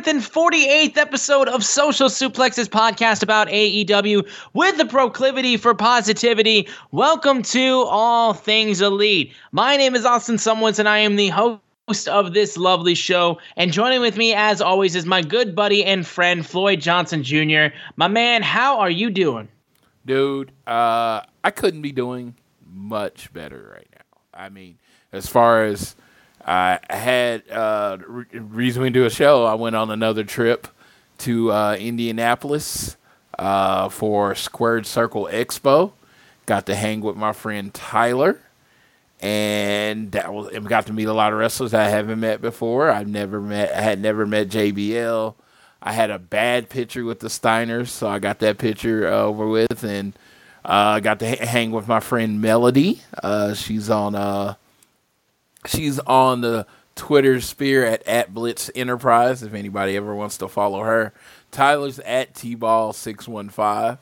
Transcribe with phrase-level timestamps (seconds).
[0.00, 6.66] 148th episode of Social Suplexes podcast about AEW with the proclivity for positivity.
[6.90, 9.34] Welcome to All Things Elite.
[9.52, 13.38] My name is Austin Szumowicz, and I am the host of this lovely show.
[13.58, 17.66] And joining with me, as always, is my good buddy and friend, Floyd Johnson Jr.
[17.96, 19.48] My man, how are you doing?
[20.06, 22.34] dude, uh, I couldn't be doing
[22.66, 24.20] much better right now.
[24.32, 24.78] I mean,
[25.12, 25.94] as far as
[26.50, 30.66] I had uh, re- reason we do a show, I went on another trip
[31.18, 32.96] to uh, Indianapolis
[33.38, 35.92] uh, for Squared Circle Expo.
[36.46, 38.40] Got to hang with my friend Tyler,
[39.20, 42.90] and that was and got to meet a lot of wrestlers I haven't met before.
[42.90, 43.72] I've never met.
[43.72, 45.36] I had never met JBL.
[45.80, 49.46] I had a bad picture with the Steiners, so I got that picture uh, over
[49.46, 50.14] with, and
[50.64, 53.02] uh, I got to ha- hang with my friend Melody.
[53.22, 54.54] Uh, she's on uh,
[55.66, 56.66] she's on the
[56.96, 59.42] Twitter sphere at, at Blitz Enterprise.
[59.42, 61.12] If anybody ever wants to follow her,
[61.50, 63.98] Tyler's at T Ball six one five.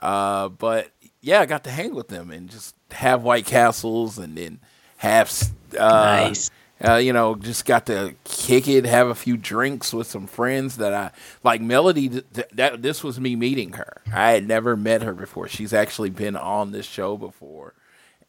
[0.00, 4.38] Uh, but yeah, I got to hang with them and just have White Castles and
[4.38, 4.60] then
[4.98, 5.32] have
[5.76, 6.50] uh, Nice.
[6.82, 10.76] uh, you know, just got to kick it, have a few drinks with some friends
[10.76, 11.10] that I
[11.42, 11.60] like.
[11.60, 14.00] Melody, th- th- that this was me meeting her.
[14.12, 15.48] I had never met her before.
[15.48, 17.74] She's actually been on this show before,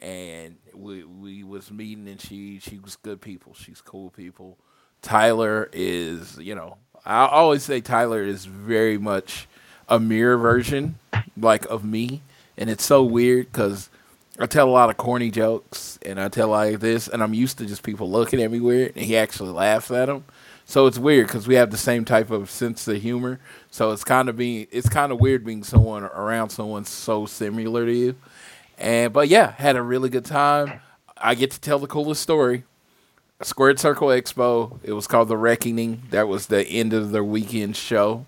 [0.00, 3.54] and we we was meeting, and she she was good people.
[3.54, 4.58] She's cool people.
[5.02, 9.48] Tyler is, you know, I always say Tyler is very much
[9.88, 10.98] a mirror version,
[11.36, 12.22] like of me,
[12.56, 13.88] and it's so weird because
[14.38, 17.58] I tell a lot of corny jokes and I tell like this, and I'm used
[17.58, 20.24] to just people looking at me weird, and he actually laughs at them.
[20.66, 23.40] So it's weird because we have the same type of sense of humor.
[23.72, 27.86] So it's kind of being it's kind of weird being someone around someone so similar
[27.86, 28.14] to you.
[28.80, 30.80] And but yeah, had a really good time.
[31.16, 32.64] I get to tell the coolest story.
[33.42, 34.78] Squared Circle Expo.
[34.82, 36.02] It was called The Reckoning.
[36.10, 38.24] That was the end of the weekend show.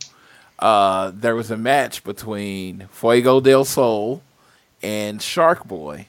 [0.59, 4.23] Uh, there was a match between Fuego del Sol
[4.83, 6.07] and Shark Boy,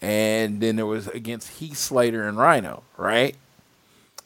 [0.00, 3.34] and then there was against Heath Slater and Rhino, right?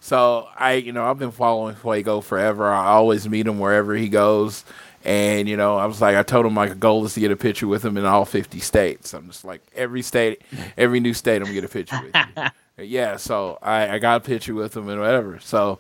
[0.01, 2.69] So I, you know, I've been following Fuego forever.
[2.69, 4.65] I always meet him wherever he goes,
[5.07, 7.37] and you know, I was like, I told him my goal is to get a
[7.37, 9.15] picture with him in all fifty states.
[9.15, 10.43] I'm just like every state,
[10.77, 12.85] every new state, I'm gonna get a picture with you.
[12.85, 15.39] yeah, so I, I got a picture with him and whatever.
[15.39, 15.79] So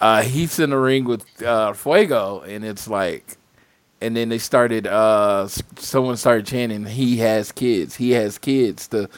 [0.00, 3.36] uh, he's in the ring with uh, Fuego, and it's like
[4.00, 9.08] and then they started uh someone started chanting he has kids he has kids to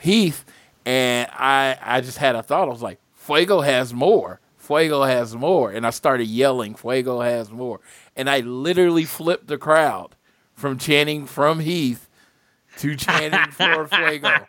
[0.00, 0.44] heath
[0.84, 5.34] and i i just had a thought i was like fuego has more fuego has
[5.34, 7.80] more and i started yelling fuego has more
[8.16, 10.14] and i literally flipped the crowd
[10.52, 12.08] from chanting from heath
[12.78, 14.46] to chanting for fuego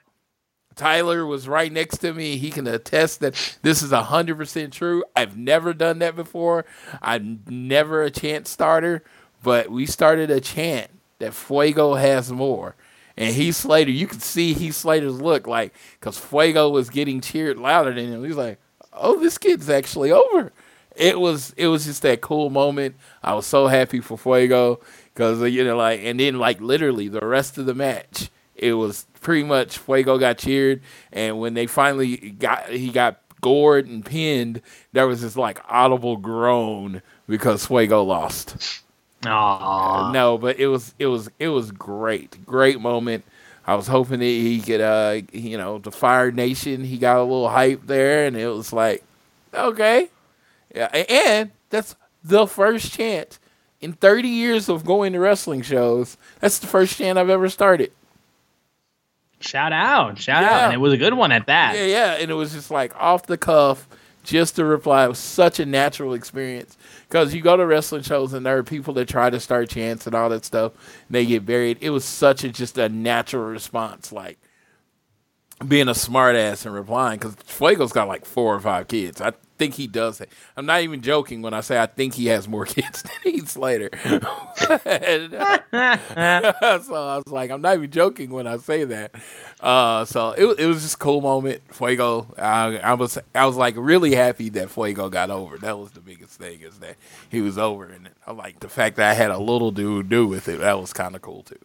[0.76, 2.38] Tyler was right next to me.
[2.38, 5.04] He can attest that this is 100% true.
[5.16, 6.66] I've never done that before.
[7.02, 9.04] I'm never a chant starter,
[9.42, 12.76] but we started a chant that Fuego has more.
[13.18, 17.58] And Heath Slater, you could see Heath Slater's look like, because Fuego was getting cheered
[17.58, 18.26] louder than him.
[18.26, 18.60] He's like,
[18.92, 20.52] oh, this kid's actually over.
[20.96, 22.96] It was it was just that cool moment.
[23.24, 24.80] I was so happy for Fuego
[25.14, 29.06] because you know like and then like literally the rest of the match it was
[29.22, 30.82] pretty much Fuego got cheered,
[31.12, 34.62] and when they finally got he got gored and pinned,
[34.94, 38.82] there was this like audible groan because Fuego lost.
[39.24, 40.14] Aww.
[40.14, 43.26] No, but it was it was it was great, great moment.
[43.68, 46.84] I was hoping that he could, uh, you know, the Fire Nation.
[46.84, 49.04] He got a little hype there, and it was like,
[49.54, 50.10] okay,
[50.76, 50.88] yeah.
[50.88, 53.40] And that's the first chant
[53.82, 56.18] in 30 years of going to wrestling shows.
[56.40, 57.92] That's the first chant I've ever started.
[59.40, 60.50] Shout out, shout yeah.
[60.50, 61.76] out, and it was a good one at that.
[61.76, 63.88] Yeah, yeah, and it was just like off the cuff,
[64.24, 65.06] just to reply.
[65.06, 68.64] It was such a natural experience because you go to wrestling shows and there are
[68.64, 70.72] people that try to start chants and all that stuff,
[71.08, 71.78] and they get buried.
[71.82, 74.40] It was such a just a natural response, like
[75.68, 79.22] being a smartass and replying because Fuego's got like four or five kids.
[79.22, 80.22] I think he does.
[80.56, 83.50] I'm not even joking when I say I think he has more kids than Heath
[83.50, 83.90] Slater.
[84.04, 89.16] and, uh, so I was like, I'm not even joking when I say that.
[89.60, 91.62] Uh, so it it was just a cool moment.
[91.72, 95.58] Fuego, I, I was I was like really happy that Fuego got over.
[95.58, 96.96] That was the biggest thing is that
[97.30, 100.28] he was over, and I like the fact that I had a little dude do
[100.28, 100.60] with it.
[100.60, 101.60] That was kind of cool too.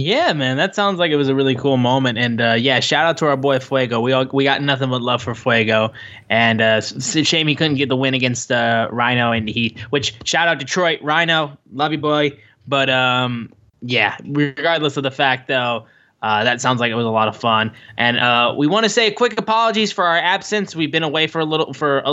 [0.00, 3.04] Yeah, man, that sounds like it was a really cool moment, and uh, yeah, shout
[3.04, 4.00] out to our boy Fuego.
[4.00, 5.92] We all, we got nothing but love for Fuego,
[6.30, 9.78] and uh, shame he couldn't get the win against uh, Rhino and Heath.
[9.90, 12.32] Which shout out Detroit Rhino, love you boy.
[12.66, 13.52] But um,
[13.82, 15.84] yeah, regardless of the fact though.
[16.22, 18.90] Uh, that sounds like it was a lot of fun, and uh, we want to
[18.90, 20.76] say quick apologies for our absence.
[20.76, 22.12] We've been away for a little for a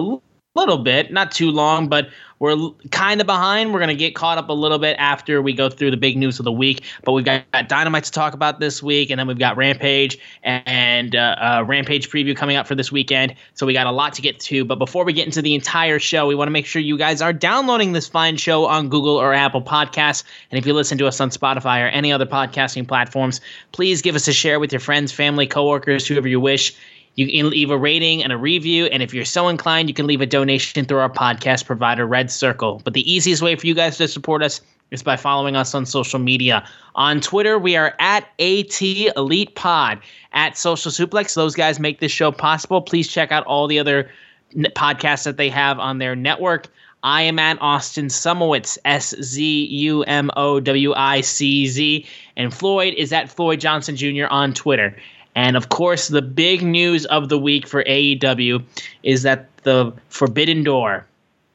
[0.57, 2.09] little bit, not too long, but
[2.39, 3.73] we're kind of behind.
[3.73, 6.17] We're going to get caught up a little bit after we go through the big
[6.17, 6.83] news of the week.
[7.03, 11.15] But we've got, Dynamite to talk about this week, and then we've got Rampage and
[11.15, 13.33] uh, uh, Rampage preview coming up for this weekend.
[13.55, 14.63] So we got a lot to get to.
[14.65, 17.21] But before we get into the entire show, we want to make sure you guys
[17.21, 20.23] are downloading this fine show on Google or Apple Podcasts.
[20.51, 24.15] And if you listen to us on Spotify or any other podcasting platforms, please give
[24.15, 26.75] us a share with your friends, family, coworkers, whoever you wish.
[27.17, 28.85] You can leave a rating and a review.
[28.85, 32.29] And if you're so inclined, you can leave a donation through our podcast provider, Red
[32.29, 32.79] Circle.
[32.83, 34.61] But the easiest way for you guys to support us
[34.91, 36.63] is by following us on social media.
[36.93, 39.99] On Twitter, we are at AT Elite Pod,
[40.33, 41.33] at Social Suplex.
[41.33, 42.83] Those guys make this show possible.
[42.83, 44.09] Please check out all the other
[44.55, 46.67] podcasts that they have on their network.
[47.03, 52.05] I am at Austin Szumowicz, S Z U M O W I C Z.
[52.35, 54.25] And Floyd is at Floyd Johnson Jr.
[54.29, 54.95] on Twitter.
[55.37, 58.63] And of course, the big news of the week for AEW
[59.03, 61.05] is that the Forbidden Door,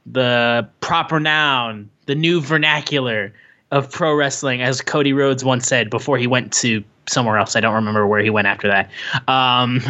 [0.07, 3.33] the proper noun, the new vernacular
[3.73, 7.57] of pro wrestling, as Cody Rhodes once said before he went to somewhere else.
[7.57, 8.89] I don't remember where he went after that.
[9.27, 9.83] Um,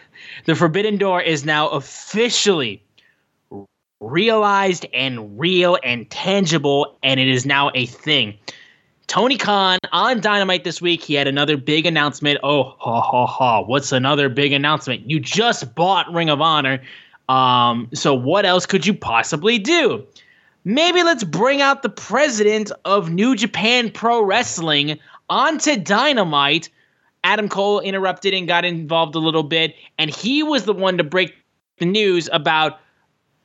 [0.44, 2.80] the Forbidden Door is now officially
[3.98, 8.38] realized and real and tangible, and it is now a thing.
[9.10, 12.38] Tony Khan on Dynamite this week, he had another big announcement.
[12.44, 13.60] Oh, ha ha ha.
[13.60, 15.10] What's another big announcement?
[15.10, 16.80] You just bought Ring of Honor.
[17.28, 20.06] Um, so what else could you possibly do?
[20.62, 24.96] Maybe let's bring out the president of New Japan Pro Wrestling
[25.28, 26.68] onto Dynamite.
[27.24, 31.04] Adam Cole interrupted and got involved a little bit, and he was the one to
[31.04, 31.34] break
[31.78, 32.78] the news about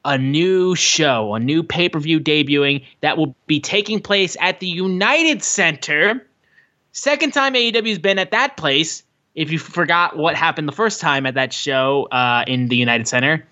[0.06, 4.60] a new show, a new pay per view debuting that will be taking place at
[4.60, 6.26] the United Center.
[6.92, 9.04] Second time AEW's been at that place.
[9.34, 13.08] If you forgot what happened the first time at that show uh, in the United
[13.08, 13.46] Center,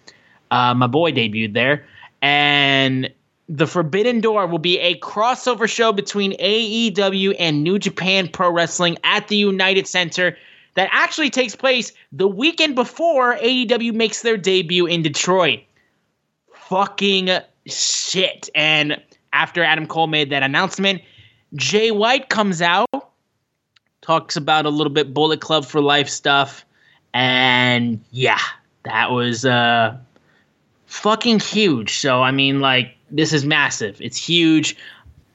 [0.51, 1.85] uh, my boy debuted there.
[2.21, 3.11] And
[3.49, 8.97] the Forbidden Door will be a crossover show between AEW and New Japan Pro Wrestling
[9.03, 10.37] at the United Center
[10.75, 15.59] that actually takes place the weekend before AEW makes their debut in Detroit
[16.73, 17.29] fucking
[17.67, 18.49] shit.
[18.55, 18.99] And
[19.31, 21.03] after Adam Cole made that announcement,
[21.53, 22.89] Jay White comes out,
[24.01, 26.65] talks about a little bit Bullet Club for Life stuff,
[27.13, 28.39] and yeah,
[28.85, 29.95] that was uh
[30.87, 31.99] fucking huge.
[31.99, 34.01] So I mean, like this is massive.
[34.01, 34.75] It's huge.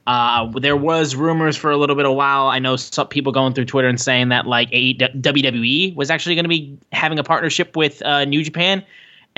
[0.07, 2.47] Uh, there was rumors for a little bit of while.
[2.47, 6.45] I know some people going through Twitter and saying that like WWE was actually going
[6.45, 8.83] to be having a partnership with uh, New Japan.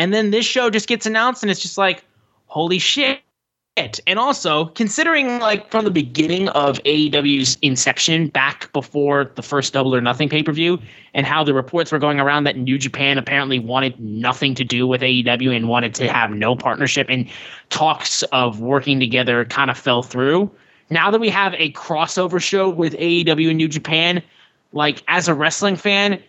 [0.01, 2.03] And then this show just gets announced, and it's just like,
[2.47, 3.19] holy shit.
[3.77, 9.93] And also, considering like from the beginning of AEW's inception, back before the first Double
[9.93, 10.79] or Nothing pay per view,
[11.13, 14.87] and how the reports were going around that New Japan apparently wanted nothing to do
[14.87, 17.29] with AEW and wanted to have no partnership, and
[17.69, 20.49] talks of working together kind of fell through.
[20.89, 24.23] Now that we have a crossover show with AEW and New Japan,
[24.73, 26.19] like as a wrestling fan,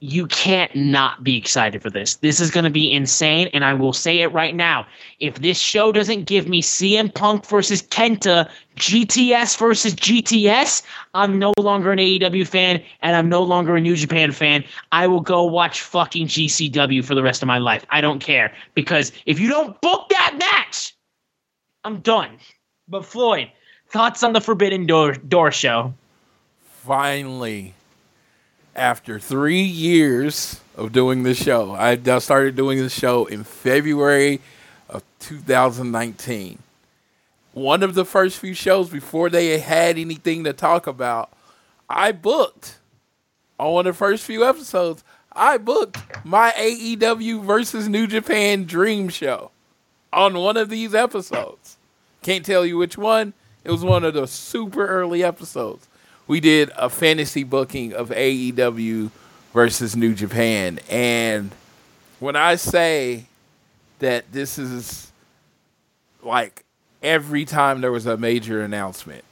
[0.00, 2.16] you can't not be excited for this.
[2.16, 4.86] This is going to be insane, and I will say it right now.
[5.18, 10.82] If this show doesn't give me CM Punk versus Kenta, GTS versus GTS,
[11.14, 14.64] I'm no longer an AEW fan, and I'm no longer a New Japan fan.
[14.92, 17.84] I will go watch fucking GCW for the rest of my life.
[17.90, 20.94] I don't care because if you don't book that match,
[21.84, 22.38] I'm done.
[22.86, 23.50] But Floyd,
[23.88, 25.92] thoughts on the Forbidden Door, Door show?
[26.88, 27.74] finally,
[28.78, 34.40] after three years of doing the show, I started doing the show in February
[34.88, 36.60] of 2019.
[37.52, 41.30] One of the first few shows before they had anything to talk about,
[41.90, 42.78] I booked
[43.58, 45.02] on one of the first few episodes.
[45.32, 49.50] I booked my AEW versus New Japan Dream Show
[50.12, 51.76] on one of these episodes.
[52.22, 53.32] Can't tell you which one.
[53.64, 55.88] It was one of the super early episodes.
[56.28, 59.10] We did a fantasy booking of AEW
[59.54, 60.78] versus New Japan.
[60.90, 61.50] And
[62.20, 63.24] when I say
[63.98, 65.10] that this is
[66.22, 66.64] like
[67.02, 69.24] every time there was a major announcement,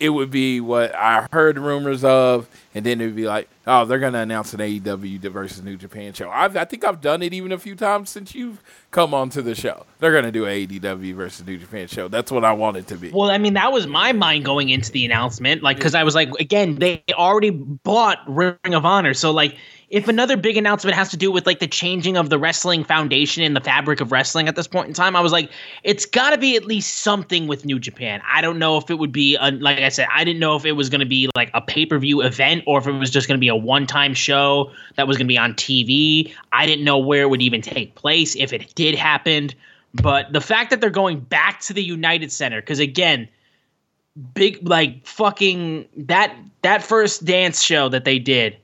[0.00, 3.84] it would be what I heard rumors of, and then it would be like, oh,
[3.84, 6.30] they're to announce an AEW versus New Japan show.
[6.30, 9.54] I've, I think I've done it even a few times since you've come onto the
[9.54, 9.84] show.
[9.98, 12.08] They're to do an AEW versus New Japan show.
[12.08, 13.10] That's what I want it to be.
[13.10, 16.14] Well, I mean, that was my mind going into the announcement, like because I was
[16.14, 19.56] like, again, they already bought Ring of Honor, so like
[19.90, 23.42] if another big announcement has to do with like the changing of the wrestling foundation
[23.42, 25.50] and the fabric of wrestling at this point in time, I was like,
[25.82, 28.22] it's got to be at least something with New Japan.
[28.32, 30.64] I don't know if it would be, a, like I said, I didn't know if
[30.64, 33.10] it was going to be like a pay per view event or if it was
[33.10, 36.32] just going to be a one time show that was going to be on TV.
[36.52, 39.50] I didn't know where it would even take place if it did happen.
[39.92, 43.28] But the fact that they're going back to the United Center, because again,
[44.34, 48.56] big like fucking that that first dance show that they did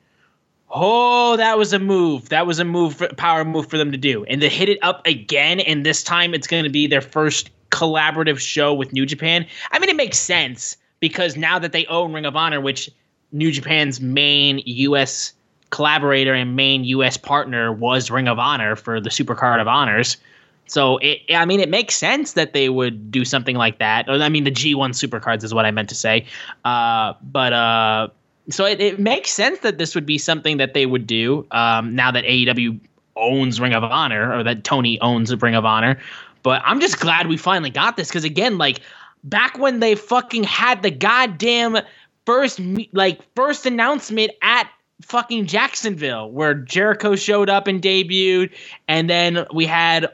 [0.79, 2.29] Oh, that was a move.
[2.29, 4.25] That was a move, for, power move for them to do.
[4.25, 7.49] And to hit it up again, and this time it's going to be their first
[7.71, 9.47] collaborative show with New Japan.
[9.73, 12.91] I mean, it makes sense because now that they own Ring of Honor, which
[13.33, 15.33] New Japan's main U.S.
[15.71, 17.17] collaborator and main U.S.
[17.17, 20.19] partner was Ring of Honor for the Supercard of Honors.
[20.67, 24.11] So it, I mean, it makes sense that they would do something like that.
[24.11, 26.27] I mean, the G1 Supercards is what I meant to say.
[26.67, 28.09] Uh, but uh,
[28.49, 31.95] so it, it makes sense that this would be something that they would do um,
[31.95, 32.79] now that AEW
[33.17, 35.99] owns Ring of Honor or that Tony owns Ring of Honor.
[36.43, 38.81] But I'm just glad we finally got this because again, like
[39.25, 41.79] back when they fucking had the goddamn
[42.25, 42.61] first
[42.93, 44.71] like first announcement at
[45.03, 48.53] fucking Jacksonville where Jericho showed up and debuted,
[48.87, 50.09] and then we had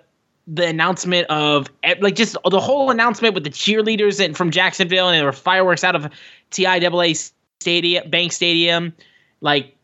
[0.47, 1.69] the announcement of
[2.01, 5.85] like just the whole announcement with the cheerleaders and from Jacksonville and there were fireworks
[5.85, 6.09] out of
[6.51, 7.33] TIAA
[7.63, 8.93] Stadium, Bank Stadium,
[9.41, 9.77] like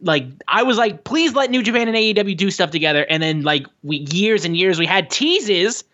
[0.00, 3.06] like I was like, please let New Japan and AEW do stuff together.
[3.08, 5.84] And then like we years and years we had teases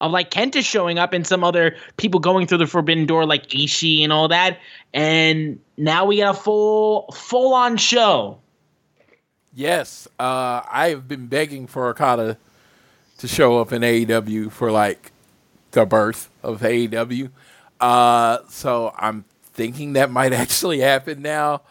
[0.00, 3.48] of like Kenta showing up and some other people going through the forbidden door like
[3.48, 4.58] Ishii and all that.
[4.92, 8.38] And now we got a full full on show.
[9.54, 10.08] Yes.
[10.18, 12.36] Uh I've been begging for Okada
[13.18, 15.12] to show up in AEW for like
[15.70, 17.30] the birth of AEW.
[17.80, 19.24] Uh so I'm
[19.56, 21.62] thinking that might actually happen now.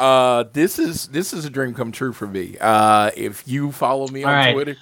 [0.00, 2.56] Uh, this is this is a dream come true for me.
[2.60, 4.52] Uh, if you follow me on right.
[4.52, 4.76] Twitter,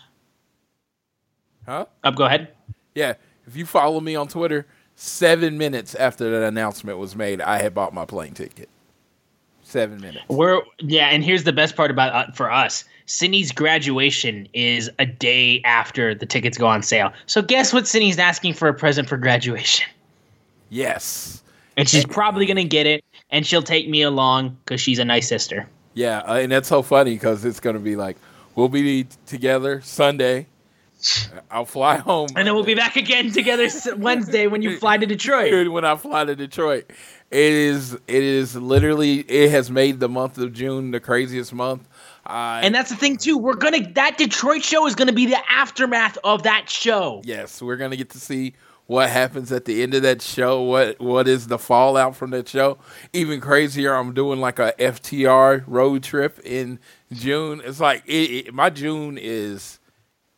[1.66, 1.87] huh?
[2.04, 2.54] Up, go ahead.
[2.95, 3.14] Yeah,
[3.47, 7.75] if you follow me on Twitter, seven minutes after that announcement was made, I had
[7.75, 8.69] bought my plane ticket.
[9.64, 10.25] Seven minutes.
[10.28, 12.85] We're yeah, and here's the best part about uh, for us.
[13.07, 17.12] Cindy's graduation is a day after the tickets go on sale.
[17.26, 17.88] So guess what?
[17.88, 19.87] Cindy's asking for a present for graduation.
[20.71, 21.41] Yes
[21.76, 25.28] and she's probably gonna get it, and she'll take me along because she's a nice
[25.28, 25.68] sister.
[25.94, 28.16] Yeah, uh, and that's so funny because it's gonna be like
[28.54, 30.46] we'll be together Sunday.
[31.50, 35.06] I'll fly home, and then we'll be back again together Wednesday when you fly to
[35.06, 35.68] Detroit.
[35.68, 36.92] when I fly to Detroit,
[37.32, 41.88] it is it is literally it has made the month of June the craziest month.
[42.24, 43.36] Uh, and that's the thing too.
[43.36, 47.20] We're gonna that Detroit show is gonna be the aftermath of that show.
[47.24, 48.54] Yes, we're gonna get to see
[48.92, 52.46] what happens at the end of that show, what what is the fallout from that
[52.46, 52.76] show.
[53.14, 56.78] Even crazier, I'm doing like a FTR road trip in
[57.11, 57.62] June.
[57.64, 59.80] It's like it, it, my June is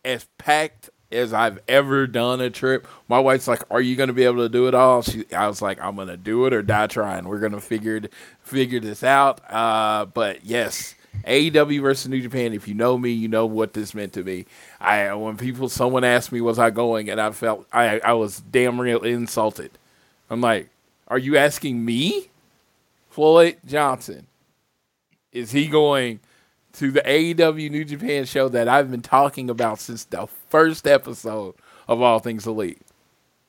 [0.05, 2.87] as packed as I've ever done a trip.
[3.09, 5.49] My wife's like, "Are you going to be able to do it all?" She, I
[5.49, 7.27] was like, "I'm going to do it or die trying.
[7.27, 8.03] We're going to figure
[8.41, 10.95] figure this out." Uh, but yes,
[11.27, 12.53] AEW versus New Japan.
[12.53, 14.47] If you know me, you know what this meant to me.
[14.81, 18.41] I when people someone asked me was I going, and I felt I I was
[18.41, 19.71] damn real insulted.
[20.31, 20.69] I'm like,
[21.09, 22.29] are you asking me,
[23.11, 24.27] Floyd Johnson?
[25.33, 26.21] Is he going
[26.75, 31.55] to the AEW New Japan show that I've been talking about since the first episode
[31.89, 32.81] of All Things Elite?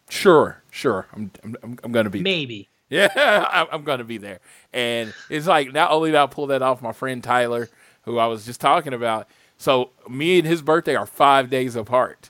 [0.09, 1.07] Sure, sure.
[1.13, 2.69] I'm I'm, I'm going to be maybe.
[2.89, 4.39] Yeah, I'm going to be there.
[4.71, 7.67] And it's like not only did I pull that off, my friend Tyler,
[8.03, 9.27] who I was just talking about.
[9.57, 12.29] So me and his birthday are five days apart.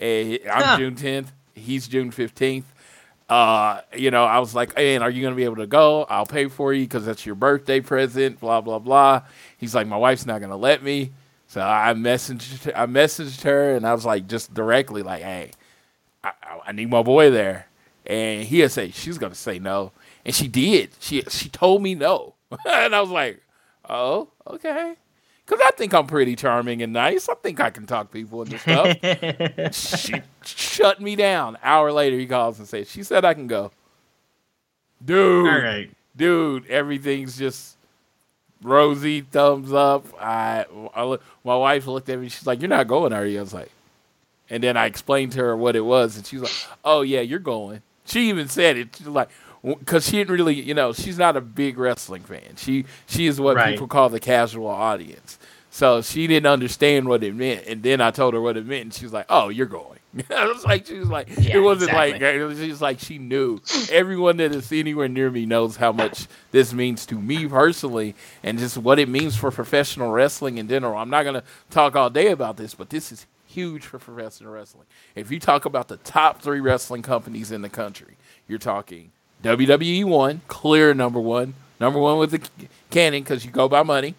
[0.00, 0.76] I'm huh.
[0.78, 1.28] June 10th.
[1.54, 2.64] He's June 15th.
[3.28, 6.04] uh, you know, I was like, hey, are you going to be able to go?
[6.04, 9.22] I'll pay for you because that's your birthday present, blah, blah, blah.
[9.58, 11.10] He's like, my wife's not going to let me.
[11.48, 15.50] So I messaged, I messaged her and I was like, just directly, like, hey,
[16.22, 16.32] I,
[16.66, 17.66] I need my boy there.
[18.06, 19.92] And he'll say, she's going to say no.
[20.24, 20.90] And she did.
[21.00, 22.34] She, she told me no.
[22.66, 23.42] and I was like,
[23.88, 24.94] oh, okay.
[25.44, 27.28] Because I think I'm pretty charming and nice.
[27.28, 29.72] I think I can talk people into stuff.
[29.74, 31.56] she shut me down.
[31.62, 33.70] Hour later, he calls and says, She said I can go.
[35.04, 35.46] Dude.
[35.46, 35.88] All right.
[36.16, 37.76] Dude, everything's just
[38.60, 40.06] rosy, thumbs up.
[40.20, 40.64] I,
[40.96, 42.28] I, my wife looked at me.
[42.28, 43.38] She's like, You're not going, are you?
[43.38, 43.70] I was like,
[44.48, 46.52] and then I explained to her what it was, and she's like,
[46.84, 48.96] "Oh yeah, you're going." She even said it.
[48.96, 49.28] She's like,
[49.62, 52.56] because she didn't really, you know, she's not a big wrestling fan.
[52.56, 53.72] She she is what Right.
[53.72, 55.38] people call the casual audience.
[55.70, 58.82] So she didn't understand what it meant, and then I told her what it meant,
[58.84, 59.98] and she was like, "Oh, you're going."
[60.34, 62.12] I was like, she was like, Yeah, it wasn't exactly.
[62.12, 63.60] like it was like she knew.
[63.90, 68.58] Everyone that is anywhere near me knows how much this means to me personally, and
[68.58, 70.96] just what it means for professional wrestling in general.
[70.96, 74.86] I'm not gonna talk all day about this, but this is huge for professional wrestling.
[75.14, 78.16] If you talk about the top three wrestling companies in the country,
[78.48, 79.12] you're talking
[79.42, 84.14] WWE one, clear number one, number one with the canon because you go by money.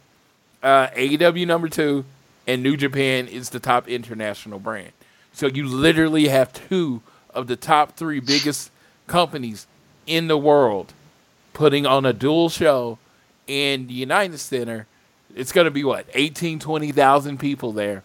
[0.62, 2.06] Uh, AEW number two,
[2.48, 4.92] and New Japan is the top international brand.
[5.34, 7.02] So you literally have two
[7.34, 8.72] of the top three biggest
[9.06, 9.68] companies
[10.08, 10.94] in the world
[11.54, 12.98] putting on a dual show
[13.46, 14.88] in the United Center.
[15.36, 18.04] It's going to be what, 18, 20,000 people there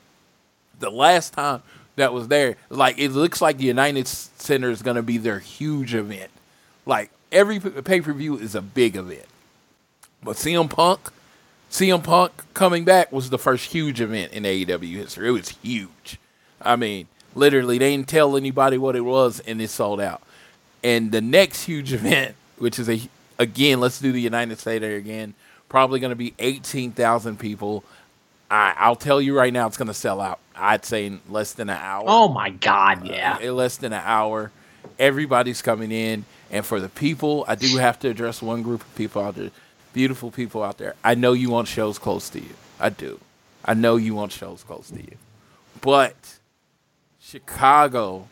[0.83, 1.63] the last time
[1.97, 5.39] that was there, like it looks like the United Center is going to be their
[5.39, 6.31] huge event.
[6.85, 9.27] Like every pay per view is a big event.
[10.23, 11.11] But CM Punk,
[11.71, 15.29] CM Punk coming back was the first huge event in AEW history.
[15.29, 16.19] It was huge.
[16.61, 20.23] I mean, literally, they didn't tell anybody what it was, and it sold out.
[20.85, 23.01] And the next huge event, which is a
[23.39, 25.35] again, let's do the United States again,
[25.69, 27.85] probably going to be eighteen thousand people.
[28.51, 30.39] I, I'll tell you right now, it's going to sell out.
[30.55, 32.05] I'd say less than an hour.
[32.07, 33.39] Oh my God, uh, yeah.
[33.39, 34.51] in less than an hour.
[34.99, 38.95] Everybody's coming in, and for the people, I do have to address one group of
[38.95, 39.51] people out there,
[39.93, 40.95] beautiful people out there.
[41.05, 42.55] I know you want shows close to you.
[42.81, 43.21] I do.
[43.65, 45.17] I know you want shows close to you,
[45.81, 46.39] but
[47.21, 48.27] Chicago,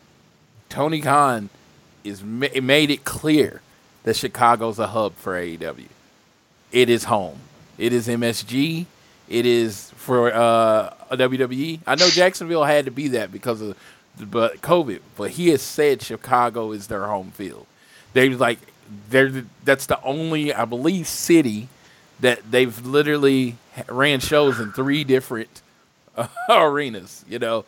[0.69, 1.49] Tony Khan
[2.03, 3.61] is ma- made it clear
[4.03, 5.87] that Chicago's a hub for AEW.
[6.71, 7.39] It is home.
[7.77, 8.85] It is MSG.
[9.29, 11.79] It is for uh, WWE.
[11.85, 13.77] I know Jacksonville had to be that because of
[14.19, 17.67] but COVID, but he has said Chicago is their home field.
[18.13, 18.59] They like
[19.09, 21.69] they're that's the only I believe city
[22.19, 25.61] that they've literally ran shows in three different
[26.17, 27.23] uh, arenas.
[27.29, 27.65] You know,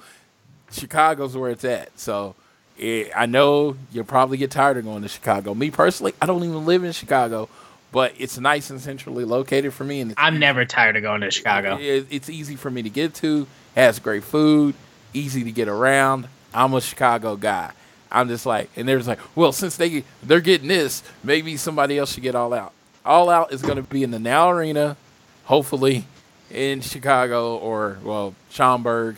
[0.72, 1.98] Chicago's where it's at.
[2.00, 2.36] So
[2.80, 5.54] eh, I know you'll probably get tired of going to Chicago.
[5.54, 7.48] Me personally, I don't even live in Chicago,
[7.94, 11.32] but it's nice and centrally located for me, and I'm never tired of going to
[11.32, 11.78] Chicago.
[11.80, 13.48] it- it's easy for me to get to.
[13.76, 14.76] Has great food,
[15.14, 16.28] easy to get around.
[16.54, 17.72] I'm a Chicago guy.
[18.12, 22.14] I'm just like, and there's like, well, since they they're getting this, maybe somebody else
[22.14, 22.74] should get all out.
[23.06, 24.98] All out is going to be in the Now Arena,
[25.46, 26.06] hopefully
[26.52, 29.16] in Chicago or well Schaumburg,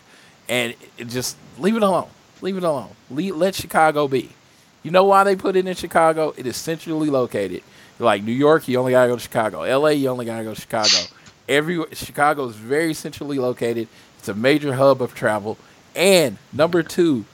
[0.48, 2.08] and it just leave it alone.
[2.42, 2.90] Leave it alone.
[3.10, 4.30] Le let Chicago be.
[4.84, 6.34] You know why they put it in Chicago?
[6.38, 7.64] It is centrally located.
[7.99, 9.63] Like New York, you only gotta go to Chicago.
[9.63, 11.08] L.A., you only gotta go to Chicago.
[11.47, 13.88] Every Chicago is very centrally located.
[14.19, 15.58] It's a major hub of travel.
[15.95, 17.25] And number two,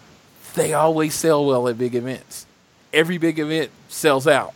[0.53, 2.45] they always sell well at big events.
[2.93, 4.53] Every big event sells out.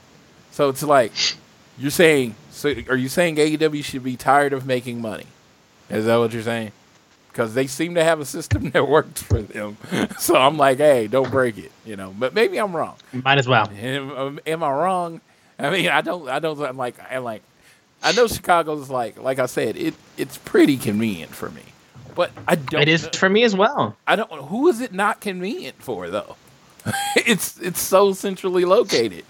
[0.52, 1.14] So it's like
[1.78, 2.36] you're saying.
[2.52, 5.26] So are you saying AEW should be tired of making money?
[5.90, 6.72] Is that what you're saying?
[7.30, 9.78] Because they seem to have a system that works for them.
[10.20, 12.14] So I'm like, hey, don't break it, you know.
[12.18, 12.96] But maybe I'm wrong.
[13.12, 13.70] Might as well.
[13.70, 15.22] Am, am I wrong?
[15.58, 16.28] I mean, I don't.
[16.28, 16.60] I don't.
[16.62, 16.96] I'm like.
[17.10, 17.42] I'm like.
[18.04, 19.18] I know Chicago's like.
[19.22, 21.62] Like I said, it it's pretty convenient for me.
[22.14, 22.82] But I don't.
[22.82, 23.96] It is know- for me as well.
[24.08, 24.32] I don't.
[24.32, 26.36] Who is it not convenient for though?
[27.16, 29.26] it's it's so centrally located.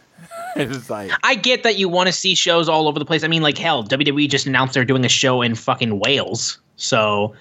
[0.56, 3.22] it's like I get that you want to see shows all over the place.
[3.24, 6.58] I mean, like hell, WWE just announced they're doing a show in fucking Wales.
[6.76, 7.34] So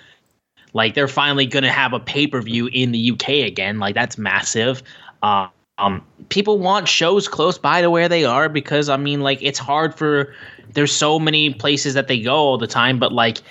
[0.73, 3.79] like they're finally gonna have a pay-per-view in the UK again.
[3.79, 4.83] Like that's massive.
[5.23, 5.47] Uh,
[5.77, 9.59] um people want shows close by to where they are because I mean like it's
[9.59, 10.33] hard for
[10.73, 13.41] there's so many places that they go all the time, but like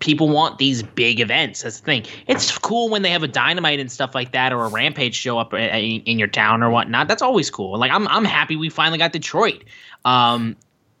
[0.00, 1.62] people want these big events.
[1.62, 2.06] That's the thing.
[2.26, 5.38] It's cool when they have a dynamite and stuff like that, or a rampage show
[5.38, 7.08] up in, in your town or whatnot.
[7.08, 7.78] That's always cool.
[7.78, 9.64] Like I'm, I'm happy we finally got Detroit,
[10.04, 10.56] um,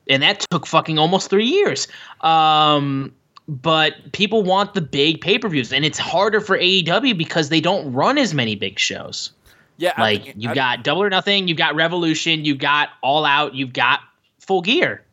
[0.08, 1.88] and that took fucking almost three years.
[2.20, 3.12] Um,
[3.46, 7.60] but people want the big pay per views, and it's harder for AEW because they
[7.60, 9.32] don't run as many big shows.
[9.78, 13.72] Yeah, like you've got Double or Nothing, you've got Revolution, you've got All Out, you've
[13.72, 14.00] got
[14.40, 15.04] Full Gear.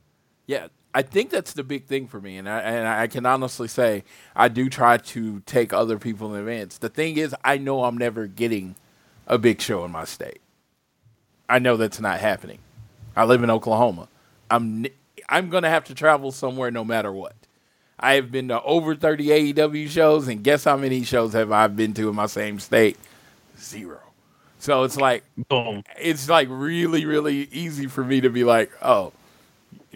[0.48, 3.68] Yeah, I think that's the big thing for me, and I, and I can honestly
[3.68, 4.04] say
[4.36, 6.80] I do try to take other people in advance.
[6.80, 8.76] The thing is, I know I'm never getting
[9.28, 10.42] a big show in my state.
[11.48, 12.60] I know that's not happening.
[13.16, 14.08] I live in Oklahoma.
[14.50, 14.88] I'm
[15.30, 17.36] I'm gonna have to travel somewhere no matter what.
[18.00, 21.68] I have been to over 30 AEW shows, and guess how many shows have I
[21.68, 22.98] been to in my same state?
[23.60, 24.00] Zero.
[24.66, 25.84] So it's like, Boom.
[25.96, 29.14] it's like really, really easy for me to be like, oh,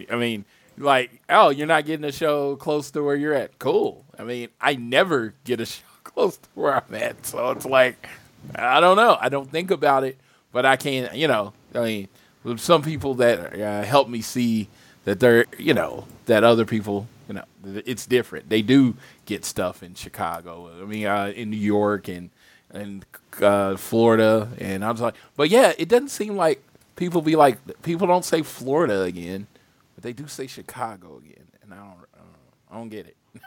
[0.08, 0.44] I mean,
[0.78, 3.58] like, oh, you're not getting a show close to where you're at.
[3.58, 4.04] Cool.
[4.16, 7.26] I mean, I never get a show close to where I'm at.
[7.26, 8.06] So it's like,
[8.54, 9.18] I don't know.
[9.20, 10.16] I don't think about it,
[10.52, 12.08] but I can't, you know, I mean,
[12.56, 14.68] some people that uh, help me see
[15.04, 18.48] that they're, you know, that other people, you know, it's different.
[18.48, 18.94] They do
[19.26, 20.70] get stuff in Chicago.
[20.80, 22.30] I mean, uh, in New York and
[22.72, 23.04] and
[23.40, 26.62] uh, Florida, and I was like, but yeah, it doesn't seem like
[26.96, 29.46] people be like people don't say Florida again,
[29.94, 31.96] but they do say Chicago again, and I don't,
[32.70, 33.16] I don't, get it.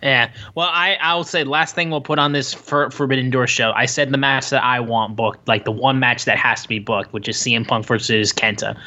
[0.00, 3.48] Yeah, well, I I will say last thing we'll put on this for, Forbidden Door
[3.48, 3.72] show.
[3.72, 6.68] I said the match that I want booked, like the one match that has to
[6.68, 8.78] be booked, which is CM Punk versus Kenta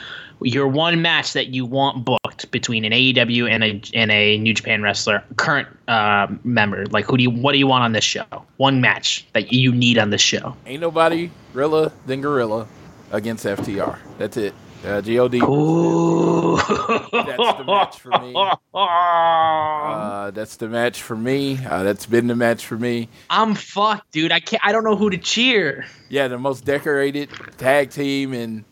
[0.44, 4.54] your one match that you want booked between an AEW and a and a New
[4.54, 6.86] Japan wrestler, current uh, member.
[6.88, 8.26] Like, who do you what do you want on this show?
[8.58, 10.56] One match that you need on this show.
[10.66, 12.68] Ain't nobody Rilla than Gorilla
[13.12, 13.98] against FTR.
[14.18, 14.54] That's it.
[14.84, 15.34] Uh, God.
[15.36, 16.58] Ooh.
[16.58, 18.36] That's the match for me.
[18.74, 21.60] Uh, that's the match for me.
[21.66, 23.10] Uh, that's been the match for me.
[23.30, 24.32] I'm fucked, dude.
[24.32, 24.66] I can't.
[24.66, 25.86] I don't know who to cheer.
[26.10, 28.64] Yeah, the most decorated tag team and.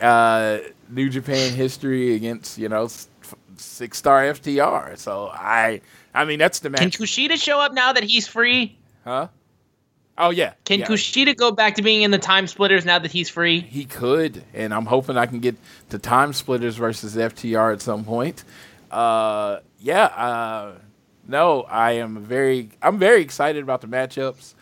[0.00, 0.58] uh,
[0.90, 2.88] New Japan history against you know
[3.56, 4.96] six star FTR.
[4.98, 5.80] So I,
[6.14, 6.80] I mean that's the match.
[6.80, 8.76] Can Kushida show up now that he's free?
[9.04, 9.28] Huh?
[10.18, 10.52] Oh yeah.
[10.64, 10.86] Can yeah.
[10.86, 13.60] Kushida go back to being in the time splitters now that he's free?
[13.60, 15.56] He could, and I'm hoping I can get
[15.88, 18.44] the time splitters versus FTR at some point.
[18.90, 20.04] Uh, yeah.
[20.04, 20.74] Uh,
[21.26, 24.54] no, I am very, I'm very excited about the matchups.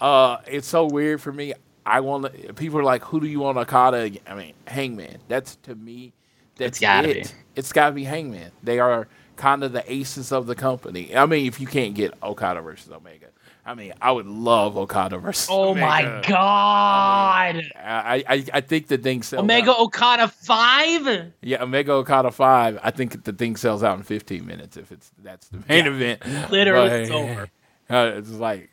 [0.00, 1.54] Uh, it's so weird for me.
[1.86, 4.10] I want people are like, who do you want Okada?
[4.26, 5.18] I mean, Hangman.
[5.28, 6.12] That's to me.
[6.56, 7.28] That's it's gotta it.
[7.28, 7.30] Be.
[7.54, 8.50] It's gotta be Hangman.
[8.62, 11.14] They are kind of the aces of the company.
[11.16, 13.26] I mean, if you can't get Okada versus Omega,
[13.64, 15.48] I mean, I would love Okada versus.
[15.50, 15.86] Oh Omega.
[15.86, 17.62] my god!
[17.76, 19.80] I, I I think the thing sells Omega out.
[19.80, 21.32] Okada five.
[21.42, 22.78] Yeah, Omega Okada five.
[22.82, 25.90] I think the thing sells out in fifteen minutes if it's that's the main yeah.
[25.90, 26.50] event.
[26.50, 27.48] Literally, but, it's over.
[27.88, 28.68] Uh, it's like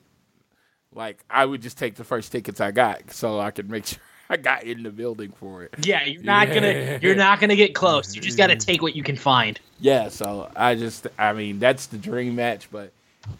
[0.95, 3.99] like I would just take the first tickets I got so I could make sure
[4.29, 5.73] I got in the building for it.
[5.83, 6.53] Yeah, you're not yeah.
[6.53, 8.15] gonna you're not gonna get close.
[8.15, 9.59] You just gotta take what you can find.
[9.79, 12.91] Yeah, so I just I mean that's the dream match, but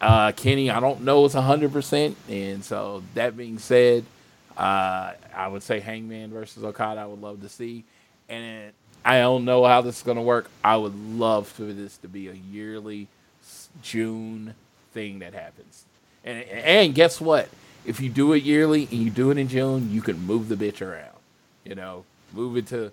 [0.02, 4.06] uh, Kenny I don't know it's hundred percent, and so that being said,
[4.58, 7.86] uh, I would say Hangman versus Okada I would love to see,
[8.30, 8.72] and
[9.06, 10.50] I don't know how this is gonna work.
[10.64, 13.08] I would love for this to be a yearly
[13.82, 14.54] June
[14.94, 15.86] thing that happens.
[16.24, 17.50] And, and guess what?
[17.86, 20.56] If you do it yearly and you do it in June, you can move the
[20.56, 21.18] bitch around.
[21.66, 22.92] You know, move it to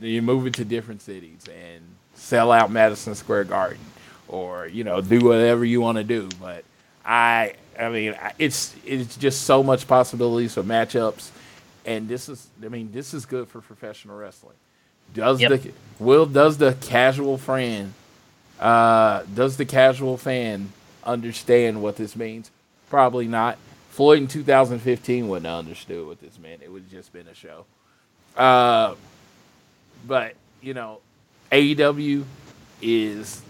[0.00, 1.82] you move it to different cities and
[2.14, 3.84] sell out Madison Square Garden,
[4.28, 6.28] or you know, do whatever you want to do.
[6.40, 6.64] But
[7.04, 11.30] I, I mean, it's it's just so much possibilities for matchups,
[11.84, 14.56] and this is, I mean, this is good for professional wrestling.
[15.14, 15.50] Does yep.
[15.50, 17.94] the will does the casual fan,
[18.60, 20.72] uh, does the casual fan
[21.04, 22.50] understand what this means?
[22.92, 23.56] Probably not.
[23.88, 26.60] Floyd in 2015 wouldn't have understood what this meant.
[26.62, 27.64] It would have just been a show.
[28.36, 28.96] Uh,
[30.06, 31.00] but you know,
[31.50, 32.24] AEW
[32.82, 33.40] is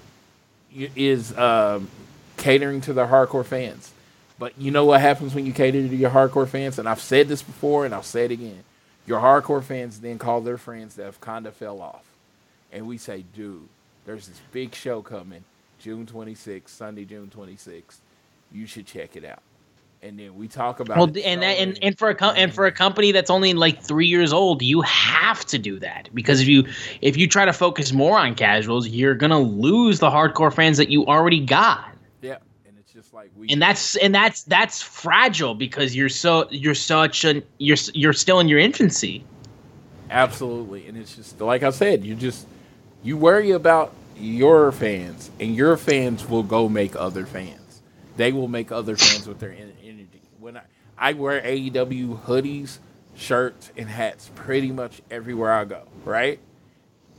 [0.72, 1.88] is um,
[2.37, 3.90] catering to their hardcore fans.
[4.38, 6.78] But you know what happens when you cater to your hardcore fans?
[6.78, 8.62] And I've said this before, and I'll say it again.
[9.09, 12.05] Your hardcore fans then call their friends that have kind of fell off,
[12.70, 13.66] and we say, "Dude,
[14.07, 15.42] there's this big show coming,
[15.81, 17.96] June 26th, Sunday, June 26th
[18.52, 19.42] you should check it out.
[20.04, 22.72] And then we talk about well, and, and and for a com- and for a
[22.72, 26.64] company that's only like three years old, you have to do that because if you
[27.02, 30.88] if you try to focus more on casuals, you're gonna lose the hardcore fans that
[30.88, 31.88] you already got.
[32.20, 36.48] Yeah, and it's just like we and that's and that's that's fragile because you're so
[36.50, 39.24] you're such a you're you're still in your infancy.
[40.10, 42.48] Absolutely, and it's just like I said, you just
[43.04, 47.62] you worry about your fans, and your fans will go make other fans
[48.16, 50.22] they will make other fans with their energy.
[50.38, 50.62] When I,
[50.98, 52.79] I wear AEW hoodies,
[53.14, 56.38] shirts, and hats pretty much everywhere I go, right?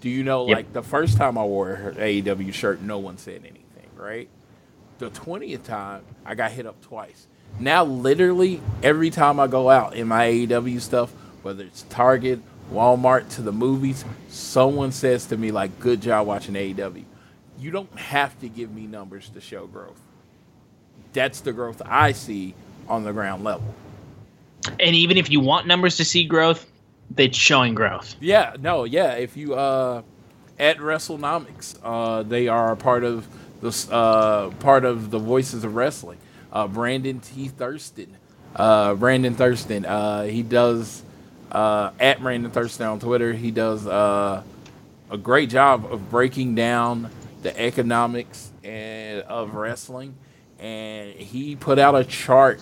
[0.02, 0.58] Do you know, yep.
[0.58, 4.28] like the first time I wore an AEW shirt, no one said anything, right?
[5.00, 7.28] The 20th time, I got hit up twice.
[7.60, 13.30] Now, literally, every time I go out in my AEW stuff, whether it's Target, Walmart,
[13.36, 17.06] to the movies, someone says to me, like, good job watching AEW.
[17.60, 20.00] You don't have to give me numbers to show growth.
[21.14, 22.56] That's the growth I see
[22.88, 23.74] on the ground level.
[24.80, 26.70] And even if you want numbers to see growth,
[27.18, 28.16] it's showing growth.
[28.20, 29.14] Yeah, no, yeah.
[29.14, 30.02] If you uh,
[30.60, 33.28] at WrestleNomics, uh, they are part of
[33.62, 36.18] the uh, part of the Voices of Wrestling.
[36.52, 37.48] Uh, Brandon T.
[37.48, 38.16] Thurston,
[38.56, 39.86] uh, Brandon Thurston.
[39.86, 41.04] Uh, he does
[41.52, 43.34] uh, at Brandon Thurston on Twitter.
[43.34, 44.44] He does uh,
[45.10, 47.10] a great job of breaking down
[47.42, 50.16] the economics and of wrestling,
[50.64, 52.62] and he put out a chart.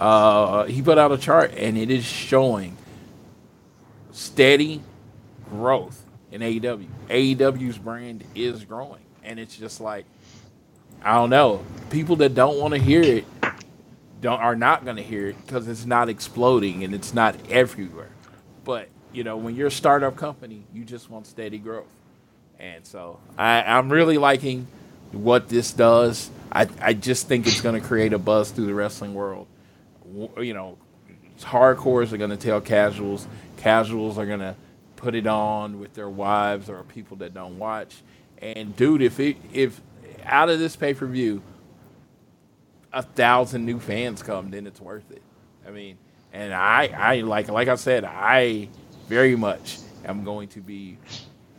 [0.00, 2.76] Uh, he put out a chart, and it is showing
[4.12, 4.80] steady
[5.50, 6.02] growth
[6.32, 6.88] in AEW.
[7.08, 10.06] AEW's brand is growing, and it's just like
[11.02, 11.62] I don't know.
[11.90, 13.26] People that don't want to hear it
[14.22, 18.08] don't are not going to hear it because it's not exploding and it's not everywhere.
[18.64, 21.92] But you know, when you're a startup company, you just want steady growth,
[22.58, 24.66] and so I, I'm really liking
[25.12, 26.30] what this does.
[26.52, 29.46] I I just think it's going to create a buzz through the wrestling world.
[30.38, 30.78] You know,
[31.40, 33.26] hardcores are going to tell casuals.
[33.56, 34.54] Casuals are going to
[34.96, 37.96] put it on with their wives or people that don't watch.
[38.38, 39.80] And dude, if it if
[40.24, 41.42] out of this pay per view,
[42.92, 45.22] a thousand new fans come, then it's worth it.
[45.66, 45.98] I mean,
[46.32, 48.68] and I, I like, like I said, I
[49.08, 50.98] very much am going to be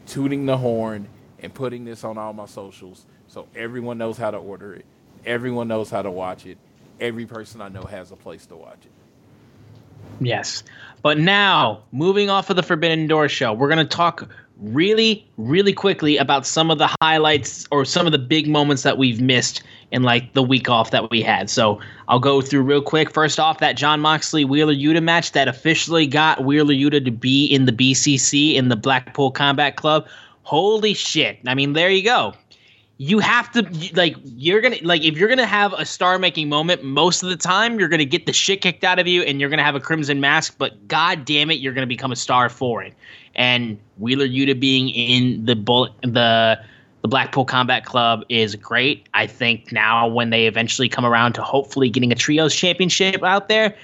[0.07, 1.07] tooting the horn
[1.39, 4.85] and putting this on all my socials so everyone knows how to order it,
[5.25, 6.57] everyone knows how to watch it,
[7.01, 10.23] every person I know has a place to watch it.
[10.25, 10.63] Yes.
[11.01, 14.29] But now, moving off of the Forbidden Door show, we're going to talk
[14.61, 18.97] really, really quickly about some of the highlights or some of the big moments that
[18.97, 21.49] we've missed in like the week off that we had.
[21.49, 23.11] So I'll go through real quick.
[23.11, 27.47] First off, that Jon Moxley Wheeler Yuta match that officially got Wheeler Yuta to be
[27.47, 30.07] in the BCC in the Blackpool Combat Club.
[30.43, 31.39] Holy shit.
[31.45, 32.33] I mean, there you go
[32.97, 36.84] you have to like you're gonna like if you're gonna have a star making moment
[36.84, 39.49] most of the time you're gonna get the shit kicked out of you and you're
[39.49, 42.81] gonna have a crimson mask but god damn it you're gonna become a star for
[42.81, 42.93] it.
[43.36, 46.58] And wheeler yuta being in the bullet the
[47.01, 49.08] the blackpool combat club is great.
[49.13, 53.49] I think now when they eventually come around to hopefully getting a trios championship out
[53.49, 53.75] there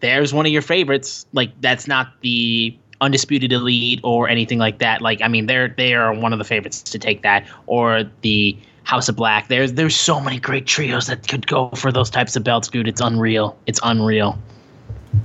[0.00, 1.26] there's one of your favorites.
[1.32, 5.02] Like that's not the undisputed elite or anything like that.
[5.02, 8.56] Like I mean, they're they are one of the favorites to take that or the
[8.84, 9.48] House of Black.
[9.48, 12.88] There's there's so many great trios that could go for those types of belts, dude.
[12.88, 13.56] It's unreal.
[13.66, 14.38] It's unreal.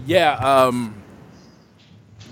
[0.05, 0.95] Yeah, um,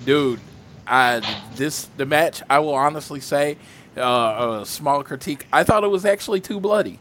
[0.06, 0.40] dude,
[0.88, 1.22] I
[1.56, 2.42] this the match.
[2.50, 3.58] I will honestly say,
[3.96, 5.46] uh, a small critique.
[5.54, 7.00] I thought it was actually too bloody.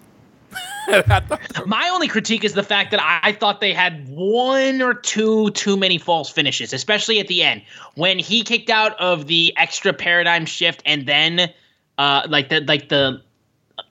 [1.66, 5.76] My only critique is the fact that I thought they had one or two too
[5.76, 7.62] many false finishes, especially at the end
[7.94, 11.52] when he kicked out of the extra paradigm shift and then,
[11.98, 13.22] uh, like the like the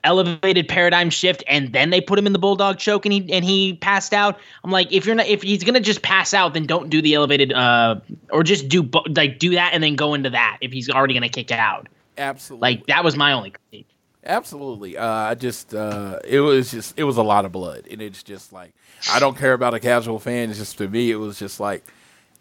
[0.03, 3.45] elevated paradigm shift and then they put him in the bulldog choke and he and
[3.45, 4.39] he passed out.
[4.63, 7.13] I'm like if you're not if he's gonna just pass out then don't do the
[7.13, 7.99] elevated uh
[8.31, 11.29] or just do like do that and then go into that if he's already gonna
[11.29, 11.87] kick out.
[12.17, 13.87] Absolutely like that was my only critique
[14.27, 14.97] Absolutely.
[14.97, 18.21] Uh, I just uh, it was just it was a lot of blood, and it's
[18.23, 18.73] just like
[19.11, 20.49] I don't care about a casual fan.
[20.49, 21.83] It's just to me, it was just like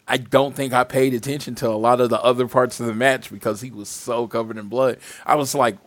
[0.07, 2.93] I don't think I paid attention to a lot of the other parts of the
[2.93, 4.99] match because he was so covered in blood.
[5.25, 5.77] I was like,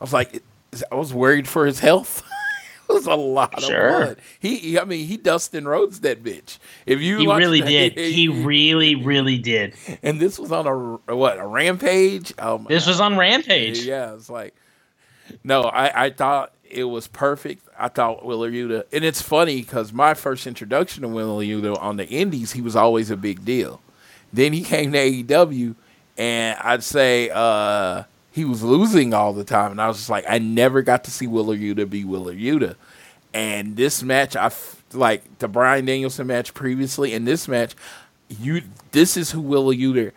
[0.00, 0.42] I was like,
[0.90, 2.22] I was worried for his health.
[2.88, 3.88] it was a lot sure.
[3.88, 4.18] of blood.
[4.40, 6.58] He, I mean, he Dustin Rhodes that bitch.
[6.86, 7.98] If you, he really that, did.
[7.98, 9.74] He, he, really, really did.
[10.02, 12.32] And this was on a what a rampage.
[12.38, 12.90] Oh this God.
[12.90, 13.80] was on Rampage.
[13.80, 14.54] Yeah, it's like
[15.44, 17.66] no, I, I thought it was perfect.
[17.78, 21.96] I thought Wheeler Yuta, and it's funny because my first introduction to Wheeler Yuta on
[21.96, 23.80] the Indies, he was always a big deal.
[24.32, 25.74] Then he came to AEW,
[26.16, 30.24] and I'd say uh, he was losing all the time, and I was just like,
[30.28, 32.76] I never got to see Wheeler Yuta be Wheeler Yuta.
[33.32, 37.74] And this match, I f- like the Bryan Danielson match previously, and this match,
[38.28, 38.62] you
[38.92, 40.12] this is who Wheeler Yuta.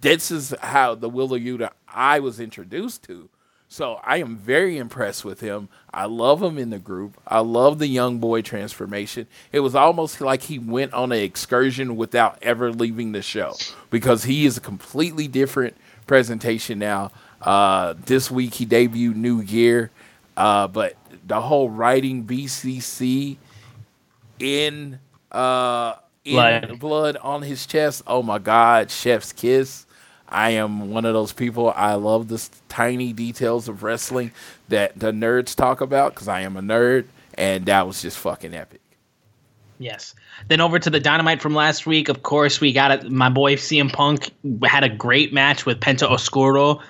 [0.00, 3.28] This is how the Wheeler Yuta I was introduced to
[3.72, 5.68] so I am very impressed with him.
[5.94, 7.16] I love him in the group.
[7.24, 9.28] I love the young boy transformation.
[9.52, 13.54] It was almost like he went on an excursion without ever leaving the show
[13.88, 15.76] because he is a completely different
[16.08, 17.12] presentation now.
[17.40, 19.92] Uh, this week he debuted new gear,
[20.36, 23.36] uh, but the whole writing BCC
[24.40, 24.98] in
[25.30, 26.78] uh, in blood.
[26.80, 28.02] blood on his chest.
[28.08, 29.86] Oh my God, Chef's kiss.
[30.30, 31.72] I am one of those people.
[31.74, 34.32] I love the tiny details of wrestling
[34.68, 38.54] that the nerds talk about because I am a nerd, and that was just fucking
[38.54, 38.80] epic.
[39.78, 40.14] Yes.
[40.48, 42.08] Then over to the Dynamite from last week.
[42.10, 43.10] Of course, we got it.
[43.10, 44.30] My boy CM Punk
[44.62, 46.80] had a great match with Penta Oscuro.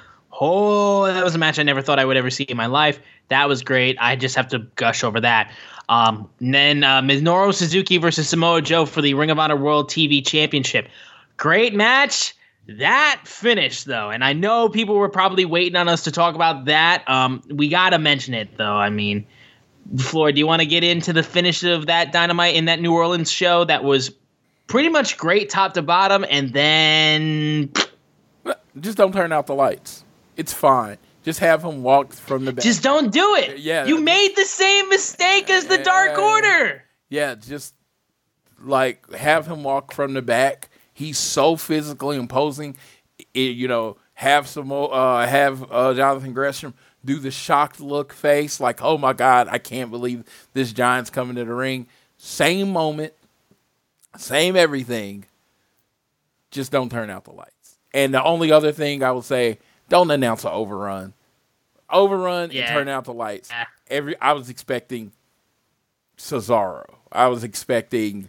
[0.41, 2.99] Oh, that was a match I never thought I would ever see in my life.
[3.29, 3.97] That was great.
[4.01, 5.53] I just have to gush over that.
[5.89, 10.25] Um, then uh, Minoru Suzuki versus Samoa Joe for the Ring of Honor World TV
[10.25, 10.89] Championship.
[11.37, 12.35] Great match.
[12.79, 16.67] That finish, though, and I know people were probably waiting on us to talk about
[16.67, 17.09] that.
[17.09, 18.77] Um, we gotta mention it though.
[18.77, 19.27] I mean,
[19.99, 22.93] Floyd, do you want to get into the finish of that Dynamite in that New
[22.93, 24.13] Orleans show that was
[24.69, 27.73] pretty much great top to bottom, and then
[28.79, 30.05] Just don't turn out the lights.
[30.37, 30.99] It's fine.
[31.25, 32.63] Just have him walk from the back.
[32.63, 33.59] just don't do it.
[33.59, 33.87] Yeah.
[33.87, 36.85] you made the same mistake as the Dark Order.
[37.09, 37.75] yeah, just
[38.63, 40.70] like have him walk from the back.
[41.01, 42.77] He's so physically imposing.
[43.33, 48.13] It, you know, have some more, uh, have uh, Jonathan Gresham do the shocked look
[48.13, 51.87] face, like, oh my God, I can't believe this Giant's coming to the ring.
[52.19, 53.15] Same moment,
[54.19, 55.25] same everything.
[56.51, 57.79] Just don't turn out the lights.
[57.95, 59.59] And the only other thing I will say,
[59.89, 61.15] don't announce an overrun.
[61.89, 62.67] Overrun Yeah.
[62.67, 63.49] and turn out the lights.
[63.89, 65.13] Every I was expecting
[66.19, 66.85] Cesaro.
[67.11, 68.29] I was expecting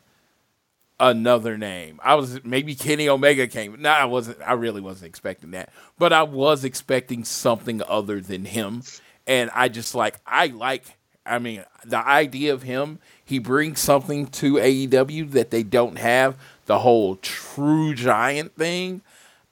[1.02, 2.00] another name.
[2.04, 3.82] I was maybe Kenny Omega came.
[3.82, 4.38] No, I wasn't.
[4.46, 5.70] I really wasn't expecting that.
[6.00, 8.84] But I was expecting something other than him.
[9.28, 10.86] And I just like I like.
[11.26, 13.00] I mean, the idea of him.
[13.24, 16.36] He brings something to AEW that they don't have.
[16.66, 19.02] The whole true giant thing.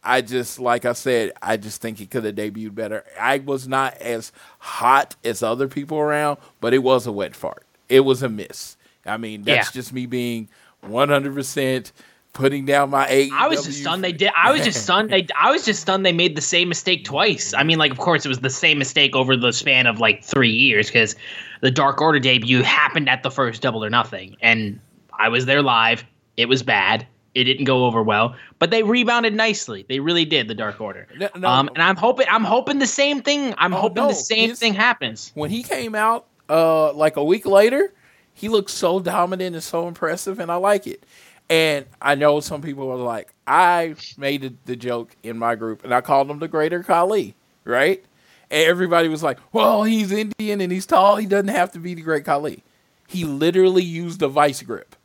[0.03, 3.03] I just, like I said, I just think he could have debuted better.
[3.19, 7.65] I was not as hot as other people around, but it was a wet fart.
[7.89, 8.77] It was a miss.
[9.05, 9.71] I mean, that's Yeah.
[9.73, 10.47] just me being
[10.85, 11.91] 100%
[12.33, 13.31] putting down my AEW.
[13.33, 14.31] I was just stunned they did.
[14.37, 15.09] I was just stunned.
[15.09, 17.53] They, I was just stunned they made the same mistake twice.
[17.53, 20.23] I mean, like, of course, it was the same mistake over the span of like
[20.23, 21.15] three years because
[21.61, 24.79] the Dark Order debut happened at the first Double or Nothing, and
[25.17, 26.03] I was there live.
[26.37, 27.05] It was bad.
[27.35, 29.85] It didn't go over well, but they rebounded nicely.
[29.87, 30.47] They really did.
[30.47, 31.07] The Dark Order.
[31.17, 31.47] No, no.
[31.47, 32.25] um, and I'm hoping.
[32.29, 33.53] I'm hoping the same thing.
[33.57, 35.31] I'm Oh, hoping no, the same his- thing happens.
[35.35, 37.93] when he came out uh like a week later,
[38.39, 41.03] he looks so dominant and so impressive, and I like it.
[41.49, 45.83] And I know some people were like, I made the- the joke in my group,
[45.83, 48.03] and I called him the Greater Khali, right?
[48.51, 51.17] And everybody was like, "Well, he's Indian and he's tall.
[51.17, 52.63] He doesn't have to be the Great Khali.
[53.07, 54.95] He literally used a vice grip.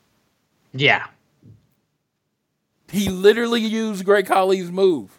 [0.72, 1.06] Yeah.
[2.90, 5.18] He literally used Great Khali's move.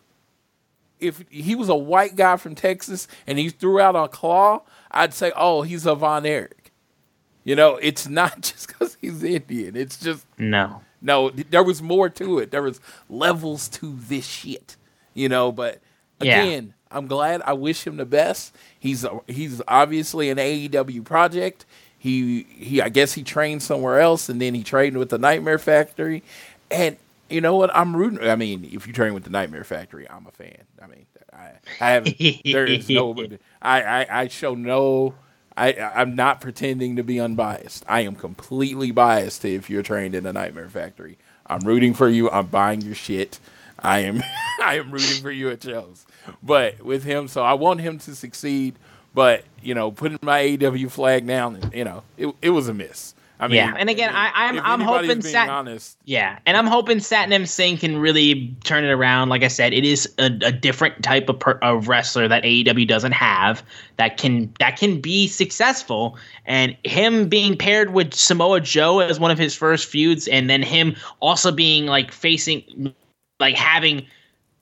[0.99, 5.13] If he was a white guy from Texas and he threw out a claw, I'd
[5.13, 6.64] say, oh, he's a Von Erich.
[7.45, 9.75] You know, it's not just because he's Indian.
[9.77, 10.81] It's just, No.
[11.01, 12.51] no, there was more to it.
[12.51, 14.75] There was levels to this shit,
[15.13, 15.79] you know, but
[16.19, 16.41] Yeah.
[16.43, 17.41] again, I'm glad.
[17.45, 18.53] I wish him the best.
[18.79, 21.65] He's he's obviously an AEW project.
[21.97, 25.57] He he I guess he trained somewhere else and then he trained with the Nightmare
[25.59, 26.23] Factory.
[26.71, 26.97] And
[27.29, 27.75] you know what?
[27.75, 28.27] I'm rooting.
[28.27, 30.63] I mean, if you train with the Nightmare Factory, I'm a fan.
[30.81, 32.05] I mean, I I have
[32.45, 33.13] there is no
[33.61, 35.15] I I, I show no
[35.57, 37.85] I I'm not pretending to be unbiased.
[37.87, 41.17] I am completely biased to if you're trained in the Nightmare Factory.
[41.47, 42.29] I'm rooting for you.
[42.29, 43.39] I'm buying your shit.
[43.79, 44.21] I am
[44.63, 46.05] I am rooting for you at shows.
[46.43, 48.75] But with him, so I want him to succeed.
[49.13, 53.14] But you know, putting my AEW flag down, you know, it it was a miss.
[53.39, 55.97] I mean, Yeah, and again, I- I'm- if I'm hoping being Sat- honest.
[56.05, 59.29] Yeah, and I'm hoping Satnam Singh can really turn it around.
[59.29, 62.87] Like I said, it is a, a different type of, per, of wrestler that AEW
[62.87, 63.61] doesn't have
[63.97, 66.17] that can that can be successful.
[66.45, 70.61] And him being paired with Samoa Joe as one of his first feuds, and then
[70.61, 72.93] him also being like facing,
[73.39, 74.05] like having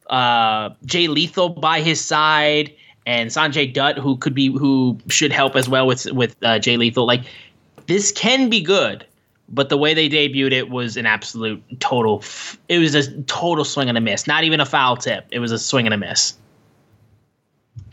[0.09, 2.73] uh, Jay Lethal by his side
[3.05, 6.77] and Sanjay Dutt, who could be who should help as well with with uh, Jay
[6.77, 7.05] Lethal.
[7.05, 7.23] Like
[7.87, 9.05] this can be good,
[9.49, 12.19] but the way they debuted it was an absolute total.
[12.19, 14.27] F- it was a total swing and a miss.
[14.27, 15.27] Not even a foul tip.
[15.31, 16.35] It was a swing and a miss.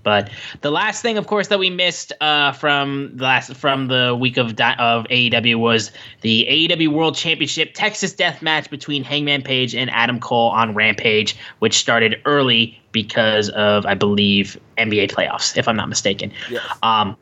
[0.03, 0.31] But
[0.63, 4.37] the last thing, of course, that we missed uh, from the last from the week
[4.37, 5.91] of of AEW was
[6.23, 11.37] the AEW World Championship Texas Death Match between Hangman Page and Adam Cole on Rampage,
[11.59, 16.33] which started early because of, I believe, NBA playoffs, if I'm not mistaken.
[16.51, 16.65] Yes.
[16.83, 17.17] Um,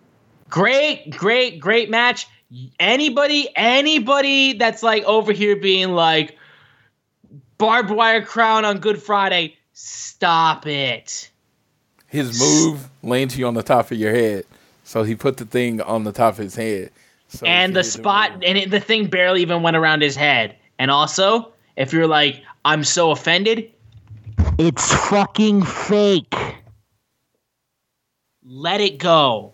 [0.48, 2.26] great, great, great match.
[2.80, 6.38] Anybody, anybody that's like over here being like
[7.58, 11.30] barbed wire crown on Good Friday, stop it.
[12.06, 14.44] His move lands you on the top of your head,
[14.82, 16.90] so he put the thing on the top of his head.
[17.28, 20.56] So and the spot and it, the thing barely even went around his head.
[20.78, 23.70] And also, if you're like, I'm so offended,
[24.58, 26.34] it's fucking fake.
[28.42, 29.52] Let it go.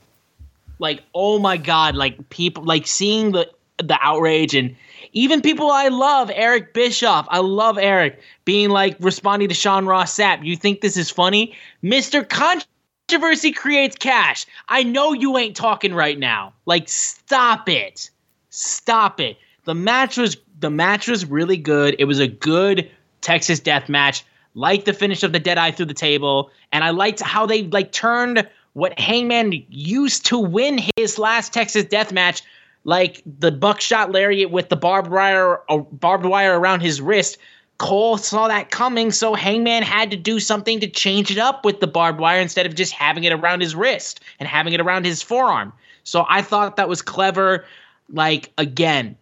[0.78, 4.74] Like, oh my god, like people like seeing the the outrage and
[5.12, 10.16] Even people I love, Eric Bischoff, I love Eric being like responding to Sean Ross
[10.16, 10.44] Sapp.
[10.44, 11.54] You think this is funny?
[11.82, 12.28] Mr.
[12.28, 14.46] Controversy creates cash.
[14.68, 16.52] I know you ain't talking right now.
[16.66, 18.10] Like, stop it.
[18.50, 19.36] Stop it.
[19.64, 21.96] The match was the match was really good.
[21.98, 24.24] It was a good Texas death match.
[24.54, 27.64] Like the finish of the Dead Eye through the table, and I liked how they
[27.64, 32.42] like turned what Hangman used to win his last Texas death match
[32.84, 37.38] like the buckshot lariat with the barbed wire uh, barbed wire around his wrist.
[37.78, 41.80] Cole saw that coming, so Hangman had to do something to change it up with
[41.80, 45.04] the barbed wire instead of just having it around his wrist and having it around
[45.06, 45.72] his forearm.
[46.04, 47.64] So I thought that was clever.
[48.10, 49.16] Like again,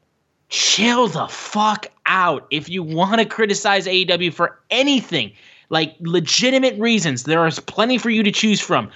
[0.48, 2.46] chill the fuck out.
[2.50, 5.32] If you want to criticize AEW for anything,
[5.70, 8.90] like legitimate reasons, there is plenty for you to choose from.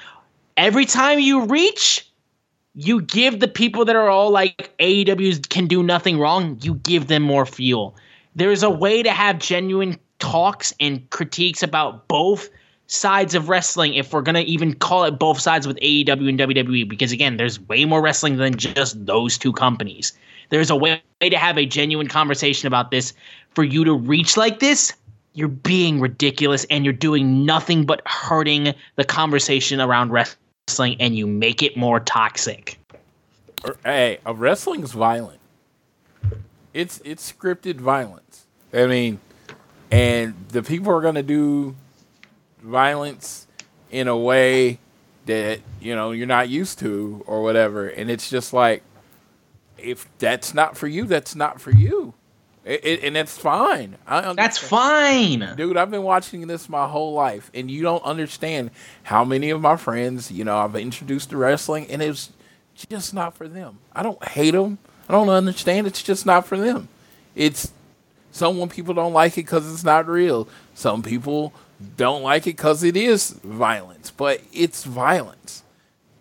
[0.57, 2.11] Every time you reach,
[2.75, 7.09] you give the people that are all like AEWs can do nothing wrong, you give
[7.09, 7.95] them more fuel.
[8.35, 12.49] There's a way to have genuine talks and critiques about both
[12.87, 16.39] sides of wrestling if we're going to even call it both sides with AEW and
[16.39, 20.13] WWE because again, there's way more wrestling than just those two companies.
[20.49, 23.13] There's a way to have a genuine conversation about this
[23.51, 24.95] for you to reach like this.
[25.35, 31.17] You're being ridiculous and you're doing nothing but hurting the conversation around wrestling wrestling and
[31.17, 32.79] you make it more toxic.
[33.85, 35.39] Hey, wrestling's violent.
[36.75, 38.47] It's it's scripted violence.
[38.73, 39.21] I mean,
[39.93, 41.77] and the people are gonna do
[42.61, 43.47] violence
[43.91, 44.79] in a way
[45.27, 48.83] that you know you're not used to or whatever, and it's just like
[49.79, 52.15] if that's not for you, that's not for you.
[52.67, 53.97] It, it, and that's fine.
[54.09, 55.77] That's fine, dude.
[55.77, 58.73] I've been watching this my whole life, and you don't understand
[59.05, 62.33] how many of my friends, you know, I've introduced to wrestling, and it's
[62.75, 63.79] just not for them.
[63.93, 64.79] I don't hate them.
[65.09, 65.87] I don't understand.
[65.87, 66.89] It's just not for them.
[67.37, 67.71] It's
[68.33, 70.49] some people don't like it because it's not real.
[70.75, 71.55] Some people
[71.97, 75.63] don't like it because it is violence, but it's violence.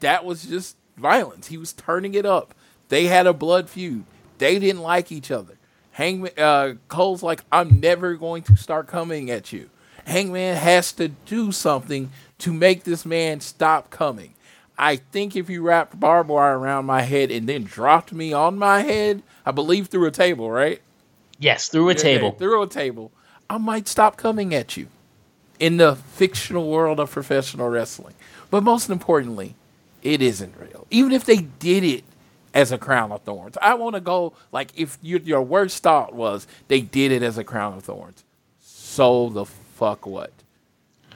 [0.02, 1.48] That was just violence.
[1.48, 2.54] He was turning it up.
[2.90, 4.04] They had a blood feud.
[4.38, 5.55] They didn't like each other.
[5.96, 9.70] Hangman uh, Cole's like, I'm never going to start coming at you.
[10.06, 14.34] Hangman has to do something to make this man stop coming.
[14.78, 18.58] I think if you wrapped barbed wire around my head and then dropped me on
[18.58, 20.82] my head, I believe through a table, right?
[21.40, 22.32] Yes, through a yeah, table.
[22.34, 23.14] Through a table,
[23.50, 24.88] I might stop coming at you
[25.62, 28.16] in the fictional world of professional wrestling.
[28.52, 29.56] But most importantly,
[30.04, 30.88] it isn't real.
[30.92, 32.04] Even if they did it
[32.56, 33.58] as a crown of thorns.
[33.62, 37.38] I want to go like if you, your worst thought was they did it as
[37.38, 38.24] a crown of thorns.
[38.60, 40.32] So the fuck what?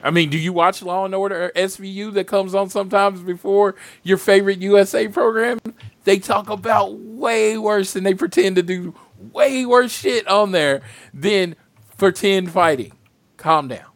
[0.02, 3.74] I mean, do you watch Law and Order or SVU that comes on sometimes before
[4.02, 5.58] your favorite USA program?
[6.04, 8.94] They talk about way worse and they pretend to do
[9.32, 10.80] way worse shit on there
[11.12, 11.54] than
[11.98, 12.92] pretend fighting.
[13.36, 13.89] Calm down.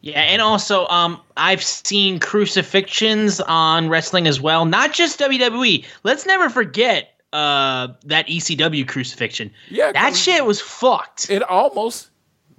[0.00, 5.84] Yeah, and also um I've seen crucifixions on wrestling as well, not just WWE.
[6.04, 9.50] Let's never forget uh that ECW crucifixion.
[9.70, 11.30] Yeah, that shit was fucked.
[11.30, 12.10] It almost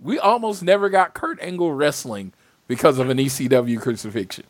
[0.01, 2.33] we almost never got Kurt Angle wrestling
[2.67, 4.45] because of an ECW crucifixion.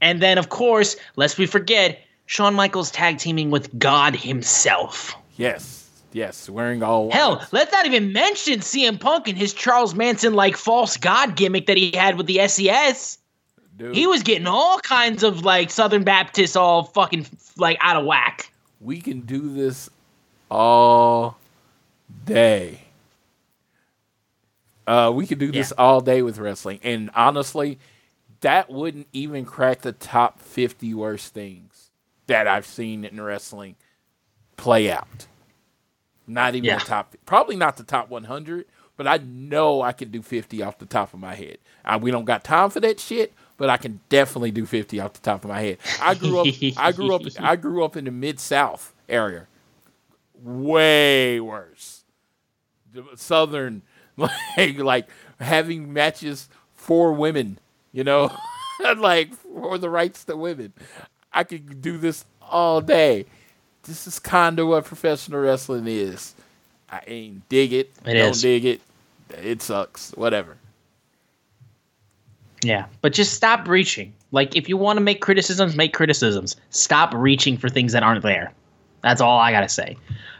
[0.00, 5.14] And then of course, lest we forget, Shawn Michaels tag teaming with God himself.
[5.36, 5.81] Yes.
[6.12, 7.10] Yes, wearing all.
[7.10, 11.66] Hell, let's not even mention CM Punk and his Charles Manson like false god gimmick
[11.66, 13.18] that he had with the SES.
[13.76, 13.94] Dude.
[13.94, 18.52] He was getting all kinds of like Southern Baptists all fucking like out of whack.
[18.80, 19.88] We can do this
[20.50, 21.38] all
[22.24, 22.80] day.
[24.86, 25.82] Uh, we could do this yeah.
[25.82, 27.78] all day with wrestling, and honestly,
[28.40, 31.90] that wouldn't even crack the top fifty worst things
[32.26, 33.76] that I've seen in wrestling
[34.56, 35.26] play out.
[36.26, 36.78] Not even yeah.
[36.78, 38.66] the top, probably not the top 100,
[38.96, 41.58] but I know I can do 50 off the top of my head.
[41.84, 45.14] I, we don't got time for that shit, but I can definitely do 50 off
[45.14, 45.78] the top of my head.
[46.00, 46.46] I grew up,
[46.76, 49.46] I grew up, I grew up in the mid South area.
[50.40, 52.04] Way worse.
[52.92, 53.82] The southern,
[54.16, 55.08] like, like
[55.40, 57.58] having matches for women,
[57.92, 58.30] you know,
[58.96, 60.72] like for the rights to women.
[61.32, 63.26] I could do this all day
[63.84, 66.34] this is kind of what professional wrestling is.
[66.90, 67.92] I ain't dig it.
[68.04, 68.42] it don't is.
[68.42, 68.80] dig it.
[69.30, 70.12] It sucks.
[70.12, 70.56] Whatever.
[72.62, 74.12] Yeah, but just stop reaching.
[74.30, 76.56] Like, if you want to make criticisms, make criticisms.
[76.70, 78.52] Stop reaching for things that aren't there.
[79.02, 79.96] That's all I gotta say.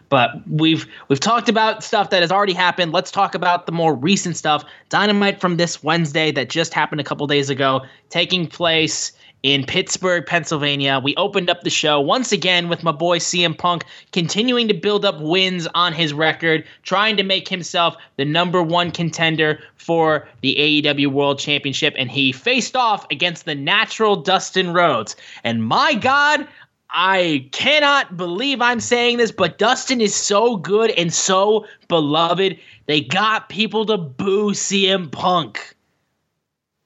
[0.09, 2.93] But we've we've talked about stuff that has already happened.
[2.93, 4.63] Let's talk about the more recent stuff.
[4.89, 7.81] Dynamite from this Wednesday that just happened a couple days ago,
[8.11, 9.13] taking place
[9.43, 11.01] in Pittsburgh, Pennsylvania.
[11.03, 15.05] We opened up the show once again with my boy CM Punk continuing to build
[15.05, 20.55] up wins on his record, trying to make himself the number one contender for the
[20.83, 21.95] AEW World Championship.
[21.97, 25.17] And he faced off against the natural Dustin Rhodes.
[25.43, 26.47] And my God,
[26.91, 32.59] I cannot believe I'm saying this, but Dustin is so good and so beloved.
[32.87, 35.75] They got people to boo CM Punk.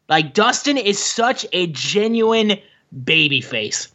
[0.08, 2.58] Like Dustin is such a genuine
[3.04, 3.88] babyface,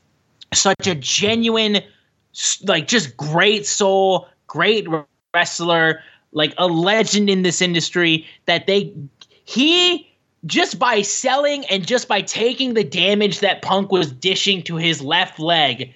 [0.53, 1.81] such a genuine,
[2.63, 4.87] like just great soul, great
[5.33, 6.01] wrestler,
[6.33, 8.25] like a legend in this industry.
[8.45, 8.93] That they
[9.45, 10.09] he
[10.45, 15.01] just by selling and just by taking the damage that Punk was dishing to his
[15.01, 15.93] left leg,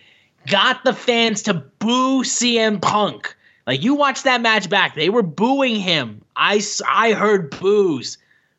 [0.48, 3.36] got the fans to boo CM Punk.
[3.68, 6.22] Like you watch that match back, they were booing him.
[6.38, 8.18] I I heard boos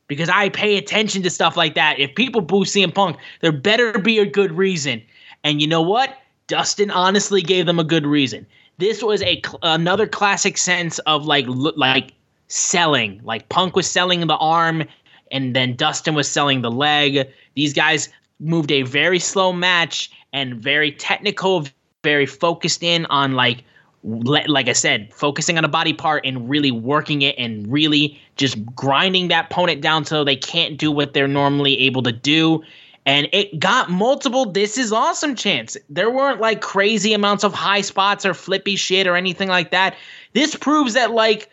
[0.09, 1.99] because I pay attention to stuff like that.
[1.99, 5.03] If people boo CM Punk, there better be a good reason.
[5.45, 6.17] And you know what?
[6.47, 8.47] Dustin honestly gave them a good reason.
[8.79, 12.13] This was a another classic sense of like like
[12.49, 13.21] selling.
[13.25, 14.85] Like Punk was selling the arm
[15.33, 17.29] and then Dustin was selling the leg.
[17.55, 21.67] These guys moved a very slow match and very technical,
[22.05, 23.65] very focused in on like
[24.07, 28.65] like I said, focusing on a body part and really working it and really just
[28.75, 32.63] grinding that opponent down so they can't do what they're normally able to do.
[33.05, 35.77] And it got multiple this is awesome chance.
[35.91, 39.97] There weren't like crazy amounts of high spots or flippy shit or anything like that.
[40.35, 41.51] This proves that like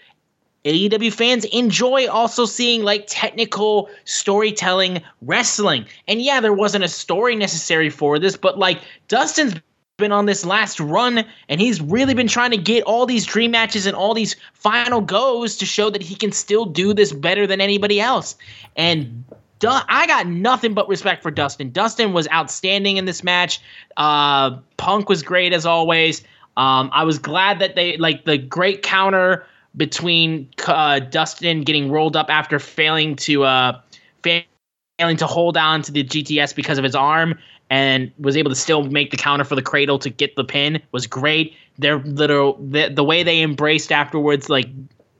[0.65, 5.85] AEW fans enjoy also seeing like technical storytelling wrestling.
[6.07, 9.55] And yeah, there wasn't a story necessary for this, but like Dustin's
[9.97, 13.51] been on this last run and he's really been trying to get all these dream
[13.51, 17.45] matches and all these final goes to show that he can still do this better
[17.45, 18.35] than anybody else.
[18.75, 19.23] And
[19.63, 21.69] I got nothing but respect for Dustin.
[21.69, 23.61] Dustin was outstanding in this match.
[23.95, 26.23] Uh, Punk was great as always.
[26.57, 29.45] Um, I was glad that they like the great counter
[29.77, 33.79] between uh, Dustin getting rolled up after failing to uh,
[34.23, 37.37] failing to hold on to the GTS because of his arm,
[37.73, 40.79] and was able to still make the counter for the cradle to get the pin
[40.91, 41.55] was great.
[41.79, 44.67] Their little the, the way they embraced afterwards like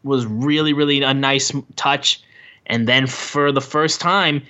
[0.04, 2.22] was really really a nice touch.
[2.68, 4.44] And then for the first time,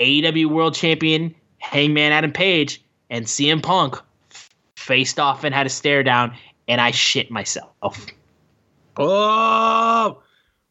[0.00, 3.96] AEW World Champion Hangman Adam Page and CM Punk
[4.74, 6.36] faced off and had a stare down,
[6.66, 8.06] and I shit myself.
[8.96, 10.20] Oh,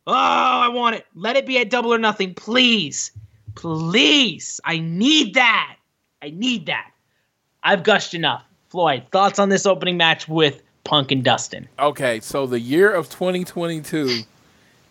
[0.08, 1.06] oh, I want it.
[1.16, 3.12] Let it be at double or nothing, please,
[3.56, 4.60] please.
[4.66, 5.78] I need that.
[6.26, 6.92] I need that.
[7.62, 8.44] I've gushed enough.
[8.70, 11.68] Floyd, thoughts on this opening match with Punk and Dustin?
[11.78, 14.22] Okay, so the year of 2022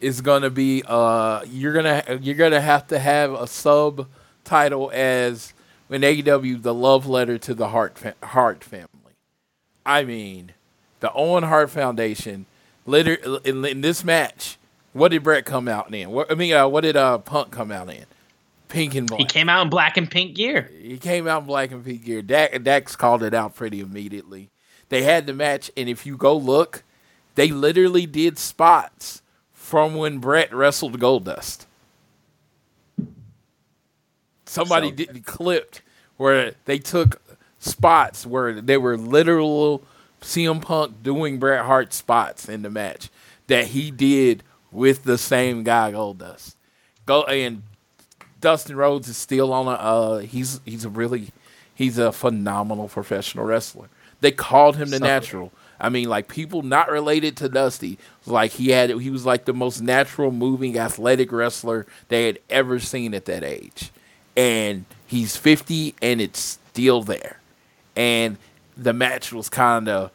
[0.01, 5.55] is gonna be uh you're gonna you're gonna have to have a subtitle as
[5.89, 8.89] when AEW the love letter to the Hart fa- Hart family.
[9.85, 10.53] I mean,
[11.01, 12.47] the Owen Hart Foundation.
[12.87, 13.14] Later
[13.45, 14.57] in, in this match,
[14.93, 16.11] what did Bret come out in?
[16.11, 18.05] What, I mean, uh, what did uh, Punk come out in?
[18.69, 19.21] Pink and black.
[19.21, 20.71] He came out in black and pink gear.
[20.81, 22.23] He came out in black and pink gear.
[22.23, 24.51] Dax, Dax called it out pretty immediately.
[24.89, 26.85] They had the match, and if you go look,
[27.35, 31.67] they literally did spots from when Bret wrestled Goldust.
[34.47, 35.83] Somebody so did clipped
[36.17, 37.21] where they took
[37.59, 39.83] spots where they were literal
[40.21, 43.09] CM Punk doing Bret Hart spots in the match
[43.47, 46.55] that he did with the same guy Goldust.
[47.07, 47.62] Go and
[48.45, 49.70] Dustin Rhodes is still on a.
[49.70, 51.28] Uh, he's he's a really
[51.74, 53.88] he's a phenomenal professional wrestler.
[54.20, 55.53] They called him the so, natural.
[55.80, 59.55] I mean, like people not related to Dusty, like he had he was like the
[59.55, 63.90] most natural, moving, athletic wrestler they had ever seen at that age,
[64.36, 67.40] and he's fifty and it's still there,
[67.97, 68.36] and
[68.76, 70.11] the match was kind of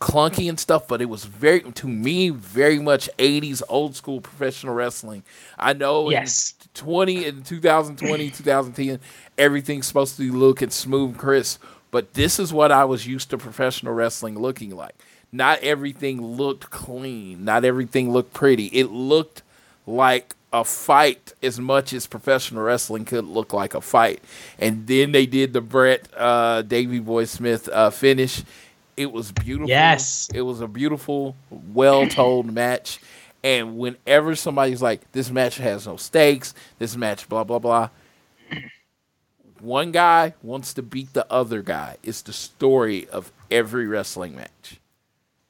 [0.00, 4.74] clunky and stuff, but it was very to me very much 80s old school professional
[4.74, 5.22] wrestling.
[5.58, 6.54] I know yes.
[6.62, 9.00] in 20 in 2020, 2010,
[9.38, 13.30] everything's supposed to be looking smooth, and crisp, but this is what I was used
[13.30, 14.94] to professional wrestling looking like.
[15.32, 18.66] Not everything looked clean, not everything looked pretty.
[18.66, 19.42] It looked
[19.86, 24.22] like a fight as much as professional wrestling could look like a fight.
[24.58, 28.44] And then they did the Bret uh, Davey Boy Smith uh, finish
[28.96, 29.68] it was beautiful.
[29.68, 30.28] Yes.
[30.34, 33.00] It was a beautiful, well told match.
[33.42, 37.90] And whenever somebody's like, this match has no stakes, this match, blah, blah, blah,
[39.60, 41.96] one guy wants to beat the other guy.
[42.02, 44.80] It's the story of every wrestling match.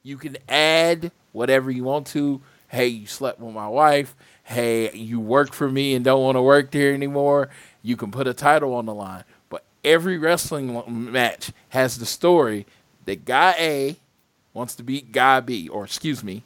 [0.02, 2.40] You can add whatever you want to.
[2.68, 4.14] Hey, you slept with my wife.
[4.44, 7.48] Hey, you work for me and don't want to work there anymore.
[7.82, 10.82] You can put a title on the line But every wrestling
[11.12, 12.66] match has the story
[13.04, 13.96] that guy A
[14.52, 16.42] wants to beat guy B, or excuse me,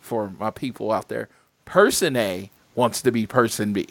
[0.00, 1.28] for my people out there,
[1.64, 3.88] person A wants to be person B.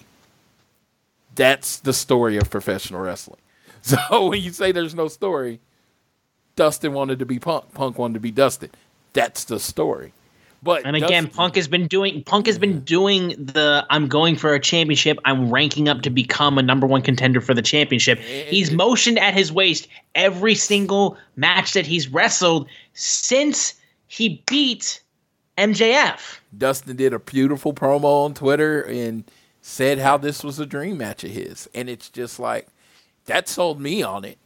[1.36, 3.40] That's the story of professional wrestling.
[3.84, 5.60] So when you say there's no story,
[6.56, 8.70] Dustin wanted to be Punk, Punk wanted to be Dustin.
[9.14, 10.14] That's the story.
[10.64, 14.36] But and again, Dustin, Punk has been doing Punk has been doing the I'm going
[14.36, 15.18] for a championship.
[15.26, 18.20] I'm ranking up to become a number one contender for the championship.
[18.20, 23.74] He's motioned at his waist every single match that he's wrestled since
[24.08, 25.02] he beat
[25.58, 26.40] MJF.
[26.56, 29.24] Dustin did a beautiful promo on Twitter and
[29.62, 31.70] said how this was a dream match of his.
[31.74, 32.68] And it's just like
[33.26, 34.38] that sold me on it.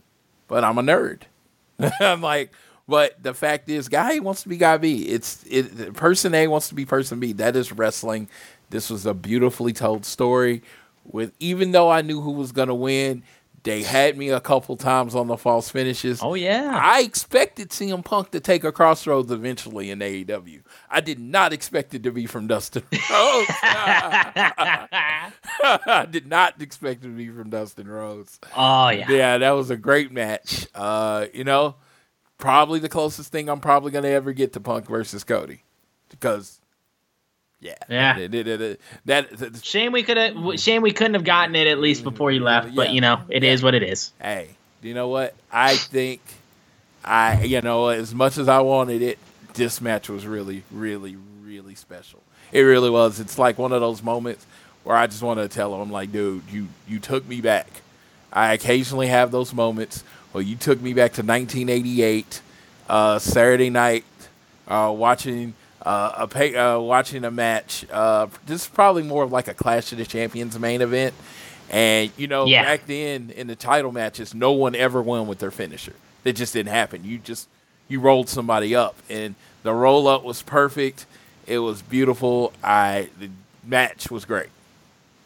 [0.47, 1.23] But I'm a nerd.
[1.99, 2.51] I'm like,
[2.87, 5.03] but the fact is, guy A wants to be guy B.
[5.03, 5.93] It's it.
[5.93, 7.33] Person A wants to be person B.
[7.33, 8.27] That is wrestling.
[8.69, 10.61] This was a beautifully told story.
[11.03, 13.23] With even though I knew who was gonna win,
[13.65, 16.21] they had me a couple times on the false finishes.
[16.21, 20.61] Oh yeah, I expected CM Punk to take a crossroads eventually in AEW.
[20.89, 23.49] I did not expect it to be from Dustin Rhodes.
[25.63, 28.39] I did not expect it to be from Dustin Rhodes.
[28.55, 30.67] Oh yeah, yeah, that was a great match.
[30.75, 31.75] Uh, you know,
[32.37, 35.63] probably the closest thing I'm probably gonna ever get to Punk versus Cody,
[36.09, 36.59] because
[37.59, 41.55] yeah, yeah, it, it, it, that, shame we could have shame we couldn't have gotten
[41.55, 42.11] it at least mm-hmm.
[42.11, 44.11] before you left, but you know it is what it is.
[44.21, 44.49] hey,
[44.81, 45.33] do you know what?
[45.51, 46.21] I think
[47.05, 49.19] I, you know, as much as I wanted it,
[49.53, 52.21] this match was really, really, really special.
[52.51, 53.19] It really was.
[53.19, 54.45] It's like one of those moments
[54.83, 57.67] where I just want to tell him, I'm like, dude, you you took me back.
[58.33, 60.03] I occasionally have those moments
[60.35, 62.41] where you took me back to 1988,
[62.89, 64.03] uh, Saturday night,
[64.67, 67.85] uh, watching uh, a pay, uh, watching a match.
[67.89, 71.13] Uh, this is probably more of like a Clash of the Champions main event.
[71.69, 72.63] And you know, Yeah.
[72.63, 75.93] back then in the title matches, no one ever won with their finisher.
[76.25, 77.05] It just didn't happen.
[77.05, 77.47] You just
[77.87, 81.05] you rolled somebody up, and the roll up was perfect.
[81.47, 82.51] It was beautiful.
[82.61, 83.29] I the
[83.63, 84.49] match was great.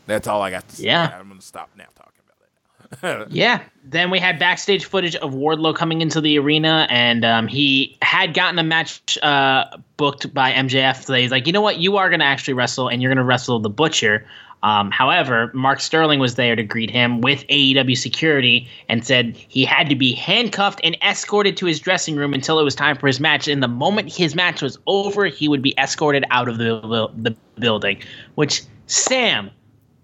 [0.06, 0.84] That's all I got to say.
[0.84, 1.18] Yeah.
[1.20, 2.50] I'm gonna stop now talking about that.
[2.79, 2.79] Now.
[3.30, 3.62] Yeah.
[3.84, 8.34] Then we had backstage footage of Wardlow coming into the arena, and um, he had
[8.34, 9.66] gotten a match uh,
[9.98, 11.06] booked by MJF.
[11.06, 11.78] So he's like, you know what?
[11.78, 14.26] You are going to actually wrestle, and you're going to wrestle the Butcher.
[14.62, 19.64] Um, however, Mark Sterling was there to greet him with AEW security and said he
[19.64, 23.08] had to be handcuffed and escorted to his dressing room until it was time for
[23.08, 23.48] his match.
[23.48, 26.82] And the moment his match was over, he would be escorted out of the,
[27.16, 28.02] the building.
[28.36, 29.50] Which, Sam,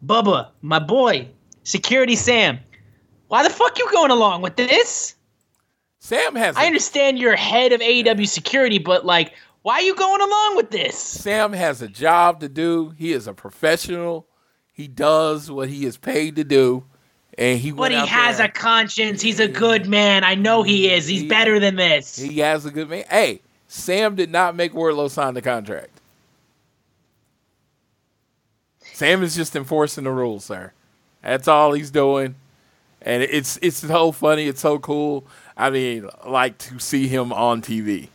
[0.05, 1.27] Bubba, my boy,
[1.63, 2.57] security Sam,
[3.27, 5.15] why the fuck you going along with this?
[5.99, 6.55] Sam has.
[6.55, 10.69] I understand you're head of AEW security, but like, why are you going along with
[10.69, 10.95] this?
[10.97, 12.93] Sam has a job to do.
[12.97, 14.27] He is a professional.
[14.71, 16.83] He does what he is paid to do,
[17.37, 17.71] and he.
[17.71, 19.21] But he has there- a conscience.
[19.21, 20.23] He's a good man.
[20.23, 21.07] I know he is.
[21.07, 22.17] He's better than this.
[22.17, 23.05] He has a good man.
[23.09, 25.89] Hey, Sam did not make Wardlow sign the contract.
[28.93, 30.71] Sam is just enforcing the rules, sir.
[31.21, 32.35] That's all he's doing,
[33.05, 34.47] and it's it's so funny.
[34.47, 35.25] It's so cool.
[35.55, 38.09] I mean, like to see him on TV.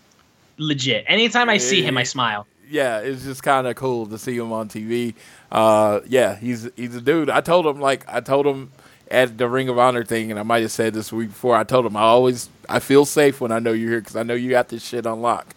[0.59, 1.05] Legit.
[1.09, 2.47] Anytime I see him, I smile.
[2.68, 5.14] yeah, it's just kind of cool to see him on TV.
[5.51, 7.30] Uh, yeah, he's he's a dude.
[7.30, 8.70] I told him like I told him
[9.11, 11.57] at the Ring of Honor thing, and I might have said this week before.
[11.57, 14.22] I told him I always I feel safe when I know you're here because I
[14.22, 15.55] know you got this shit on lock.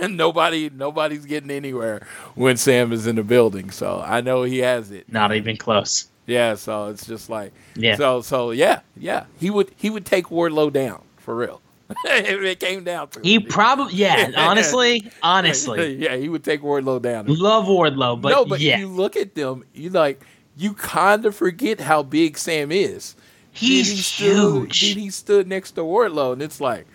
[0.00, 3.70] and nobody nobody's getting anywhere when Sam is in the building.
[3.70, 5.12] So I know he has it.
[5.12, 6.06] Not even close.
[6.30, 7.96] Yeah, so it's just like Yeah.
[7.96, 9.24] So so yeah, yeah.
[9.38, 11.60] He would he would take Wardlow down for real.
[12.04, 15.94] it came down to He probably, yeah, honestly, honestly.
[15.98, 17.26] yeah, he would take Wardlow down.
[17.26, 20.22] Love Wardlow, but, no, but yeah, you look at them, you like
[20.56, 23.16] you kind of forget how big Sam is.
[23.50, 24.80] he's then he stood, huge.
[24.82, 26.86] Then he stood next to Wardlow, and it's like,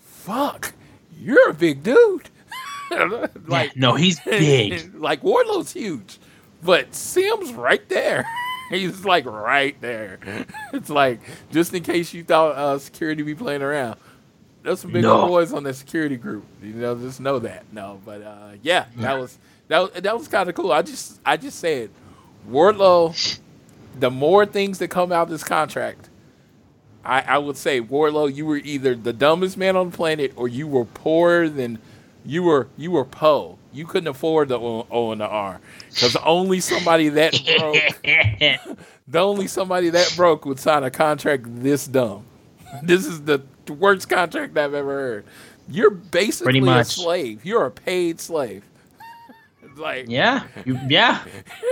[0.00, 0.74] fuck,
[1.18, 2.28] you're a big dude.
[2.90, 4.94] like, yeah, no, he's big.
[4.94, 6.18] like Wardlow's huge,
[6.62, 8.26] but Sam's right there.
[8.70, 10.18] He's like right there.
[10.72, 11.20] It's like
[11.52, 13.96] just in case you thought uh, security be playing around.
[14.62, 15.26] There's some big No.
[15.28, 16.44] boys on that security group.
[16.62, 17.64] You know, just know that.
[17.72, 19.38] No, but uh, yeah, that was
[19.68, 20.72] that was, that was kind of cool.
[20.72, 21.90] I just I just said,
[22.50, 23.38] Wardlow.
[24.00, 26.08] The more things that come out of this contract,
[27.04, 30.48] I, I would say Warlow, you were either the dumbest man on the planet or
[30.48, 31.78] you were poorer than
[32.24, 33.56] you were you were Poe.
[33.74, 35.60] You couldn't afford the O, o and the R
[35.90, 37.76] because only somebody that broke,
[39.08, 42.24] the only somebody that broke would sign a contract this dumb.
[42.82, 45.24] This is the worst contract I've ever heard.
[45.68, 47.44] You're basically a slave.
[47.44, 48.64] You're a paid slave.
[49.76, 51.24] like Yeah, you, yeah.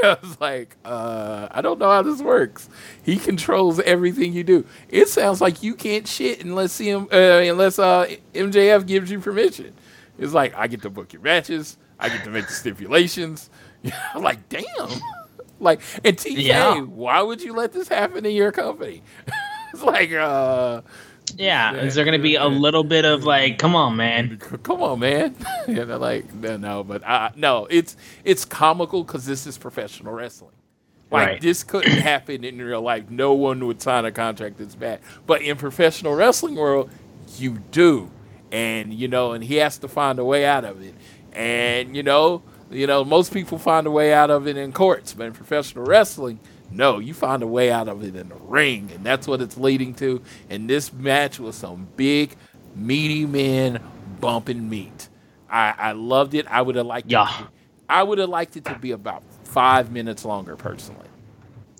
[0.04, 2.68] I was like, uh, I don't know how this works.
[3.02, 4.64] He controls everything you do.
[4.88, 9.74] It sounds like you can't shit unless him, uh, unless uh, MJF gives you permission.
[10.18, 11.76] It's like I get to book your matches.
[12.02, 13.48] I get to make the stipulations.
[14.14, 14.64] I'm like, damn.
[15.60, 16.80] like, and TK, Yeah.
[16.80, 19.02] why would you let this happen in your company?
[19.72, 20.82] it's like, uh,
[21.36, 24.38] Yeah, is there going to be a little bit of like, come on, man?
[24.62, 25.34] Come on, man.
[25.68, 30.12] yeah, they're like, no, no, but uh, no, it's it's comical because this is professional
[30.12, 30.50] wrestling.
[31.10, 31.40] Like Right.
[31.40, 33.08] this couldn't happen in real life.
[33.10, 35.00] No one would sign a contract that's bad.
[35.26, 36.90] But in professional wrestling world,
[37.38, 38.10] you do,
[38.50, 40.94] and you know, and he has to find a way out of it.
[41.34, 45.14] And you know, you know, most people find a way out of it in courts,
[45.14, 46.40] but in professional wrestling.
[46.70, 49.58] No, you find a way out of it in the ring, and that's what it's
[49.58, 50.22] leading to.
[50.48, 52.34] And this match was some big,
[52.74, 53.78] meaty men
[54.20, 55.08] bumping meat.
[55.50, 56.46] I, I loved it.
[56.48, 57.28] I would have liked Yeah.
[57.42, 57.46] it.
[57.90, 61.06] I would have liked it to be about five minutes longer, personally.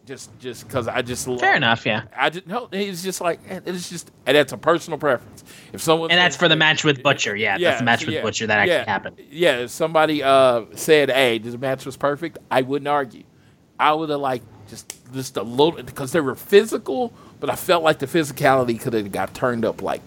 [0.05, 2.03] Just, just because I just love Fair enough, yeah.
[2.17, 2.69] I just no.
[2.73, 5.45] It's just like it's just and that's a personal preference.
[5.73, 7.37] If someone And that's for the match with Butcher.
[7.37, 9.21] Yeah, that's the match with yeah, Butcher that actually yeah, happened.
[9.31, 13.23] Yeah, if somebody uh, said, "Hey, this match was perfect," I wouldn't argue.
[13.79, 17.85] I would have like just just a little because they were physical, but I felt
[17.85, 20.03] like the physicality could have got turned up like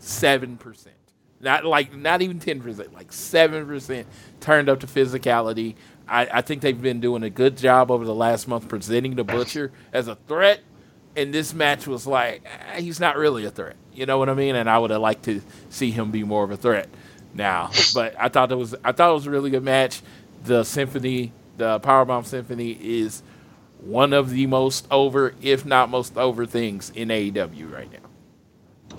[0.00, 0.94] seven percent.
[1.40, 4.06] Not like not even ten percent, like seven percent
[4.40, 5.74] turned up to physicality.
[6.08, 9.24] I, I think they've been doing a good job over the last month presenting the
[9.24, 10.60] butcher as a threat.
[11.16, 13.76] And this match was like eh, he's not really a threat.
[13.92, 14.56] You know what I mean?
[14.56, 15.40] And I would have liked to
[15.70, 16.88] see him be more of a threat
[17.32, 17.70] now.
[17.94, 20.02] But I thought it was I thought it was a really good match.
[20.44, 23.22] The symphony, the Powerbomb Symphony is
[23.80, 28.03] one of the most over, if not most over things in AEW right now.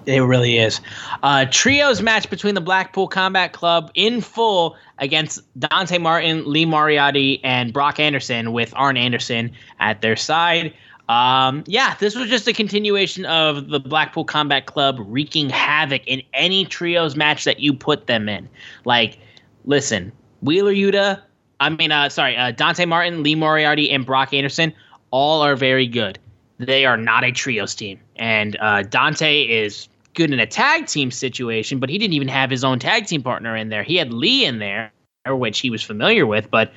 [0.06, 0.82] It really is.
[1.24, 7.44] Uh, trios match between the Blackpool Combat Club in full against Dante Martin, Lee Moriarty,
[7.44, 10.74] and Brock Anderson with Arn Anderson at their side.
[11.10, 16.22] Um, yeah, this was just a continuation of the Blackpool Combat Club wreaking havoc in
[16.34, 18.50] any trios match that you put them in.
[18.86, 19.20] Like,
[19.66, 21.22] listen, Wheeler Yuta,
[21.60, 24.74] I mean, uh, sorry, uh, Dante Martin, Lee Moriarty, and Brock Anderson
[25.12, 26.20] all are very good.
[26.58, 28.00] They are not a trios team.
[28.16, 32.50] And uh, Dante is good in a tag team situation, but he didn't even have
[32.50, 33.84] his own tag team partner in there.
[33.84, 34.92] He had Lee in there,
[35.28, 36.72] which he was familiar with, but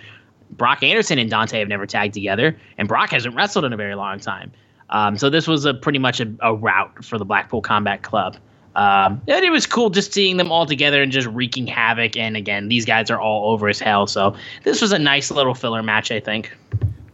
[0.50, 3.94] Brock Anderson and Dante have never tagged together, and Brock hasn't wrestled in a very
[3.94, 4.52] long time.
[4.90, 8.36] Um, so this was a pretty much a, a route for the Blackpool Combat Club.
[8.74, 12.16] Um, and it was cool just seeing them all together and just wreaking havoc.
[12.16, 14.06] And again, these guys are all over as hell.
[14.06, 16.56] So this was a nice little filler match, I think.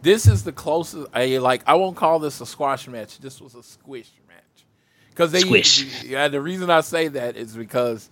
[0.02, 1.08] This is the closest.
[1.14, 1.62] I like.
[1.66, 3.18] I won't call this a squash match.
[3.18, 4.10] This was a squish.
[5.14, 5.40] Because they.
[5.40, 6.02] Squish.
[6.04, 6.28] Yeah.
[6.28, 8.08] The reason I say that is because,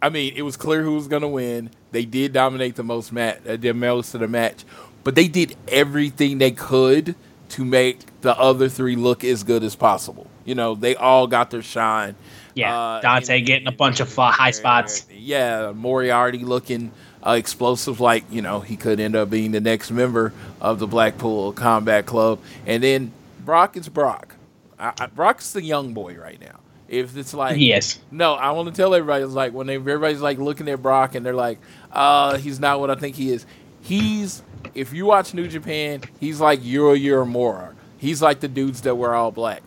[0.00, 1.70] I mean, it was clear who was going to win.
[1.92, 4.64] They did dominate the most match, uh, the most of the match,
[5.04, 7.14] but they did everything they could
[7.50, 10.26] to make the other three look as good as possible.
[10.44, 12.16] You know, they all got their shine.
[12.54, 15.06] Yeah, Uh, Dante and- getting a bunch of uh, high spots.
[15.12, 16.90] Yeah, Moriarty looking
[17.24, 20.86] uh, explosive, like you know he could end up being the next member of the
[20.86, 22.38] Blackpool Combat Club.
[22.66, 23.12] And then
[23.44, 24.35] Brock is Brock.
[24.78, 26.60] I, I, Brock's the young boy right now.
[26.88, 27.98] If it's like Yes.
[28.12, 31.14] no, I want to tell everybody it's like when they, everybody's like looking at Brock
[31.16, 31.58] and they're like,
[31.90, 33.44] uh, he's not what I think he is.
[33.80, 34.42] He's
[34.74, 37.74] if you watch New Japan, he's like Yuya Uemura.
[37.98, 39.62] He's like the dudes that wear all black.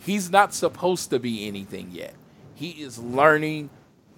[0.00, 2.14] He's not supposed to be anything yet.
[2.54, 3.70] He is learning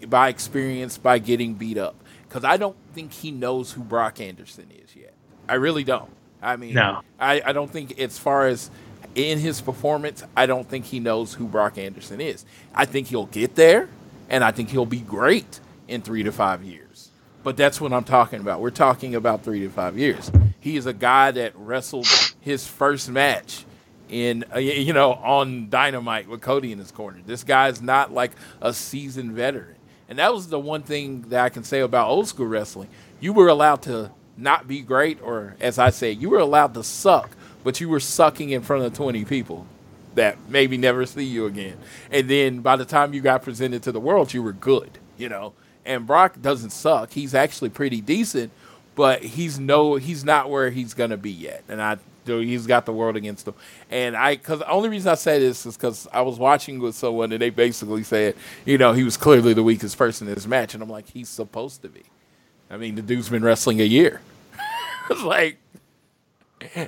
[0.08, 1.96] by experience by getting beat up.
[2.28, 5.14] Because I don't think he knows who Brock Anderson is yet.
[5.48, 6.10] I really don't.
[6.40, 7.02] I mean, No.
[7.18, 8.70] I, I don't think as far as
[9.14, 12.44] in his performance, I don't think he knows who Brock Anderson is.
[12.74, 13.88] I think he'll get there,
[14.28, 17.10] and I think he'll be great in three to five years.
[17.42, 18.60] But that's what I'm talking about.
[18.60, 20.30] We're talking about three to five years.
[20.60, 22.06] He is a guy that wrestled
[22.40, 23.64] his first match
[24.10, 27.20] in uh, you know on Dynamite with Cody in his corner.
[27.24, 29.76] This guy's not like a seasoned veteran.
[30.08, 32.88] And that was the one thing that I can say about old school wrestling.
[33.20, 36.82] You were allowed to not be great, or as I say, you were allowed to
[36.82, 37.30] suck,
[37.64, 39.66] but you were sucking in front of 20 people
[40.14, 41.76] that maybe never see you again.
[42.10, 45.28] And then by the time you got presented to the world, you were good, you
[45.28, 45.52] know.
[45.84, 47.12] And Brock doesn't suck.
[47.12, 48.52] He's actually pretty decent,
[48.94, 51.64] but he's no he's not where he's going to be yet.
[51.68, 53.54] And I he's got the world against him.
[53.90, 56.94] And I cuz the only reason I say this is cuz I was watching with
[56.94, 58.34] someone and they basically said,
[58.64, 61.28] you know, he was clearly the weakest person in this match and I'm like he's
[61.28, 62.02] supposed to be.
[62.70, 64.20] I mean, the dude's been wrestling a year.
[65.10, 65.58] it's like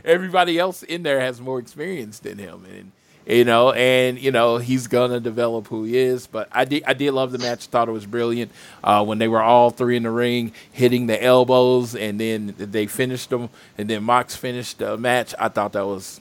[0.04, 2.92] everybody else in there has more experience than him and
[3.26, 6.26] you know, and you know he's gonna develop who he is.
[6.26, 7.66] But I did I did love the match.
[7.66, 8.50] Thought it was brilliant
[8.82, 12.86] uh, when they were all three in the ring hitting the elbows, and then they
[12.86, 13.48] finished them,
[13.78, 15.34] and then Mox finished the match.
[15.38, 16.20] I thought that was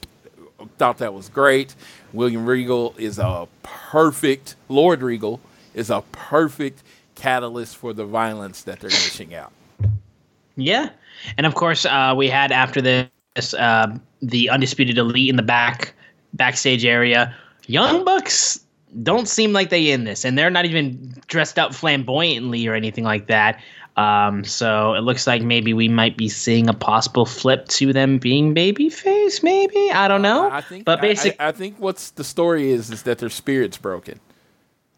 [0.78, 1.74] thought that was great.
[2.12, 5.40] William Regal is a perfect Lord Regal
[5.74, 6.82] is a perfect
[7.16, 9.52] catalyst for the violence that they're dishing out.
[10.54, 10.90] Yeah,
[11.36, 15.94] and of course uh, we had after this uh, the undisputed elite in the back
[16.34, 17.34] backstage area.
[17.66, 18.60] Young Bucks
[19.02, 23.04] don't seem like they in this, and they're not even dressed up flamboyantly or anything
[23.04, 23.60] like that.
[23.96, 28.18] Um, so it looks like maybe we might be seeing a possible flip to them
[28.18, 29.42] being babyface.
[29.42, 30.50] Maybe I don't know.
[30.50, 33.76] I think, but basically, I, I, think what's the story is is that their spirit's
[33.76, 34.18] broken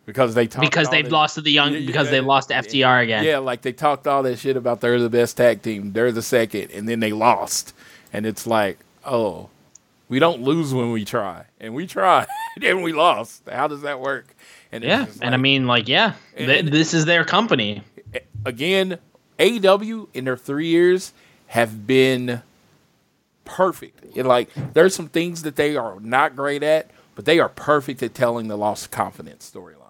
[0.07, 3.03] because they because they've lost to the young yeah, because yeah, they lost to FTR
[3.03, 3.25] again.
[3.25, 6.23] Yeah, like they talked all that shit about they're the best tag team, they're the
[6.23, 7.75] second, and then they lost,
[8.13, 9.51] and it's like, oh,
[10.09, 12.27] we don't lose when we try, and we tried,
[12.63, 13.43] and we lost.
[13.51, 14.35] How does that work?
[14.73, 17.83] And yeah, like, and I mean, like, yeah, and, th- this is their company
[18.45, 18.99] again,
[19.39, 21.13] AEW in their three years
[21.49, 22.43] have been
[23.45, 24.17] perfect.
[24.17, 28.15] like there's some things that they are not great at, but they are perfect at
[28.15, 29.84] telling the lost confidence storylines.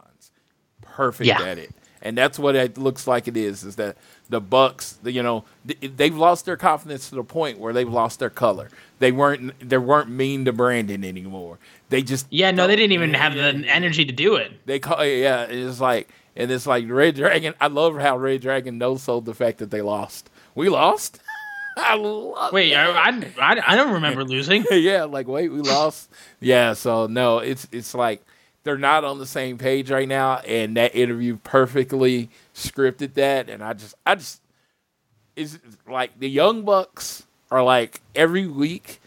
[0.94, 1.42] Perfect yeah.
[1.42, 1.74] at it.
[2.00, 3.96] And that's what it looks like it is is that
[4.28, 8.30] the Bucks, you know, they've lost their confidence to the point where they've lost their
[8.30, 8.68] color.
[8.98, 11.58] They weren't they weren't mean to Brandon anymore.
[11.88, 14.52] They just Yeah, no, they didn't even have the energy to do it.
[14.66, 17.54] They call yeah, it's like and it's like Red Dragon.
[17.60, 20.30] I love how Red Dragon no sold the fact that they lost.
[20.54, 21.20] We lost.
[21.76, 23.08] I love wait, I,
[23.40, 24.64] I, I don't remember losing.
[24.70, 26.10] yeah, like wait, we lost.
[26.38, 28.24] yeah, so no, it's it's like
[28.64, 33.48] they're not on the same page right now, and that interview perfectly scripted that.
[33.48, 34.40] And I just, I just,
[35.36, 39.00] it's like the Young Bucks are like every week.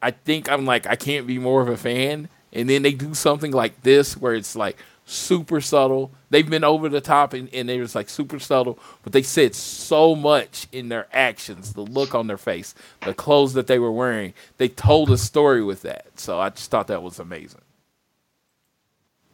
[0.00, 3.14] I think I'm like I can't be more of a fan, and then they do
[3.14, 6.12] something like this where it's like super subtle.
[6.30, 9.54] They've been over the top and, and they was like super subtle, but they said
[9.54, 13.92] so much in their actions, the look on their face, the clothes that they were
[13.92, 14.32] wearing.
[14.58, 16.18] They told a story with that.
[16.20, 17.61] So I just thought that was amazing.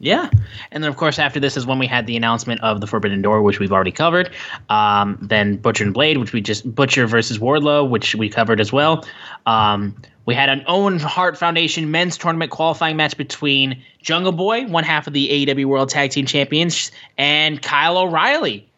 [0.01, 0.31] Yeah,
[0.71, 3.21] and then of course after this is when we had the announcement of the Forbidden
[3.21, 4.31] Door, which we've already covered.
[4.69, 8.73] Um, then Butcher and Blade, which we just Butcher versus Wardlow, which we covered as
[8.73, 9.05] well.
[9.47, 14.85] Um, we had an Owen Hart Foundation men's tournament qualifying match between Jungle Boy, one
[14.85, 18.69] half of the AEW World Tag Team Champions, and Kyle O'Reilly.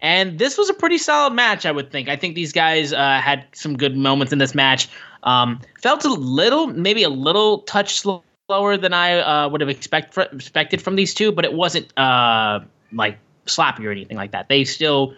[0.00, 2.08] And this was a pretty solid match, I would think.
[2.08, 4.88] I think these guys uh, had some good moments in this match.
[5.24, 7.98] Um, felt a little, maybe a little touch
[8.48, 12.60] slower than I uh, would have expect expected from these two, but it wasn't uh,
[12.92, 14.48] like sloppy or anything like that.
[14.48, 15.14] They still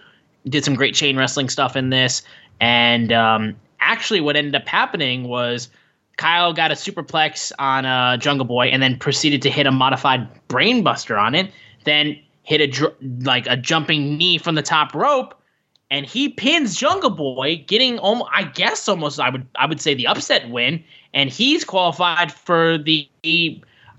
[0.48, 2.22] did some great chain wrestling stuff in this,
[2.60, 5.68] and um, actually what ended up happening was
[6.16, 10.28] Kyle got a superplex on uh, Jungle Boy and then proceeded to hit a modified
[10.48, 11.52] brainbuster on it.
[11.84, 15.40] Then hit a dr- like a jumping knee from the top rope,
[15.88, 19.94] and he pins Jungle Boy, getting almost I guess almost I would I would say
[19.94, 20.82] the upset win,
[21.14, 23.08] and he's qualified for the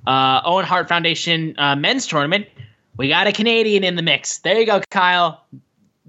[0.07, 2.47] uh, Owen Hart Foundation uh, men's tournament.
[2.97, 4.39] We got a Canadian in the mix.
[4.39, 5.43] There you go, Kyle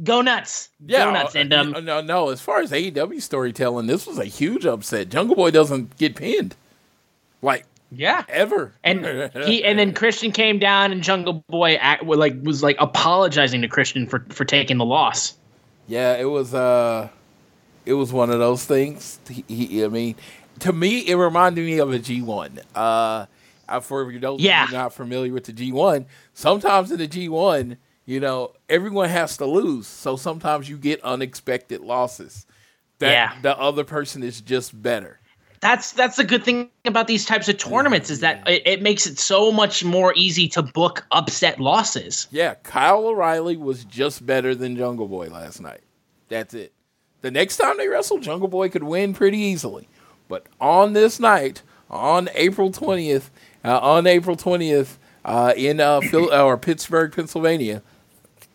[0.03, 0.68] go nuts.
[0.84, 1.34] Yeah, go nuts.
[1.34, 2.30] And um, no, no.
[2.30, 5.09] As far as AEW storytelling, this was a huge upset.
[5.09, 6.57] Jungle Boy doesn't get pinned,
[7.40, 8.72] like yeah, ever.
[8.82, 9.05] And
[9.44, 13.68] he and then Christian came down, and Jungle Boy act, like was like apologizing to
[13.68, 15.34] Christian for for taking the loss.
[15.88, 17.09] Yeah, it was uh,
[17.84, 19.18] it was one of those things.
[19.28, 20.14] He, he I mean,
[20.61, 22.61] to me, it reminded me of a G one.
[22.74, 23.26] Uh,
[23.80, 24.68] for those yeah.
[24.70, 29.36] not familiar with the G one, sometimes in the G one you know, everyone has
[29.38, 29.86] to lose.
[29.86, 32.46] So sometimes you get unexpected losses.
[32.98, 33.40] That yeah.
[33.42, 35.18] the other person is just better.
[35.61, 39.07] That's that's the good thing about these types of tournaments is that it, it makes
[39.07, 42.26] it so much more easy to book upset losses.
[42.32, 45.82] Yeah, Kyle O'Reilly was just better than Jungle Boy last night.
[46.28, 46.72] That's it.
[47.20, 49.88] The next time they wrestle, Jungle Boy could win pretty easily.
[50.33, 51.61] But on this night,
[51.91, 53.28] on April 20th,
[53.66, 57.83] uh, on April 20th, uh, in uh, Phil- or Pittsburgh, Pennsylvania,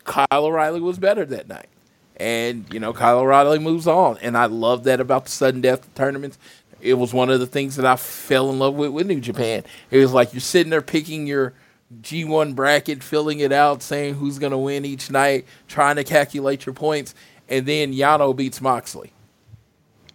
[0.04, 1.68] Kyle O'Reilly was better that night.
[2.16, 4.18] And, you know, Kyle O'Reilly moves on.
[4.24, 6.40] And I love that about the sudden death tournaments.
[6.82, 9.64] It was one of the things that I fell in love with with New Japan.
[9.92, 11.54] It was like you're sitting there picking your
[12.02, 16.66] G1 bracket, filling it out, saying who's going to win each night, trying to calculate
[16.66, 17.14] your points.
[17.48, 19.12] And then Yano beats Moxley.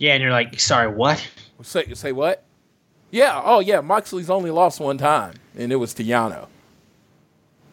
[0.00, 1.24] Yeah, and you're like, sorry, what?
[1.62, 2.44] Say, say what?
[3.10, 6.48] Yeah, oh yeah, Moxley's only lost one time, and it was to Yano.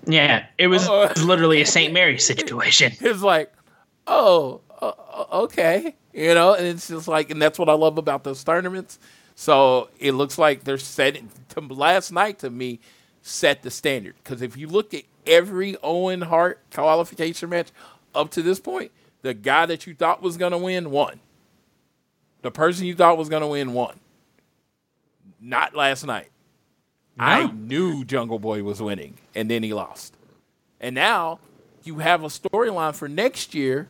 [0.05, 1.93] Yeah, it was uh, literally a St.
[1.93, 2.91] Mary situation.
[3.01, 3.51] It's like,
[4.05, 7.97] oh, uh, uh, okay, you know, and it's just like, and that's what I love
[7.97, 8.99] about those tournaments.
[9.35, 12.79] So it looks like they're setting to last night to me
[13.21, 17.69] set the standard because if you look at every Owen Hart qualification match
[18.13, 21.19] up to this point, the guy that you thought was going to win won.
[22.41, 23.99] The person you thought was going to win won.
[25.41, 26.29] Not last night.
[27.17, 27.25] No.
[27.25, 30.15] I knew Jungle Boy was winning, and then he lost.
[30.79, 31.39] And now
[31.83, 33.89] you have a storyline for next year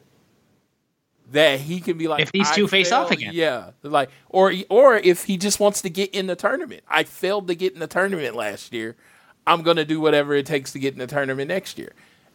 [1.31, 3.33] that he can be like if these two face off again.
[3.33, 6.83] Yeah, like or or if he just wants to get in the tournament.
[6.87, 8.95] I failed to get in the tournament last year.
[9.45, 11.93] I'm gonna do whatever it takes to get in the tournament next year.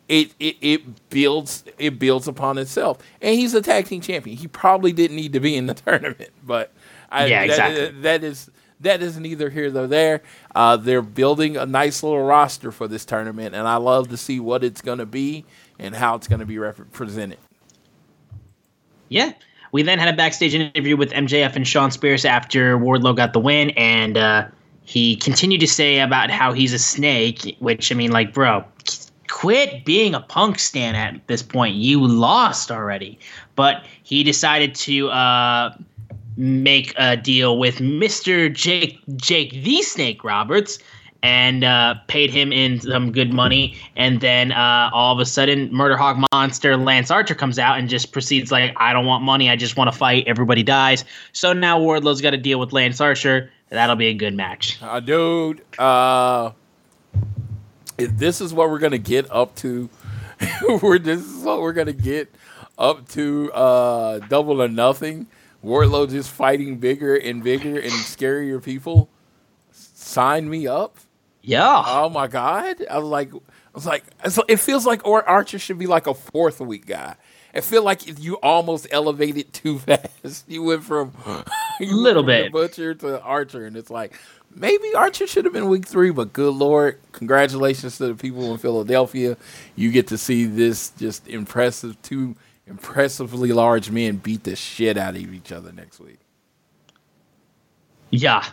[0.09, 2.99] It it it builds it builds upon itself.
[3.23, 4.37] And he's a tag team champion.
[4.37, 6.73] He probably didn't need to be in the tournament, but
[7.11, 7.85] I, yeah, exactly.
[7.85, 8.51] that, that is
[8.81, 10.23] that is neither here nor there.
[10.55, 14.41] Uh, they're building a nice little roster for this tournament, and I love to see
[14.41, 15.45] what it's going to be
[15.79, 17.39] and how it's going to be represented.
[19.09, 19.33] Yeah.
[19.73, 23.41] We then had a backstage interview with MJF and Shawn Spears after Wardlow got the
[23.41, 24.47] win, and uh,
[24.85, 28.65] he continued to say about how he's a snake, which, I mean, like, bro,
[29.29, 31.77] quit being a punk stan at this point.
[31.77, 33.19] You lost already.
[33.57, 35.77] But he decided to uh,
[36.37, 38.53] make a deal with Mr.
[38.53, 40.79] Jake Jake the Snake Roberts
[41.25, 43.75] and uh, paid him in some good money.
[43.97, 47.89] And then uh, all of a sudden, Murder Hawk Monster Lance Archer comes out and
[47.89, 49.49] just proceeds like, I don't want money.
[49.49, 50.25] I just want to fight.
[50.27, 51.03] Everybody dies.
[51.33, 53.51] So now Wardlow's got to deal with Lance Archer.
[53.71, 54.79] That'll be a good match.
[54.83, 55.63] Uh, dude,
[57.99, 59.89] uh, this is what we're gonna get up to.
[60.83, 62.35] we're this is what we're gonna get
[62.79, 63.53] up to.
[63.53, 65.27] Uh, double or nothing.
[65.65, 69.09] Wardlow just fighting bigger and bigger and scarier people.
[69.73, 70.99] Sign me up.
[71.43, 71.83] Yeah.
[71.87, 72.85] Oh my god.
[72.91, 73.39] I was like, I
[73.75, 74.05] was like,
[74.49, 77.17] it feels like or Archer should be like a fourth week guy.
[77.55, 80.45] I feel like you almost elevated too fast.
[80.49, 81.45] You went from a
[81.81, 84.19] little bit butcher to Archer, and it's like
[84.55, 86.11] maybe Archer should have been week three.
[86.11, 89.37] But good lord, congratulations to the people in Philadelphia.
[89.77, 92.37] You get to see this just impressive two
[92.67, 96.19] impressively large men beat the shit out of each other next week.
[98.11, 98.45] Yeah.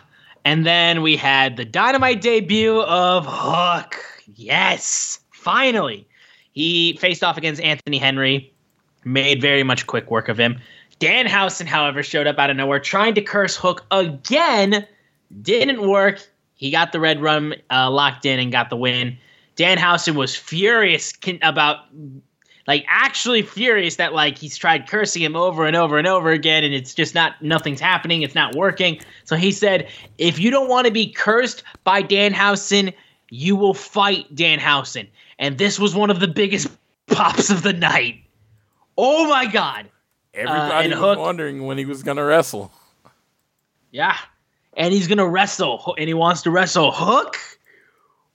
[0.44, 3.96] And then we had the dynamite debut of Hook.
[4.34, 6.06] Yes, finally.
[6.52, 8.52] He faced off against Anthony Henry,
[9.04, 10.58] made very much quick work of him.
[11.00, 14.86] Danhausen, however, showed up out of nowhere trying to curse Hook again.
[15.40, 16.26] Didn't work.
[16.54, 19.18] He got the red rum uh, locked in and got the win.
[19.56, 21.12] Danhausen was furious
[21.42, 21.86] about
[22.66, 26.62] like actually furious that like he's tried cursing him over and over and over again
[26.64, 28.22] and it's just not nothing's happening.
[28.22, 29.00] It's not working.
[29.24, 32.94] So he said if you don't want to be cursed by danhausen
[33.30, 35.08] you will fight danhausen
[35.38, 36.68] and this was one of the biggest
[37.08, 38.22] pops of the night.
[38.96, 39.88] Oh my god.
[40.34, 42.72] Everybody uh, was Hook, wondering when he was gonna wrestle.
[43.90, 44.16] Yeah
[44.76, 47.38] and he's gonna wrestle and he wants to wrestle hook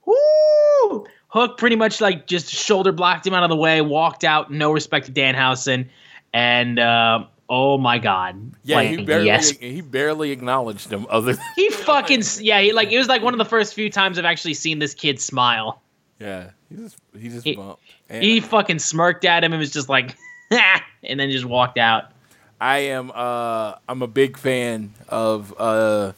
[0.08, 1.06] Woo!
[1.28, 4.72] Hook pretty much like just shoulder blocked him out of the way, walked out, no
[4.72, 5.88] respect to Danhausen,
[6.32, 9.50] and uh, oh my god, yeah, like, he barely yes.
[9.60, 11.06] he barely acknowledged him.
[11.10, 13.90] Other than he fucking yeah, he, like it was like one of the first few
[13.90, 15.82] times I've actually seen this kid smile.
[16.18, 17.82] Yeah, he just he just he, bumped.
[18.10, 20.16] he fucking smirked at him and was just like,
[20.50, 22.12] and then just walked out.
[22.58, 26.12] I am uh I'm a big fan of uh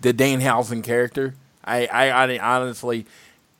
[0.00, 1.34] the Danhausen character.
[1.64, 3.06] I I, I honestly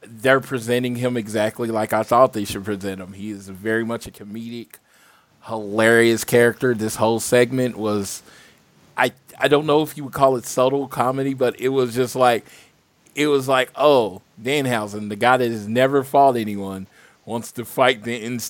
[0.09, 3.13] they're presenting him exactly like I thought they should present him.
[3.13, 4.75] He is very much a comedic,
[5.45, 6.75] hilarious character.
[6.75, 8.23] This whole segment was,
[8.97, 12.17] I I don't know if you would call it subtle comedy, but it was just
[12.17, 12.45] like,
[13.15, 16.87] it was like, oh, Danhausen, the guy that has never fought anyone,
[17.25, 18.41] wants to fight the in,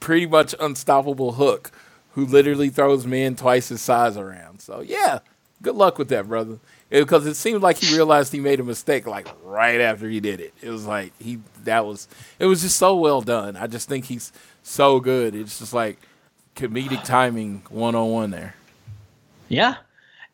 [0.00, 1.70] pretty much unstoppable Hook,
[2.12, 4.60] who literally throws men twice his size around.
[4.60, 5.20] So yeah,
[5.60, 6.58] good luck with that, brother
[7.00, 10.20] because it, it seemed like he realized he made a mistake like right after he
[10.20, 10.52] did it.
[10.60, 12.06] It was like he that was
[12.38, 13.56] it was just so well done.
[13.56, 14.32] I just think he's
[14.62, 15.34] so good.
[15.34, 15.98] It's just like
[16.54, 18.54] comedic timing one on one there.
[19.48, 19.76] Yeah.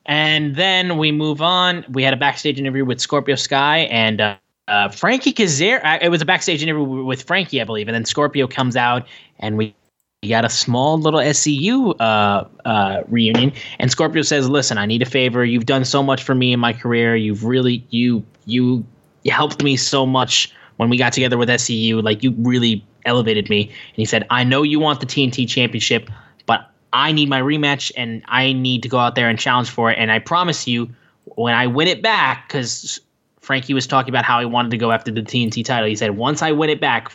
[0.07, 1.85] And then we move on.
[1.91, 4.37] We had a backstage interview with Scorpio Sky and uh,
[4.67, 5.85] uh, Frankie Kazarian.
[5.85, 7.89] Uh, it was a backstage interview with Frankie, I believe.
[7.89, 9.07] And then Scorpio comes out
[9.39, 9.75] and we
[10.23, 15.01] we got a small little SCU uh, uh, reunion, and Scorpio says, "Listen, I need
[15.01, 15.45] a favor.
[15.45, 17.15] You've done so much for me in my career.
[17.15, 18.85] You've really you you
[19.27, 22.03] helped me so much when we got together with SCU.
[22.03, 26.11] Like you really elevated me." And he said, "I know you want the TNT Championship,
[26.47, 29.93] but I need my rematch, and I need to go out there and challenge for
[29.93, 29.99] it.
[30.01, 30.89] And I promise you,
[31.37, 33.01] when I win it back, because
[33.49, 35.89] Frankie was talking about how he wanted to go after the TNT title.
[35.89, 37.11] He said, "Once I win it back,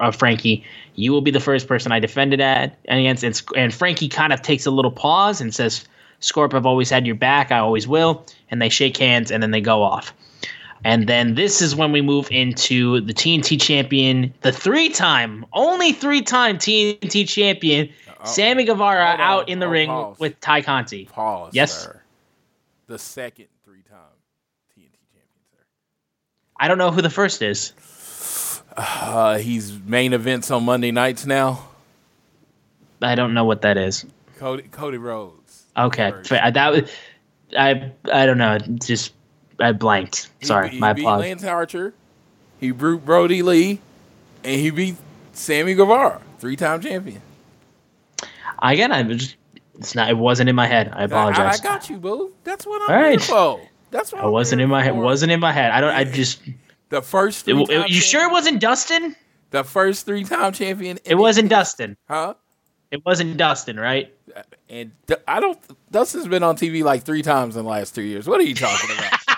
[0.00, 0.62] uh, Frankie,
[0.96, 4.42] you will be the first person I defended at against." And, and Frankie kind of
[4.42, 5.86] takes a little pause and says,
[6.20, 7.50] Scorp, I've always had your back.
[7.50, 8.22] I always will.
[8.50, 10.12] And they shake hands and then they go off.
[10.84, 15.92] And then this is when we move into the TNT champion, the three time, only
[15.92, 17.88] three time TNT champion,
[18.24, 20.18] Sammy Guevara, out in the Oh, ring pause.
[20.18, 21.06] with Tay Conti.
[21.06, 21.54] Pause.
[21.54, 21.84] Yes.
[21.84, 22.02] Sir.
[22.88, 24.18] The second three-time
[24.76, 25.64] TNT champion, sir.
[26.58, 27.72] I don't know who the first is.
[28.76, 31.68] Uh, he's main events on Monday nights now.
[33.02, 34.04] I don't know what that is.
[34.38, 35.64] Cody Cody Rhodes.
[35.76, 36.50] Okay, fair.
[36.50, 36.90] that was,
[37.56, 38.58] I I don't know.
[38.58, 39.12] Just
[39.60, 40.30] I blanked.
[40.40, 41.28] He Sorry, beat- he my beat apologies.
[41.28, 41.94] Lance Archer.
[42.60, 43.80] He beat Brodie Lee,
[44.44, 44.96] and he beat
[45.32, 47.22] Sammy Guevara, three-time champion.
[48.60, 49.34] Again, I was.
[49.78, 50.10] It's not.
[50.10, 50.90] It wasn't in my head.
[50.92, 52.32] I I, I got you, boo.
[52.42, 53.22] That's what I'm All here right.
[53.22, 53.60] for.
[53.90, 54.96] That's what I wasn't in my head.
[54.96, 55.70] Wasn't in my head.
[55.70, 55.94] I don't.
[55.94, 56.40] I just.
[56.90, 57.48] the first.
[57.48, 59.16] It, it- you sure it wasn't Dustin?
[59.50, 60.98] The first three-time champion.
[61.06, 61.96] It wasn't Dustin.
[62.06, 62.34] Huh?
[62.90, 64.12] It wasn't Dustin, right?
[64.68, 64.92] And
[65.26, 65.58] I don't.
[65.90, 68.26] Dustin's been on TV like three times in the last two years.
[68.28, 69.12] What are you talking about?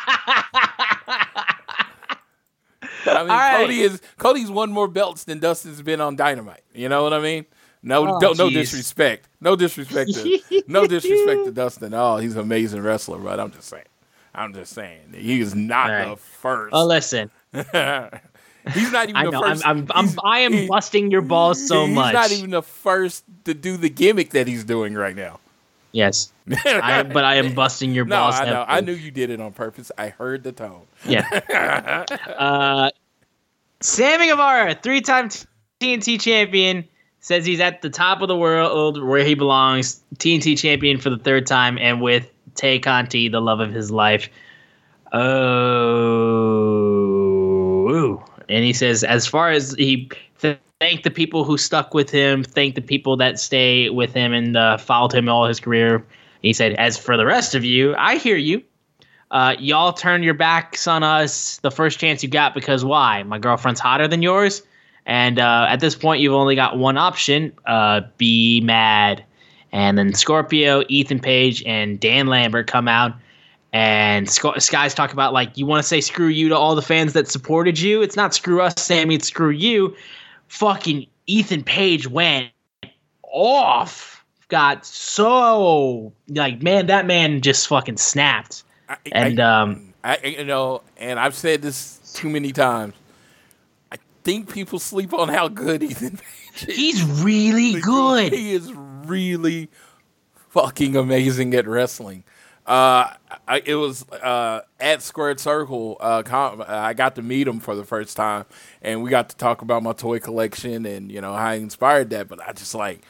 [3.06, 3.56] I mean, right.
[3.62, 6.62] Cody is Cody's won more belts than Dustin's been on Dynamite.
[6.74, 7.46] You know what I mean?
[7.82, 9.28] No, Oh, don't, no disrespect.
[9.40, 11.94] No disrespect to no disrespect to Dustin.
[11.94, 13.84] Oh, he's an amazing wrestler, but I'm just saying.
[14.34, 16.70] I'm just saying he is not All the first.
[16.74, 17.30] Oh, listen.
[17.52, 19.42] he's not even I the know.
[19.42, 19.54] I'm.
[19.54, 19.66] first.
[19.66, 19.86] I'm.
[19.94, 22.06] I'm I am he- busting your balls so he's much.
[22.06, 25.40] He's not even the first to do the gimmick that he's doing right now.
[25.92, 26.32] yes.
[26.64, 28.34] I, but I am busting your No, balls.
[28.40, 28.64] I know.
[28.66, 29.90] I knew you did it on purpose.
[29.96, 30.82] I heard the tone.
[31.06, 31.26] Yeah.
[32.38, 32.90] uh,
[33.80, 35.28] Sammy Guevara, three-time
[35.80, 36.86] TNT champion,
[37.20, 40.00] says he's at the top of the world where he belongs.
[40.16, 44.28] TNT champion for the third time, and with Tay Conti, the love of his life.
[45.12, 45.20] Oh,
[48.48, 52.42] and he says, as far as he th- thanked the people who stuck with him,
[52.44, 56.04] thanked the people that stay with him and uh, followed him all his career.
[56.42, 58.62] He said, as for the rest of you, I hear you.
[59.30, 63.22] Uh, y'all turn your backs on us the first chance you got because why?
[63.22, 64.62] My girlfriend's hotter than yours,
[65.06, 69.24] and uh, at this point you've only got one option: uh, be mad.
[69.72, 73.12] And then Scorpio, Ethan Page, and Dan Lambert come out,
[73.72, 76.82] and Sc- Sky's talk about like you want to say screw you to all the
[76.82, 78.02] fans that supported you.
[78.02, 79.14] It's not screw us, Sammy.
[79.14, 79.94] It's screw you.
[80.48, 82.50] Fucking Ethan Page went
[83.22, 84.24] off.
[84.48, 88.64] Got so like man, that man just fucking snapped.
[88.88, 92.94] I, And I, um, I, you know, and I've said this too many times.
[93.92, 96.76] I think people sleep on how good Ethan Page is.
[96.76, 98.32] he's really good.
[98.32, 98.72] He is
[99.10, 99.68] really
[100.50, 102.24] fucking amazing at wrestling.
[102.66, 103.14] Uh,
[103.48, 105.96] I, it was uh, at Squared Circle.
[105.98, 108.44] Uh, com- I got to meet him for the first time,
[108.80, 112.10] and we got to talk about my toy collection and you know how I inspired
[112.10, 112.28] that.
[112.28, 113.00] But I just like,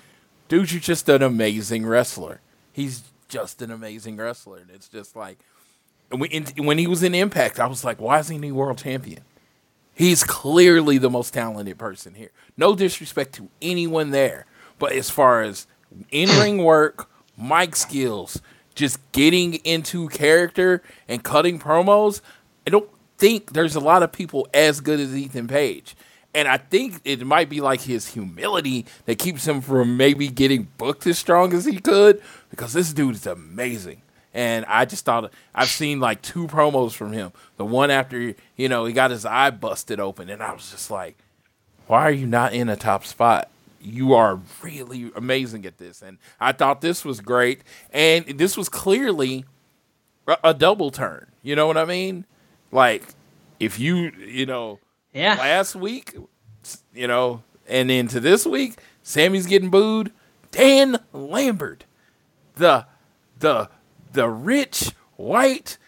[0.48, 2.40] dude, you're just an amazing wrestler.
[2.72, 5.38] He's just an amazing wrestler, and it's just like,
[6.10, 8.78] and we, in, when he was in Impact, I was like, why isn't he world
[8.78, 9.20] champion?
[9.92, 12.30] He's clearly the most talented person here.
[12.56, 14.46] No disrespect to anyone there,
[14.78, 15.66] but as far as
[16.10, 18.40] in ring work, mic skills,
[18.74, 22.20] just getting into character and cutting promos,
[22.66, 22.88] I don't
[23.18, 25.94] think there's a lot of people as good as Ethan Page.
[26.32, 30.68] And I think it might be like his humility that keeps him from maybe getting
[30.78, 34.02] booked as strong as he could because this dude is amazing.
[34.32, 37.32] And I just thought I've seen like two promos from him.
[37.56, 40.30] The one after, you know, he got his eye busted open.
[40.30, 41.16] And I was just like,
[41.88, 43.50] why are you not in a top spot?
[43.80, 46.02] You are really amazing at this.
[46.02, 47.62] And I thought this was great.
[47.92, 49.44] And this was clearly
[50.26, 51.26] a, a double turn.
[51.42, 52.26] You know what I mean?
[52.72, 53.02] Like,
[53.58, 54.78] if you, you know,
[55.12, 55.34] Yeah.
[55.36, 56.14] last week,
[56.94, 60.12] you know, and into this week, Sammy's getting booed.
[60.50, 61.84] Dan Lambert,
[62.56, 62.84] the
[63.38, 63.70] the
[64.12, 65.78] the rich white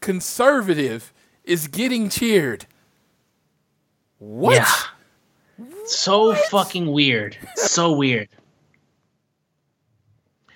[0.00, 1.12] conservative,
[1.44, 2.66] is getting cheered.
[4.18, 4.54] What?
[4.56, 4.66] Yeah.
[5.86, 7.36] So fucking weird.
[7.54, 8.28] So weird.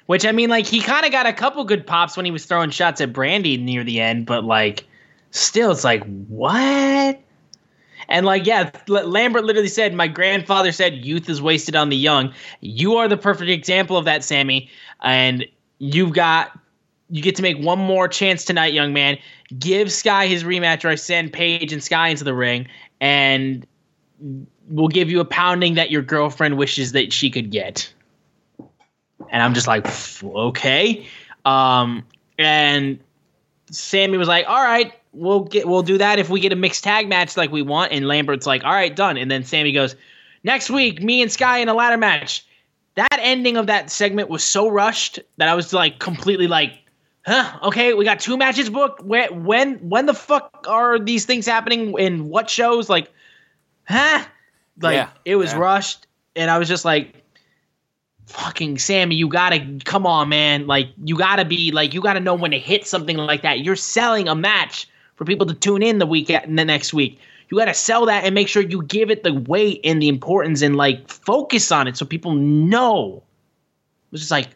[0.06, 2.44] Which I mean, like he kind of got a couple good pops when he was
[2.44, 4.84] throwing shots at Brandy near the end, but like,
[5.30, 7.20] still, it's like what?
[8.08, 12.34] And like, yeah, Lambert literally said, "My grandfather said youth is wasted on the young."
[12.60, 14.68] You are the perfect example of that, Sammy.
[15.00, 15.46] And
[15.78, 16.58] you've got
[17.08, 19.16] you get to make one more chance tonight, young man.
[19.58, 22.66] Give Sky his rematch, or I send Page and Sky into the ring,
[23.00, 23.64] and
[24.68, 27.92] we'll give you a pounding that your girlfriend wishes that she could get.
[29.30, 29.86] And I'm just like,
[30.22, 31.06] okay.
[31.44, 32.04] Um,
[32.38, 32.98] and
[33.70, 36.84] Sammy was like, all right, we'll get we'll do that if we get a mixed
[36.84, 37.92] tag match like we want.
[37.92, 39.16] And Lambert's like, all right, done.
[39.16, 39.94] And then Sammy goes,
[40.42, 42.44] next week, me and Sky in a ladder match.
[42.94, 46.78] that ending of that segment was so rushed that I was like completely like,
[47.24, 47.58] huh?
[47.62, 49.02] Okay, we got two matches booked.
[49.02, 52.88] When when when the fuck are these things happening in what shows?
[52.88, 53.12] Like,
[53.90, 54.24] huh?
[54.80, 55.58] Like Yeah, it was yeah.
[55.58, 56.06] rushed,
[56.36, 57.14] and I was just like,
[58.26, 60.66] fucking Sammy, you gotta come on, man.
[60.66, 63.60] Like you gotta be like you gotta know when to hit something like that.
[63.60, 67.18] You're selling a match for people to tune in the week and the next week.
[67.48, 70.62] You gotta sell that and make sure you give it the weight and the importance
[70.62, 73.22] and like focus on it so people know.
[74.06, 74.48] It was just like,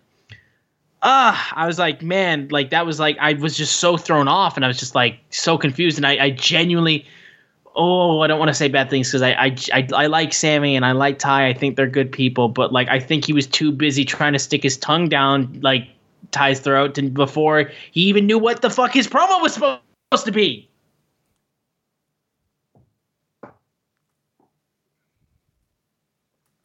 [1.03, 4.57] ah, I was like, man, like that was like I was just so thrown off
[4.57, 7.05] and I was just like so confused and I, I genuinely
[7.75, 10.77] oh, I don't want to say bad things because I, I, I I like Sammy
[10.77, 11.49] and I like Ty.
[11.49, 14.39] I think they're good people, but like I think he was too busy trying to
[14.39, 15.89] stick his tongue down like
[16.31, 20.33] Ty's throat and before he even knew what the fuck his promo was supposed to
[20.33, 20.69] be.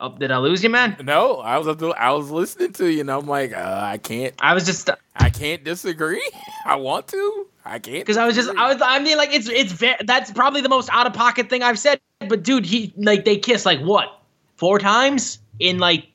[0.02, 0.96] Oh, did I lose you, man?
[1.04, 4.54] No, I was I was listening to you, and I'm like, uh, I can't, I
[4.54, 6.32] was just I can't disagree.
[6.66, 8.00] I want to, I can't.
[8.00, 10.70] because I was just I was I mean like it's it's very that's probably the
[10.70, 12.00] most out of pocket thing I've said.
[12.28, 14.22] But dude, he like they kiss like what
[14.56, 16.08] four times in like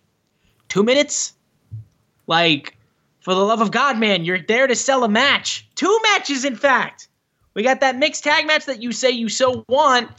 [0.68, 1.32] two minutes.
[2.26, 2.76] Like
[3.20, 6.56] for the love of God, man, you're there to sell a match, two matches in
[6.56, 7.06] fact.
[7.54, 10.10] We got that mixed tag match that you say you so want,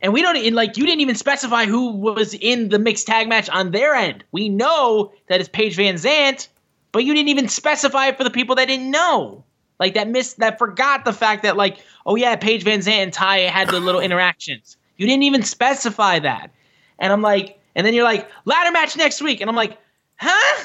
[0.00, 3.28] and we don't even like you didn't even specify who was in the mixed tag
[3.28, 4.24] match on their end.
[4.32, 6.48] We know that it's Paige Van Zant,
[6.90, 9.44] but you didn't even specify it for the people that didn't know.
[9.78, 13.12] Like that missed that forgot the fact that like, oh yeah, Paige Van Zant and
[13.12, 14.76] Ty had the little interactions.
[14.96, 16.50] You didn't even specify that.
[16.98, 19.40] And I'm like, and then you're like, ladder match next week.
[19.40, 19.76] And I'm like,
[20.16, 20.64] huh?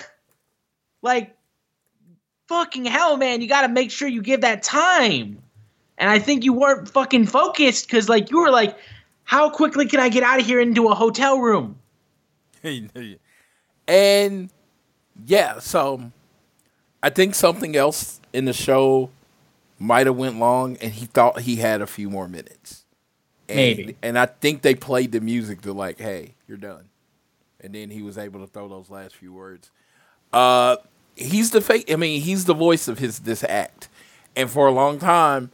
[1.01, 1.35] Like,
[2.47, 5.41] fucking hell, man, you gotta make sure you give that time.
[5.97, 8.77] And I think you weren't fucking focused because like you were like,
[9.23, 11.77] how quickly can I get out of here into a hotel room?
[13.87, 14.49] and
[15.25, 16.11] yeah, so
[17.03, 19.09] I think something else in the show
[19.79, 22.85] might have went long, and he thought he had a few more minutes.
[23.49, 23.97] And, Maybe.
[24.01, 26.85] and I think they played the music to like, "Hey, you're done,"
[27.59, 29.71] and then he was able to throw those last few words.
[30.31, 30.77] Uh,
[31.15, 31.83] he's the face.
[31.89, 33.89] I mean, he's the voice of his this act,
[34.35, 35.51] and for a long time,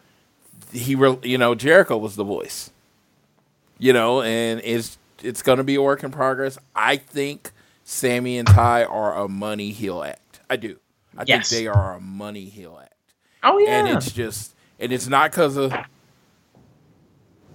[0.72, 2.70] he, re- you know, Jericho was the voice.
[3.80, 6.58] You know, and it's it's going to be a work in progress.
[6.76, 7.52] I think
[7.84, 10.40] Sammy and Ty are a money heel act.
[10.50, 10.78] I do.
[11.18, 11.50] I Yes.
[11.50, 12.94] think they are a money heel act.
[13.44, 13.80] Oh yeah.
[13.80, 15.74] and it's just and it's not because of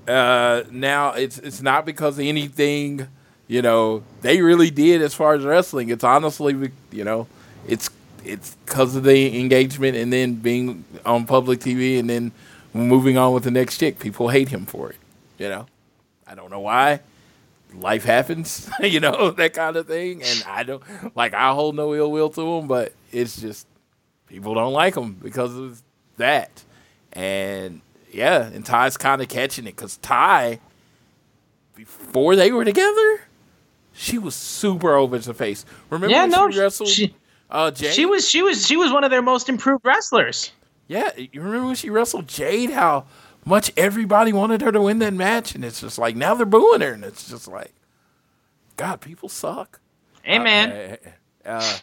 [0.08, 3.06] uh now it's it's not because of anything
[3.46, 5.90] you know they really did as far as wrestling.
[5.90, 7.26] It's honestly you know
[7.68, 7.88] it's
[8.24, 12.32] it's because of the engagement and then being on public tv and then
[12.72, 13.98] moving on with the next chick.
[13.98, 14.96] People hate him for it
[15.38, 15.66] you know?
[16.26, 17.00] I don't know why.
[17.74, 20.22] Life happens you know that kind of thing.
[20.22, 20.82] And i don't
[21.16, 23.66] like i hold no ill will to him but it's just
[24.26, 25.82] people don't like him because of
[26.16, 26.64] that.
[27.12, 27.80] And
[28.10, 30.58] yeah, and Ty's kind of catching it because Ty,
[31.74, 33.20] before they were together,
[33.92, 35.64] she was super over the face.
[35.90, 37.14] Remember Yeah, when no, she wrestled she-
[37.50, 37.92] uh, Jade?
[37.94, 40.52] she was she was she was one of their most improved wrestlers.
[40.88, 42.70] Yeah, you remember when she wrestled Jade?
[42.70, 43.04] How
[43.44, 46.80] much everybody wanted her to win that match, and it's just like now they're booing
[46.80, 47.72] her, and it's just like,
[48.76, 49.80] God, people suck.
[50.22, 50.98] Hey man,
[51.44, 51.78] Uh, uh,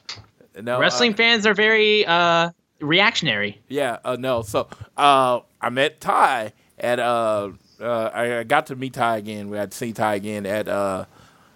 [0.61, 3.59] no, uh, wrestling fans are very uh reactionary.
[3.67, 4.41] Yeah, uh, no.
[4.41, 4.67] So
[4.97, 7.49] uh, I met Ty at uh,
[7.79, 9.49] uh, I got to meet Ty again.
[9.49, 11.05] We had to see Ty again at uh,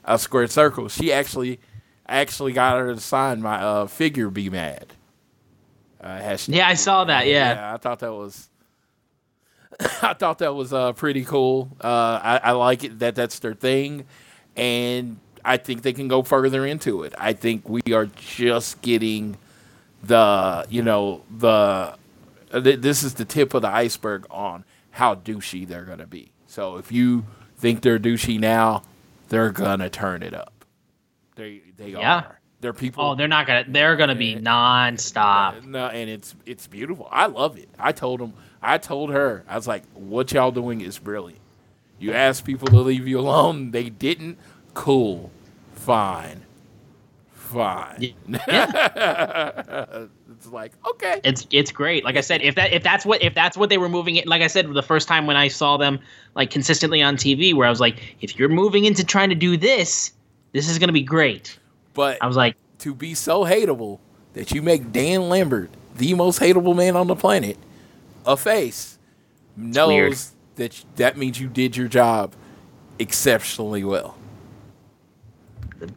[0.04, 0.90] a Square Circle.
[0.90, 1.60] She actually
[2.08, 4.30] actually got her to sign my uh, figure.
[4.30, 4.94] Be mad.
[6.02, 7.28] Uh, hashtag- Yeah, I saw that.
[7.28, 7.54] Yeah.
[7.54, 8.50] yeah, I thought that was.
[10.02, 11.70] I thought that was uh, pretty cool.
[11.82, 14.06] Uh, I, I like it that that's their thing,
[14.56, 17.14] and I think they can go further into it.
[17.18, 19.38] I think we are just getting
[20.03, 21.95] the you know the
[22.52, 26.32] uh, th- this is the tip of the iceberg on how douchey they're gonna be.
[26.48, 27.26] So if you
[27.57, 28.84] think they're douchey now,
[29.30, 30.53] they're gonna turn it up.
[31.36, 32.15] They they Yeah.
[32.20, 32.40] are.
[32.61, 33.03] They're people.
[33.03, 33.65] Oh, they're not gonna.
[33.68, 35.65] They're gonna be nonstop.
[35.65, 37.07] No, and it's it's beautiful.
[37.11, 37.68] I love it.
[37.78, 38.34] I told them.
[38.61, 39.44] I told her.
[39.49, 41.41] I was like, "What y'all doing is brilliant.
[41.99, 43.72] You asked people to leave you alone.
[43.72, 44.38] They didn't.
[44.74, 45.32] Cool.
[45.74, 46.44] Fine.
[47.34, 48.16] Fine.
[48.28, 48.48] it's
[50.50, 51.22] like okay.
[51.24, 52.04] It's it's great.
[52.04, 54.26] Like I said, if that if that's what if that's what they were moving it,
[54.26, 56.00] like I said, the first time when I saw them
[56.36, 59.56] like consistently on TV, where I was like, if you're moving into trying to do
[59.56, 60.14] this,
[60.52, 61.60] this is gonna be great.
[61.94, 64.00] But I was like, to be so hateable
[64.34, 67.58] that you make Dan Lambert the most hateable man on the planet
[68.26, 68.98] a face
[69.56, 70.18] knows weird.
[70.56, 72.34] that that means you did your job
[72.98, 74.18] exceptionally well.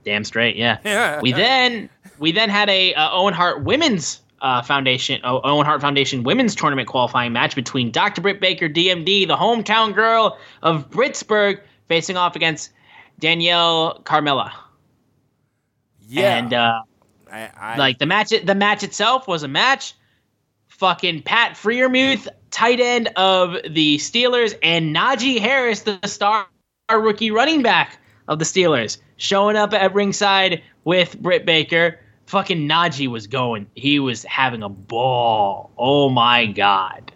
[0.04, 0.78] Damn straight, yeah.
[0.84, 1.20] yeah.
[1.20, 1.88] we then
[2.18, 6.54] we then had a uh, Owen Hart women's uh, Foundation uh, Owen Hart Foundation women's
[6.54, 8.20] tournament qualifying match between Dr.
[8.20, 12.70] Britt Baker, DMD, the hometown girl of Britsburg, facing off against
[13.18, 14.52] Danielle Kamela.
[16.08, 16.36] Yeah.
[16.36, 16.82] And uh,
[17.30, 19.94] I, I, like the match, the match itself was a match.
[20.68, 26.46] Fucking Pat Freiermuth, tight end of the Steelers, and Najee Harris, the star
[26.90, 27.98] rookie running back
[28.28, 31.98] of the Steelers, showing up at ringside with Britt Baker.
[32.26, 33.68] Fucking Najee was going.
[33.74, 35.70] He was having a ball.
[35.78, 37.12] Oh my god.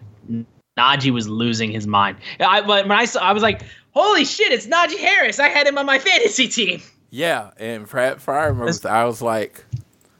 [0.77, 2.17] Najee was losing his mind.
[2.39, 4.51] I when I saw, I was like, "Holy shit!
[4.51, 5.39] It's Najee Harris!
[5.39, 9.65] I had him on my fantasy team." Yeah, and Pat Freiermuth, I was like,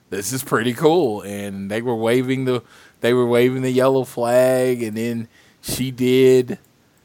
[0.10, 2.62] "This is pretty cool." And they were waving the
[3.00, 5.30] they were waving the yellow flag, and then
[5.62, 6.60] she did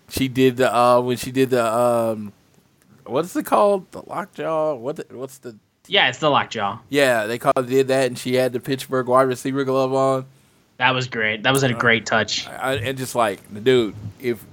[0.08, 2.32] she did the uh when she did the um
[3.06, 5.56] what is it called the lockjaw what the, what's the
[5.86, 6.78] Yeah, it's the lockjaw.
[6.88, 10.26] yeah they called did that, and she had the Pittsburgh wide receiver glove on.
[10.78, 11.42] That was great.
[11.44, 12.46] That was a uh, great touch.
[12.48, 14.44] I, and just like, the dude, if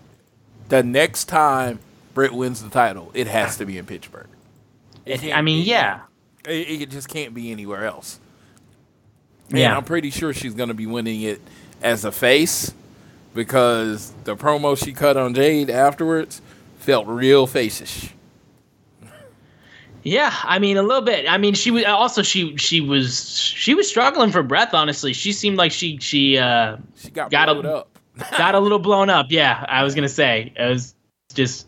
[0.70, 1.80] the next time
[2.14, 4.28] Britt wins the title, it has to be in Pittsburgh.
[5.06, 6.02] It It- I mean, yeah.
[6.48, 8.20] It, it just can't be anywhere else.
[9.50, 9.76] And Yeah.
[9.76, 11.42] I'm pretty sure she's going to be winning it
[11.82, 12.74] as a face
[13.34, 16.42] because the promo she cut on Jade afterwards
[16.80, 18.12] felt real facish.
[20.04, 21.26] Yeah, I mean a little bit.
[21.30, 24.74] I mean she was also she she was she was struggling for breath.
[24.74, 27.90] Honestly, she seemed like she she uh, She got, Got a- blown up.
[28.38, 29.28] got a little blown up.
[29.30, 30.96] Yeah, I was gonna say it was
[31.34, 31.68] just.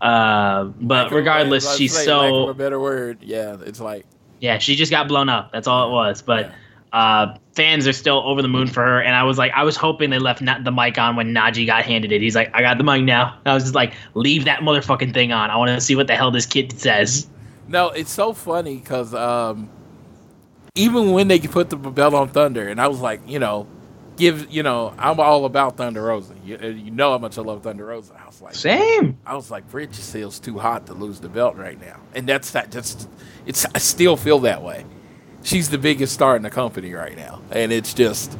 [0.00, 3.18] Uh, but regardless, Let's she's lack of a so better word.
[3.22, 4.04] Yeah, it's like
[4.40, 4.58] yeah.
[4.58, 5.52] She just got blown up.
[5.52, 6.22] That's all it was.
[6.22, 6.52] But
[6.92, 9.00] uh, fans are still over the moon for her.
[9.00, 11.66] And I was like, I was hoping they left na- the mic on when Najee
[11.66, 12.20] got handed it.
[12.20, 13.38] He's like, I got the mic now.
[13.46, 15.50] I was just like, leave that motherfucking thing on.
[15.50, 17.26] I want to see what the hell this kid says.
[17.72, 19.70] No, it's so funny because um,
[20.74, 23.66] even when they put the belt on Thunder, and I was like, you know,
[24.16, 26.34] give, you know, I'm all about Thunder Rosa.
[26.44, 28.12] You, uh, you know how much I love Thunder Rosa.
[28.22, 29.16] I was like, Same.
[29.24, 32.50] I was like, Bridget Seal's too hot to lose the belt right now, and that's
[32.50, 32.70] that.
[32.70, 33.08] Just,
[33.46, 33.64] it's.
[33.74, 34.84] I still feel that way.
[35.42, 38.38] She's the biggest star in the company right now, and it's just,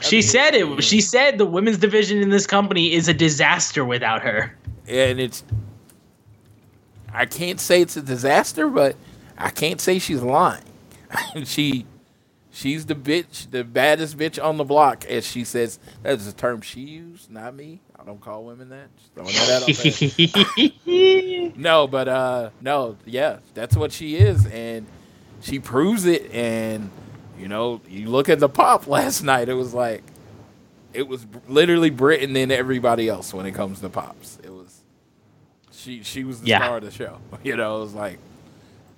[0.00, 0.82] She said it.
[0.84, 4.56] She said the women's division in this company is a disaster without her.
[4.86, 5.42] and it's.
[7.12, 8.96] I can't say it's a disaster, but
[9.36, 10.64] I can't say she's lying.
[11.44, 11.86] she,
[12.50, 15.78] she's the bitch, the baddest bitch on the block, as she says.
[16.02, 17.80] That's a term she used, not me.
[18.00, 18.88] I don't call women that.
[18.96, 19.34] Just throwing
[20.56, 21.52] that.
[21.56, 24.86] No, but uh no, yeah, that's what she is and
[25.42, 26.90] she proves it and
[27.38, 30.02] you know, you look at the pop last night, it was like
[30.92, 34.38] it was literally Britain and everybody else when it comes to pops.
[35.82, 36.62] She she was the Yeah.
[36.62, 37.18] star of the show.
[37.42, 38.18] You know, it was like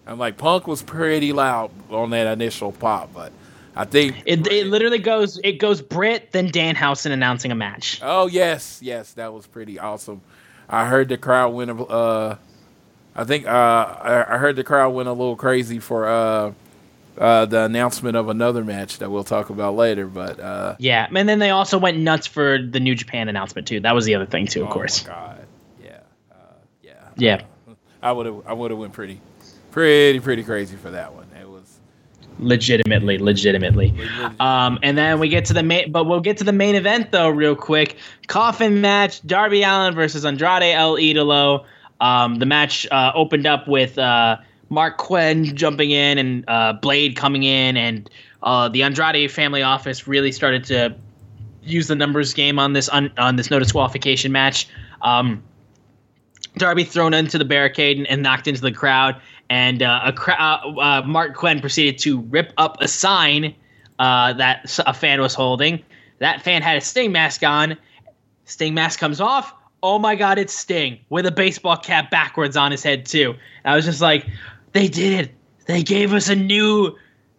[0.06, 3.32] I'm like Punk was pretty loud on that initial pop, but
[3.76, 8.00] I think It, it literally goes it goes Britt then Danhausen announcing a match.
[8.02, 10.20] Oh yes, yes, that was pretty awesome.
[10.68, 11.70] I heard the crowd went.
[11.70, 12.36] a- Uh,
[13.14, 16.52] I think uh, I heard the crowd went a little crazy for uh,
[17.18, 20.06] uh, the announcement of another match that we'll talk about later.
[20.06, 23.80] But uh, Yeah, and then they also went nuts for the New Japan announcement too.
[23.80, 25.02] That was the other thing too, of oh course.
[25.02, 25.41] god,
[27.16, 27.42] yeah,
[28.02, 29.20] I would have I would have went pretty,
[29.70, 31.26] pretty, pretty crazy for that one.
[31.40, 31.78] It was
[32.38, 33.94] legitimately, legitimately.
[34.40, 37.12] Um, and then we get to the main, but we'll get to the main event
[37.12, 37.96] though, real quick.
[38.26, 41.64] Coffin match: Darby Allin versus Andrade El Idolo.
[42.00, 44.36] Um, the match uh, opened up with uh,
[44.70, 48.10] Marq Quen jumping in and uh, Blade coming in, and
[48.42, 50.96] uh, the Andrade family office really started to
[51.62, 54.66] use the numbers game on this on, on this no disqualification match.
[55.02, 55.42] Um,
[56.62, 59.20] Darby thrown into the barricade and, and knocked into the crowd,
[59.50, 63.52] and uh, a cra- uh, uh, Marq Quen proceeded to rip up a sign
[63.98, 65.82] uh, that a fan was holding.
[66.20, 67.76] That fan had a Sting mask on.
[68.44, 69.52] Sting mask comes off.
[69.82, 73.34] Oh my God, it's Sting with a baseball cap backwards on his head too.
[73.64, 74.24] And I was just like,
[74.70, 75.34] they did it.
[75.66, 76.96] They gave us a new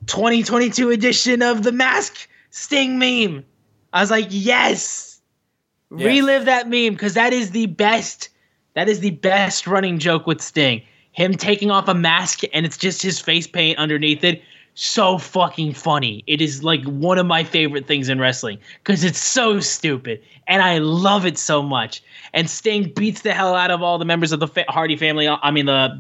[0.08, 3.46] 2022 edition of the mask Sting meme.
[3.94, 5.22] I was like, yes.
[5.96, 6.08] Yes.
[6.08, 8.28] Relive that meme because that is the best.
[8.76, 10.82] That is the best running joke with Sting.
[11.12, 14.42] Him taking off a mask and it's just his face paint underneath it.
[14.76, 16.24] So fucking funny.
[16.26, 20.64] It is like one of my favorite things in wrestling because it's so stupid and
[20.64, 22.02] I love it so much.
[22.34, 25.28] And Sting beats the hell out of all the members of the Hardy family.
[25.28, 25.96] I mean the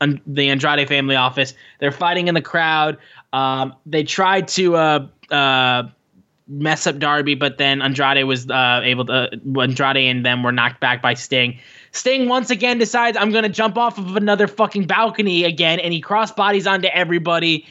[0.00, 1.52] the the Andrade family office.
[1.80, 2.96] They're fighting in the crowd.
[3.34, 5.82] Um, they tried to uh, uh,
[6.48, 9.30] mess up Darby, but then Andrade was uh, able to.
[9.60, 11.58] Andrade and them were knocked back by Sting.
[11.92, 16.00] Sting once again decides I'm gonna jump off of another fucking balcony again, and he
[16.00, 17.66] cross bodies onto everybody.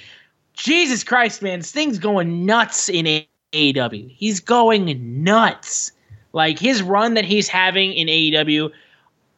[0.53, 3.23] Jesus Christ, man, Sting's going nuts in
[3.53, 4.11] AEW.
[4.11, 5.91] He's going nuts.
[6.33, 8.71] Like his run that he's having in AEW,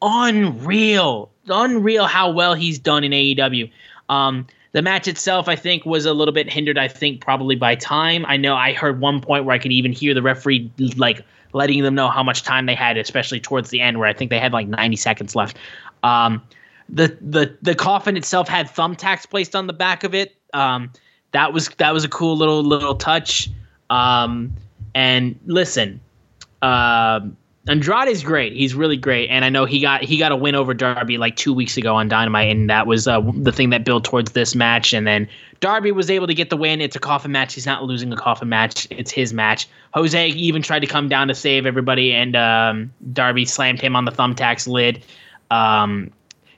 [0.01, 3.69] unreal, unreal how well he's done in AEW.
[4.10, 6.77] Um, the match itself, I think, was a little bit hindered.
[6.77, 8.26] I think probably by time.
[8.27, 11.23] I know I heard one point where I could even hear the referee like
[11.54, 14.30] letting them know how much time they had, especially towards the end, where I think
[14.30, 15.58] they had like 90 seconds left.
[16.04, 16.42] Um,
[16.88, 20.36] the the the coffin itself had thumbtacks placed on the back of it.
[20.54, 20.92] Um,
[21.32, 23.50] that was that was a cool little little touch.
[23.90, 24.54] Um,
[24.96, 26.00] and listen,
[26.62, 27.22] uh,
[27.70, 28.54] Andrade's great.
[28.54, 31.36] He's really great, and I know he got he got a win over Darby like
[31.36, 34.56] two weeks ago on Dynamite, and that was uh, the thing that built towards this
[34.56, 34.91] match.
[34.91, 35.30] And then
[35.60, 36.82] Darby was able to get the win.
[36.82, 37.54] It's a coffin match.
[37.54, 38.88] He's not losing a coffin match.
[38.90, 39.68] It's his match.
[39.94, 44.06] Jose even tried to come down to save everybody, and um, Darby slammed him on
[44.06, 45.04] the thumbtacks lid.
[45.52, 46.12] Um,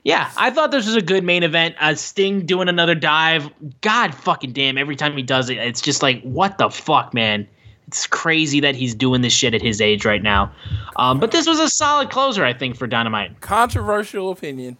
[0.04, 1.76] yeah, I thought this was a good main event.
[1.78, 3.50] Uh, Sting doing another dive.
[3.82, 4.78] God fucking damn!
[4.78, 7.46] Every time he does it, it's just like, what the fuck, man?
[7.88, 10.52] It's crazy that he's doing this shit at his age right now.
[10.96, 13.40] Um, but this was a solid closer, I think, for Dynamite.
[13.40, 14.76] Controversial opinion.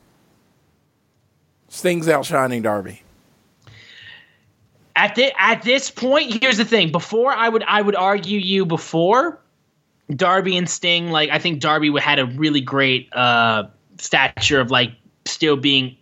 [1.69, 3.03] Sting's outshining Darby.
[4.95, 6.93] At the, at this point, here's the thing.
[6.93, 9.39] Before I would I would argue you before
[10.15, 11.11] Darby and Sting.
[11.11, 13.65] Like I think Darby had a really great uh,
[13.99, 14.93] stature of like
[15.25, 15.97] still being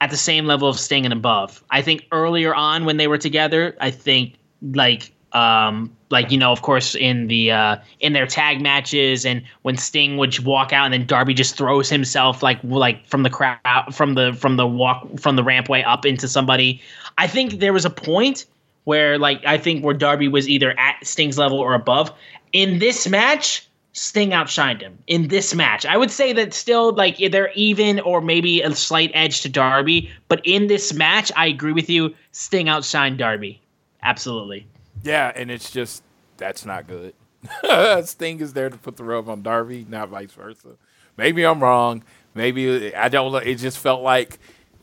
[0.00, 1.62] at the same level of Sting and above.
[1.70, 4.34] I think earlier on when they were together, I think
[4.74, 9.42] like um like you know of course in the uh in their tag matches and
[9.62, 13.30] when Sting would walk out and then Darby just throws himself like like from the
[13.30, 13.58] crowd
[13.92, 16.80] from the from the walk from the rampway up into somebody.
[17.18, 18.46] I think there was a point
[18.84, 22.10] where like I think where Darby was either at Sting's level or above.
[22.52, 25.84] In this match, Sting outshined him in this match.
[25.84, 30.10] I would say that still like they're even or maybe a slight edge to Darby,
[30.28, 32.14] but in this match, I agree with you.
[32.32, 33.60] Sting outshined Darby.
[34.02, 34.66] Absolutely.
[35.02, 36.02] Yeah, and it's just
[36.36, 37.14] that's not good.
[38.04, 40.76] Sting is there to put the rub on Darby, not vice versa.
[41.16, 42.04] Maybe I'm wrong.
[42.34, 43.34] Maybe I don't.
[43.46, 44.38] It just felt like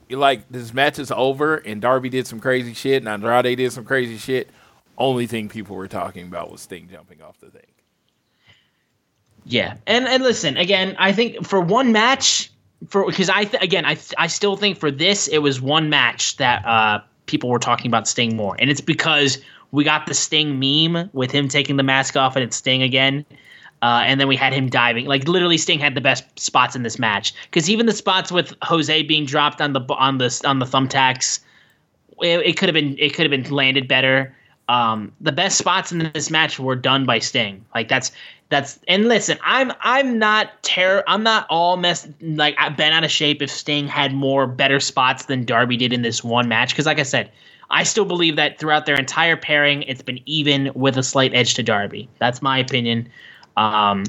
[0.10, 3.86] like this match is over and Darby did some crazy shit and Andrade did some
[3.86, 4.50] crazy shit.
[4.98, 7.64] Only thing people were talking about was Sting jumping off the thing.
[9.46, 10.96] Yeah, and and listen again.
[10.98, 12.52] I think for one match,
[12.88, 16.38] for because I th- again I I still think for this it was one match
[16.38, 19.40] that uh people were talking about Sting more, and it's because
[19.72, 23.26] we got the Sting meme with him taking the mask off and it's Sting again.
[23.82, 25.06] Uh, and then we had him diving.
[25.06, 28.54] Like literally, Sting had the best spots in this match because even the spots with
[28.64, 31.40] Jose being dropped on the on the on the thumbtacks,
[32.22, 34.34] it, it could have been it could have been landed better.
[34.68, 37.64] Um, the best spots in this match were done by Sting.
[37.76, 38.12] Like that's
[38.50, 41.04] that's and listen, I'm I'm not terror.
[41.08, 44.80] I'm not all messed like I've been out of shape if Sting had more better
[44.80, 46.70] spots than Darby did in this one match.
[46.70, 47.30] Because like I said,
[47.70, 51.56] I still believe that throughout their entire pairing, it's been even with a slight edge
[51.56, 52.08] to Darby.
[52.20, 53.10] That's my opinion.
[53.58, 54.04] Um,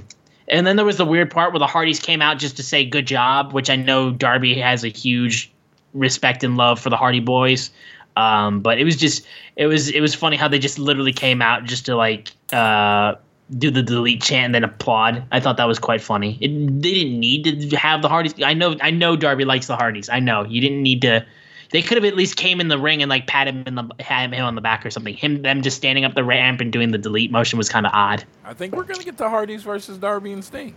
[0.49, 2.85] and then there was the weird part where the Hardys came out just to say
[2.85, 5.51] good job, which I know Darby has a huge
[5.95, 7.71] respect and love for the Hardy Boys.
[8.17, 9.27] Um, but it was just
[9.57, 13.17] it was it was funny how they just literally came out just to like uh,
[13.59, 15.25] do the delete chant and then applaud.
[15.31, 16.39] I thought that was quite funny.
[16.41, 16.49] It,
[16.83, 18.35] they didn't need to have the Hardys.
[18.43, 20.09] I know I know Darby likes the Hardys.
[20.09, 21.27] I know you didn't need to
[21.71, 23.89] they could have at least came in the ring and like pat him in the
[24.01, 25.15] had him on the back or something.
[25.15, 27.93] Him them just standing up the ramp and doing the delete motion was kind of
[27.95, 28.25] odd.
[28.45, 30.75] I think we're gonna get the Hardys versus Darby and Sting.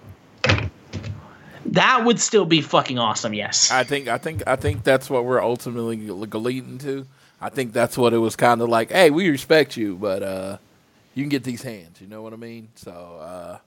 [1.66, 3.34] That would still be fucking awesome.
[3.34, 3.70] Yes.
[3.72, 7.06] I think I think I think that's what we're ultimately leading to.
[7.42, 8.92] I think that's what it was kind of like.
[8.92, 10.58] Hey, we respect you, but uh,
[11.14, 12.02] you can get these hands.
[12.02, 12.70] You know what I mean?
[12.76, 13.58] So uh,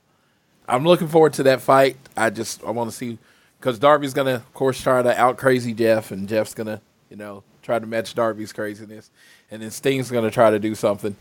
[0.68, 1.96] I'm looking forward to that fight.
[2.16, 3.18] I just I want to see
[3.58, 6.80] because Darby's gonna, of course, try to out crazy Jeff, and Jeff's gonna
[7.12, 9.10] you know, try to match Darby's craziness,
[9.50, 11.14] and then Sting's to try to do something.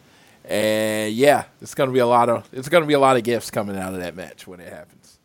[0.46, 3.52] And yeah, it's to be a lot of it's to be a lot of gifts
[3.52, 5.20] coming out of that match when it happens.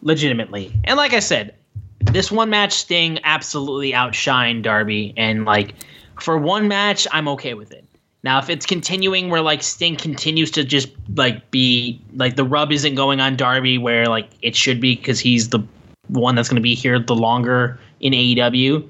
[0.00, 1.54] Legitimately, and like I said,
[2.00, 5.74] this one match Sting absolutely outshined Darby, and like
[6.18, 7.84] for one match, I'm okay with it.
[8.22, 12.72] Now, if it's continuing where like Sting continues to just like be like the rub
[12.72, 15.60] isn't going on Darby where like it should be because he's the
[16.08, 18.88] one that's going to be here the longer in AEW,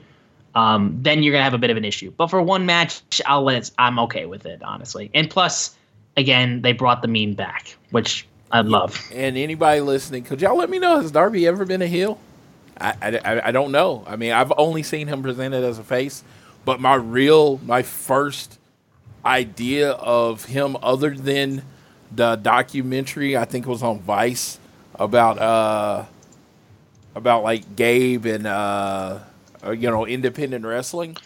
[0.56, 2.12] um, then you're gonna have a bit of an issue.
[2.16, 5.10] But for one match, I'll let I'm okay with it, honestly.
[5.14, 5.76] And plus,
[6.16, 8.98] again, they brought the meme back, which I love.
[9.12, 12.18] And anybody listening, could y'all let me know has Darby ever been a heel?
[12.80, 14.04] I, I, I don't know.
[14.06, 16.24] I mean, I've only seen him presented as a face,
[16.64, 18.58] but my real, my first
[19.24, 21.62] idea of him, other than
[22.10, 23.36] the documentary.
[23.36, 24.58] I think it was on Vice
[24.94, 26.04] about uh
[27.14, 29.18] about like Gabe and uh
[29.66, 31.16] uh, you know independent wrestling.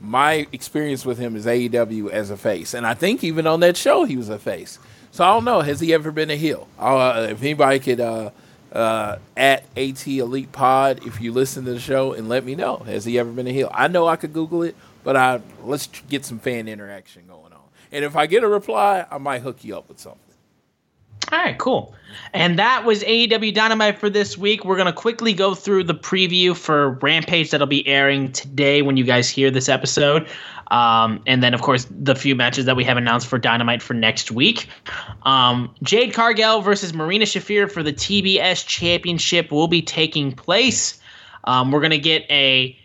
[0.00, 3.76] My experience with him is AEW as a face, and I think even on that
[3.76, 4.78] show he was a face.
[5.10, 5.62] So I don't know.
[5.62, 6.68] Has he ever been a heel?
[6.78, 8.30] Uh, if anybody could uh,
[8.72, 12.78] uh, at AT Elite Pod, if you listen to the show, and let me know.
[12.78, 13.70] Has he ever been a heel?
[13.72, 17.60] I know I could Google it, but I let's get some fan interaction going on.
[17.90, 20.20] And if I get a reply, I might hook you up with something.
[21.32, 21.94] All right, cool.
[22.32, 24.64] And that was AEW Dynamite for this week.
[24.64, 28.96] We're going to quickly go through the preview for Rampage that'll be airing today when
[28.96, 30.28] you guys hear this episode.
[30.70, 33.94] Um, and then, of course, the few matches that we have announced for Dynamite for
[33.94, 34.68] next week.
[35.22, 41.00] Um, Jade Cargill versus Marina Shafir for the TBS Championship will be taking place.
[41.44, 42.76] Um, we're going to get a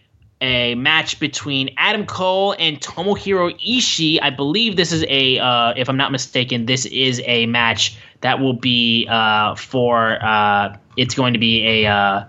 [0.41, 4.17] a match between Adam Cole and Tomohiro Ishii.
[4.23, 8.39] I believe this is a, uh, if I'm not mistaken, this is a match that
[8.39, 10.23] will be uh, for.
[10.23, 12.23] Uh, it's going to be a uh,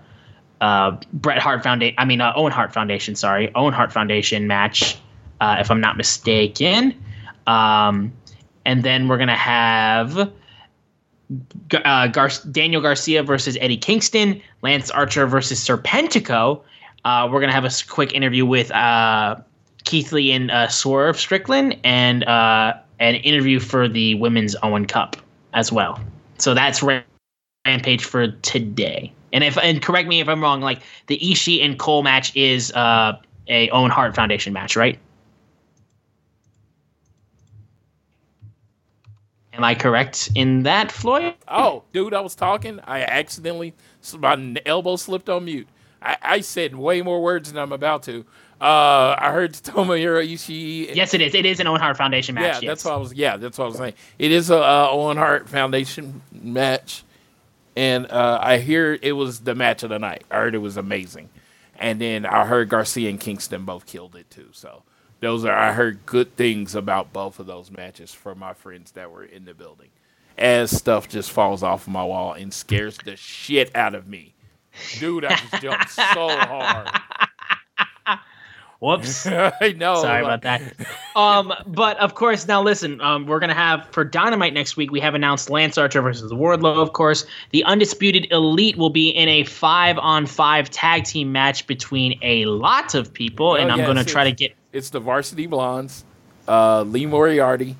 [0.61, 1.95] uh, Bret Hart Foundation.
[1.97, 3.15] I mean, uh, Owen Hart Foundation.
[3.15, 4.97] Sorry, Owen Hart Foundation match,
[5.41, 6.95] if I'm not mistaken.
[7.47, 8.13] Um,
[8.65, 10.31] and then we're gonna have.
[11.69, 16.61] Gar- Daniel Garcia versus Eddie Kingston, Lance Archer versus Serpentico.
[17.03, 18.71] We're gonna have a quick interview with
[19.83, 25.17] Keith Lee and uh, Swerve Strickland, and uh, an interview for the Women's Owen Cup
[25.53, 25.99] as well.
[26.37, 27.01] So that's Ra-
[27.65, 29.11] Rampage for today.
[29.31, 32.71] And if and correct me if I'm wrong, like the Ishii and Cole match is
[32.73, 33.17] uh,
[33.47, 34.99] a Owen Hart Foundation match, right?
[39.53, 41.35] Am I correct in that, Floyd?
[41.47, 42.79] Oh, dude, I was talking.
[42.85, 43.75] I accidentally,
[44.17, 45.67] my elbow slipped on mute.
[46.01, 48.25] I, I said way more words than I'm about to.
[48.61, 50.95] Uh, I heard Tomohiro Ishii.
[50.95, 51.35] Yes, it is.
[51.35, 52.43] It is an Owen Hart Foundation match.
[52.43, 52.63] Yeah, yes.
[52.63, 53.13] that's what I was.
[53.13, 53.93] Yeah, that's what I was saying.
[54.19, 57.03] It is a uh, Owen Hart Foundation match,
[57.75, 60.23] and uh, I hear it was the match of the night.
[60.31, 61.29] I heard it was amazing,
[61.77, 64.49] and then I heard Garcia and Kingston both killed it too.
[64.53, 64.83] So
[65.19, 69.11] those are I heard good things about both of those matches from my friends that
[69.11, 69.89] were in the building.
[70.37, 74.33] As stuff just falls off my wall and scares the shit out of me,
[74.99, 75.25] dude.
[75.25, 76.89] I just jumped so hard.
[78.83, 79.25] Whoops.
[79.27, 79.95] I know.
[80.01, 80.61] Sorry about that.
[81.15, 82.99] Um, but of course, now listen.
[82.99, 84.91] Um, we're gonna have for Dynamite next week.
[84.91, 86.77] We have announced Lance Archer versus Wardlow.
[86.77, 92.45] Of course, the Undisputed Elite will be in a five-on-five tag team match between a
[92.45, 94.55] lot of people, and Oh, I'm yes, gonna try to get.
[94.71, 96.03] It's the Varsity Blondes,
[96.47, 97.75] uh, Lee Moriarty,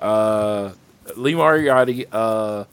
[0.00, 0.72] uh,
[1.16, 2.64] Lee Moriarty, uh,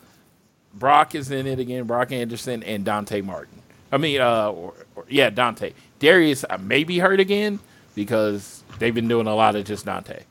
[0.73, 3.61] Brock is in it again, Brock Anderson, and Dante Martin.
[3.91, 5.73] I mean, uh, or, or- yeah, Dante.
[5.99, 7.59] Darius uh, may be hurt again
[7.97, 10.21] because they've been doing a lot of just Dante.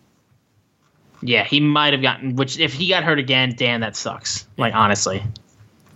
[1.20, 2.36] Yeah, he might have gotten.
[2.36, 4.47] Which, if he got hurt again, damn, that sucks.
[4.56, 5.22] Like honestly.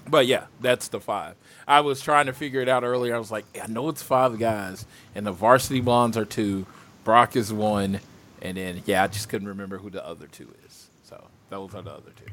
[0.08, 1.36] But yeah, that's the five.
[1.68, 3.14] I was trying to figure it out earlier.
[3.14, 4.84] I was like, I know it's five guys,
[5.14, 6.66] and the Varsity Blondes are two,
[7.04, 8.00] Brock is one,
[8.42, 10.88] and then yeah, I just couldn't remember who the other two is.
[11.04, 12.32] So those are the other two.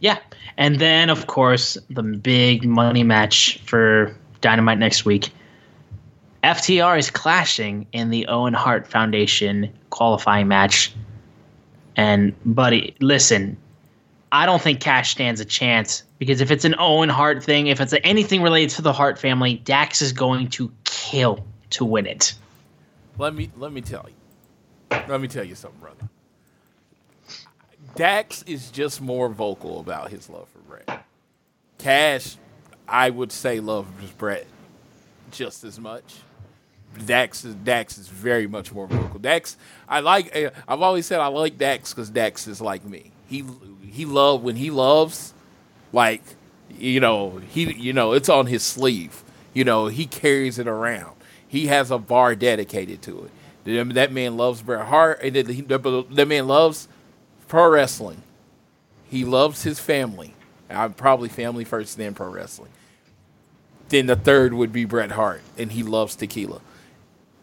[0.00, 0.18] Yeah,
[0.56, 5.30] and then of course the big money match for Dynamite next week.
[6.42, 10.94] FTR is clashing in the Owen Hart Foundation qualifying match.
[11.96, 13.56] And buddy, listen,
[14.30, 17.80] I don't think Cash stands a chance because if it's an Owen Hart thing, if
[17.80, 22.34] it's anything related to the Hart family, Dax is going to kill to win it.
[23.18, 24.98] Let me let me tell you.
[25.08, 26.08] Let me tell you something, brother.
[27.96, 31.04] Dax is just more vocal about his love for Bret.
[31.78, 32.36] Cash,
[32.86, 34.46] I would say, loves Bret
[35.32, 36.14] just as much.
[37.06, 39.18] Dax Dax is very much more vocal.
[39.20, 39.56] Dax,
[39.88, 40.30] I like.
[40.34, 43.12] eh, I've always said I like Dax because Dax is like me.
[43.28, 43.44] He
[43.90, 45.32] he love when he loves,
[45.92, 46.22] like
[46.78, 49.22] you know he you know it's on his sleeve.
[49.54, 51.14] You know he carries it around.
[51.46, 53.24] He has a bar dedicated to
[53.64, 53.94] it.
[53.94, 55.20] That- man loves Bret Hart.
[55.22, 56.88] and that man loves
[57.48, 58.22] pro wrestling.
[59.10, 60.34] He loves his family.
[60.70, 62.70] I'm probably family first, then pro wrestling.
[63.88, 66.60] Then the third would be Bret Hart, and he loves tequila.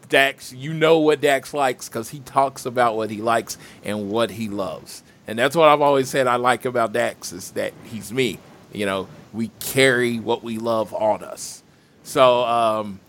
[0.08, 4.30] Dax, you know what Dax likes because he talks about what he likes and what
[4.32, 5.02] he loves.
[5.26, 8.38] And that's what I've always said I like about Dax is that he's me.
[8.72, 11.62] You know, we carry what we love on us.
[12.02, 13.00] So, um,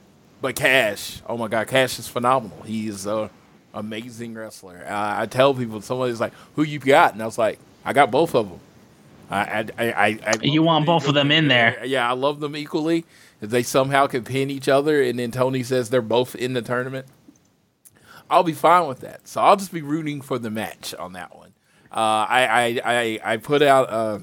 [0.42, 2.62] but Cash, oh my God, Cash is phenomenal.
[2.64, 3.30] He's a
[3.74, 4.86] amazing wrestler.
[4.88, 8.12] I, I tell people, somebody's like, "Who you got?" And I was like, "I got
[8.12, 8.60] both of them."
[9.30, 11.84] I, I, I, I, I You want both of them in there.
[11.86, 13.06] Yeah, I love them equally.
[13.42, 16.62] If they somehow can pin each other, and then Tony says they're both in the
[16.62, 17.06] tournament,
[18.30, 19.28] I'll be fine with that.
[19.28, 21.54] So I'll just be rooting for the match on that one.
[21.92, 23.90] Uh, I, I, I, I put out.
[23.90, 24.20] Uh,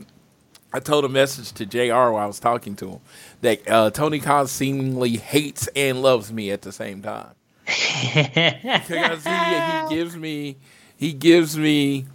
[0.72, 2.10] I told a message to Jr.
[2.10, 3.00] while I was talking to him
[3.42, 7.30] that uh, Tony Khan seemingly hates and loves me at the same time
[7.64, 10.56] because he, he gives me
[10.96, 12.06] he gives me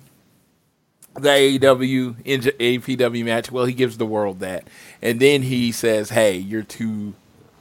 [1.15, 3.51] the AEW APW match.
[3.51, 4.67] Well, he gives the world that,
[5.01, 7.13] and then he says, "Hey, your two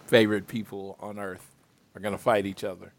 [0.06, 1.46] favorite people on earth
[1.94, 2.92] are gonna fight each other."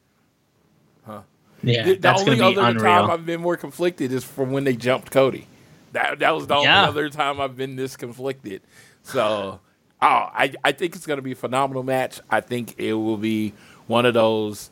[1.05, 1.21] Huh?
[1.63, 2.83] Yeah, the, that's the only other unreal.
[2.83, 5.47] time I've been more conflicted is from when they jumped Cody.
[5.93, 6.85] That that was the Yeah.
[6.87, 8.61] only other time I've been this conflicted.
[9.03, 9.59] So,
[10.01, 12.19] oh, I I think it's gonna be a phenomenal match.
[12.29, 13.53] I think it will be
[13.87, 14.69] one of those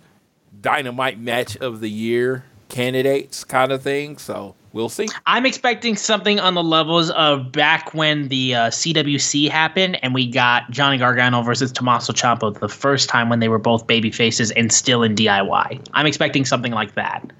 [0.61, 4.17] dynamite match of the year candidates kind of thing.
[4.17, 5.07] So we'll see.
[5.25, 10.29] I'm expecting something on the levels of back when the uh, CWC happened and we
[10.29, 14.51] got Johnny Gargano versus Tommaso Ciampa the first time when they were both baby faces
[14.51, 15.87] and still in DIY.
[15.93, 17.31] I'm expecting something like that.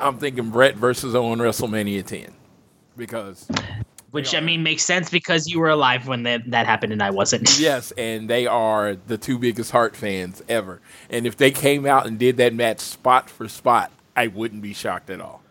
[0.00, 2.32] I'm thinking Bret versus Owen WrestleMania 10
[2.96, 3.48] because
[4.10, 7.10] Which I mean makes sense because you were alive when that, that happened and I
[7.10, 7.58] wasn't.
[7.60, 10.80] yes, and they are the two biggest Hart fans ever.
[11.08, 14.74] And if they came out and did that match spot for spot, I wouldn't be
[14.74, 15.41] shocked at all.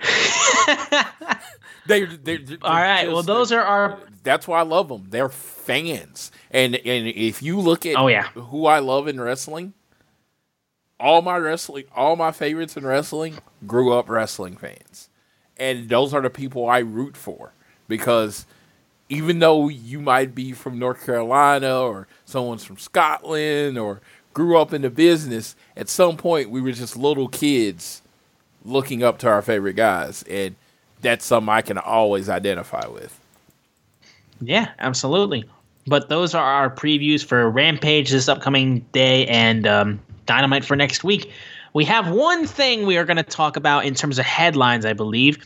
[1.86, 3.02] they, they're, they're All right.
[3.04, 3.98] just- Well, those are our.
[4.22, 5.06] That's why I love them.
[5.08, 8.28] They're fans, and and if you look at Oh, yeah.
[8.30, 9.72] who I love in wrestling,
[11.00, 15.08] all my wrestling, all my favorites in wrestling grew up wrestling fans,
[15.56, 17.52] and those are the people I root for
[17.86, 18.44] because
[19.08, 24.02] even though you might be from North Carolina or someone's from Scotland or
[24.34, 28.02] grew up in the business, at some point we were just little kids
[28.68, 30.54] looking up to our favorite guys, and
[31.00, 33.18] that's something I can always identify with.
[34.40, 35.44] Yeah, absolutely.
[35.86, 41.02] But those are our previews for Rampage this upcoming day and um, Dynamite for next
[41.02, 41.30] week.
[41.72, 44.92] We have one thing we are going to talk about in terms of headlines, I
[44.92, 45.38] believe.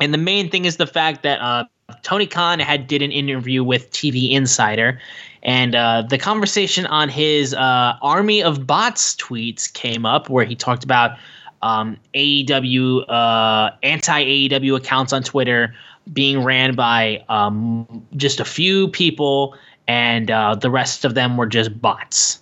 [0.00, 1.64] And the main thing is the fact that uh,
[2.02, 5.00] Tony Khan had did an interview with TV Insider,
[5.42, 10.54] and uh, the conversation on his uh, Army of Bots tweets came up where he
[10.54, 11.18] talked about
[11.64, 15.74] um, AEW uh, anti AEW accounts on Twitter
[16.12, 19.56] being ran by um, just a few people,
[19.88, 22.40] and uh, the rest of them were just bots.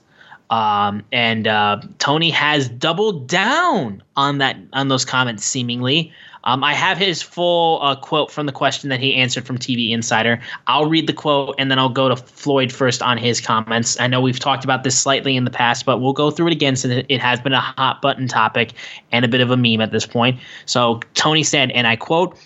[0.51, 5.45] Um, and uh, Tony has doubled down on that on those comments.
[5.45, 6.13] Seemingly,
[6.45, 9.91] um, I have his full uh, quote from the question that he answered from TV
[9.91, 10.41] Insider.
[10.67, 13.99] I'll read the quote and then I'll go to Floyd first on his comments.
[14.01, 16.53] I know we've talked about this slightly in the past, but we'll go through it
[16.53, 18.73] again since it- has been a hot button topic
[19.13, 20.41] and a bit of a meme at this point.
[20.67, 22.37] So Tony said, and I quote.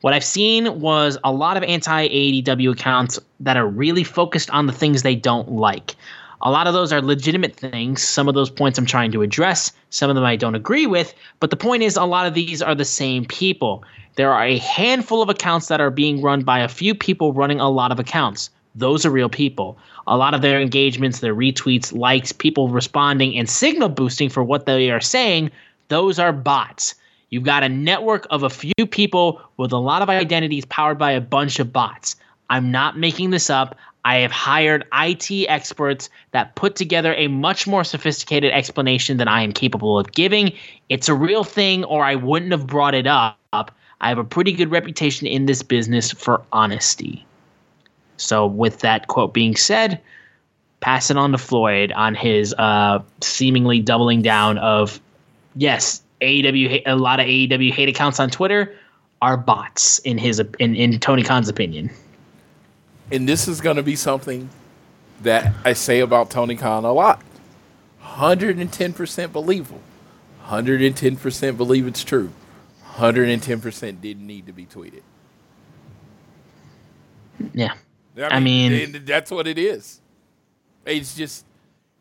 [0.00, 4.66] What I've seen was a lot of anti AEW accounts that are really focused on
[4.66, 5.94] the things they don't like.
[6.44, 8.02] A lot of those are legitimate things.
[8.02, 11.14] Some of those points I'm trying to address, some of them I don't agree with.
[11.38, 13.84] But the point is, a lot of these are the same people.
[14.16, 17.60] There are a handful of accounts that are being run by a few people running
[17.60, 18.50] a lot of accounts.
[18.74, 19.78] Those are real people.
[20.06, 24.66] A lot of their engagements, their retweets, likes, people responding, and signal boosting for what
[24.66, 25.50] they are saying,
[25.88, 26.94] those are bots.
[27.30, 31.12] You've got a network of a few people with a lot of identities powered by
[31.12, 32.16] a bunch of bots.
[32.50, 33.76] I'm not making this up.
[34.04, 39.42] I have hired IT experts that put together a much more sophisticated explanation than I
[39.42, 40.52] am capable of giving.
[40.88, 43.36] It's a real thing, or I wouldn't have brought it up.
[43.52, 47.24] I have a pretty good reputation in this business for honesty.
[48.16, 50.00] So, with that quote being said,
[50.80, 55.00] pass it on to Floyd on his uh, seemingly doubling down of
[55.54, 58.74] yes, AEW a lot of AEW hate accounts on Twitter
[59.22, 61.90] are bots in his in, in Tony Khan's opinion.
[63.12, 64.48] And this is going to be something
[65.20, 67.22] that I say about Tony Khan a lot.
[68.02, 69.80] 110% believable.
[70.46, 72.32] 110% believe it's true.
[72.94, 75.02] 110% didn't need to be tweeted.
[77.52, 77.74] Yeah.
[78.18, 80.00] I mean- and that's what it is.
[80.84, 81.44] It's just,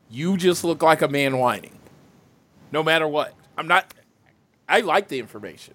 [0.10, 1.78] you just look like a man whining.
[2.72, 3.34] No matter what.
[3.58, 3.94] I'm not,
[4.68, 5.74] I like the information,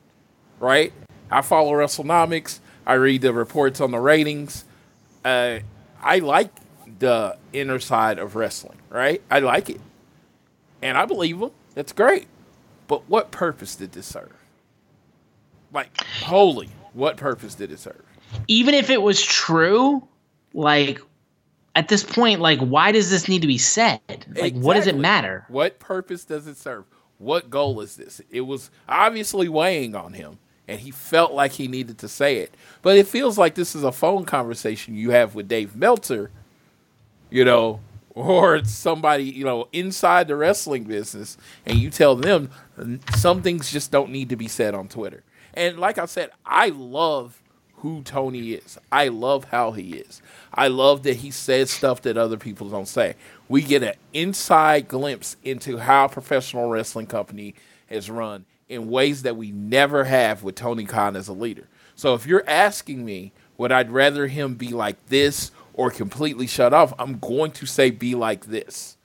[0.61, 0.93] right?
[1.31, 2.61] I follow WrestleNomics.
[2.87, 4.65] I read the reports on the ratings.
[5.27, 5.59] Uh,
[6.01, 6.53] I like
[7.01, 9.21] the inner side of wrestling, right?
[9.29, 9.81] I like it.
[10.81, 11.51] And I believe them.
[11.75, 12.29] That's great.
[12.87, 14.33] But what purpose did this serve?
[15.73, 18.01] Like, holy, what purpose did it serve?
[18.47, 20.07] Even if it was true,
[20.55, 21.01] like
[21.75, 24.01] at this point, like why does this need to be said?
[24.33, 25.45] Like what does it matter?
[25.49, 26.85] What purpose does it serve?
[27.19, 28.21] What goal is this?
[28.31, 32.55] It was obviously weighing on him, and he felt like he needed to say it.
[32.83, 36.31] But it feels like this is a phone conversation you have with Dave Meltzer,
[37.31, 37.81] you know,
[38.15, 41.37] or somebody, you know, inside the wrestling business,
[41.67, 42.51] and you tell them
[43.15, 45.23] some things just don't need to be said on Twitter.
[45.55, 47.43] And like I said, I love
[47.77, 48.79] who Tony is.
[48.91, 50.23] I love how he is.
[50.53, 53.17] I love that he says stuff that other people don't say.
[53.49, 57.55] We get an inside glimpse into how a professional wrestling company
[57.91, 61.69] is run in ways that we never have with Tony Khan as a leader.
[61.95, 66.75] So if you're asking me, would I'd rather him be like this or completely shut
[66.75, 66.93] off?
[66.99, 68.97] I'm going to say be like this.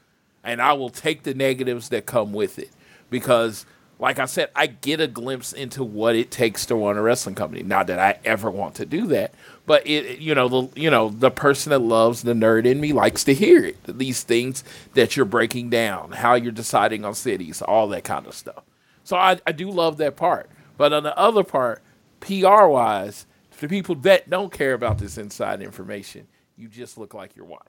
[0.43, 2.71] And I will take the negatives that come with it
[3.09, 3.65] because
[4.01, 7.35] like I said, I get a glimpse into what it takes to run a wrestling
[7.35, 7.61] company.
[7.61, 9.31] Not that I ever want to do that,
[9.67, 12.93] but it, you know, the you know the person that loves the nerd in me
[12.93, 13.77] likes to hear it.
[13.85, 14.63] These things
[14.95, 18.63] that you're breaking down, how you're deciding on cities, all that kind of stuff.
[19.03, 20.49] So I, I do love that part.
[20.77, 21.81] But on the other part,
[22.19, 27.35] PR wise, for people that don't care about this inside information, you just look like
[27.35, 27.67] you're whining.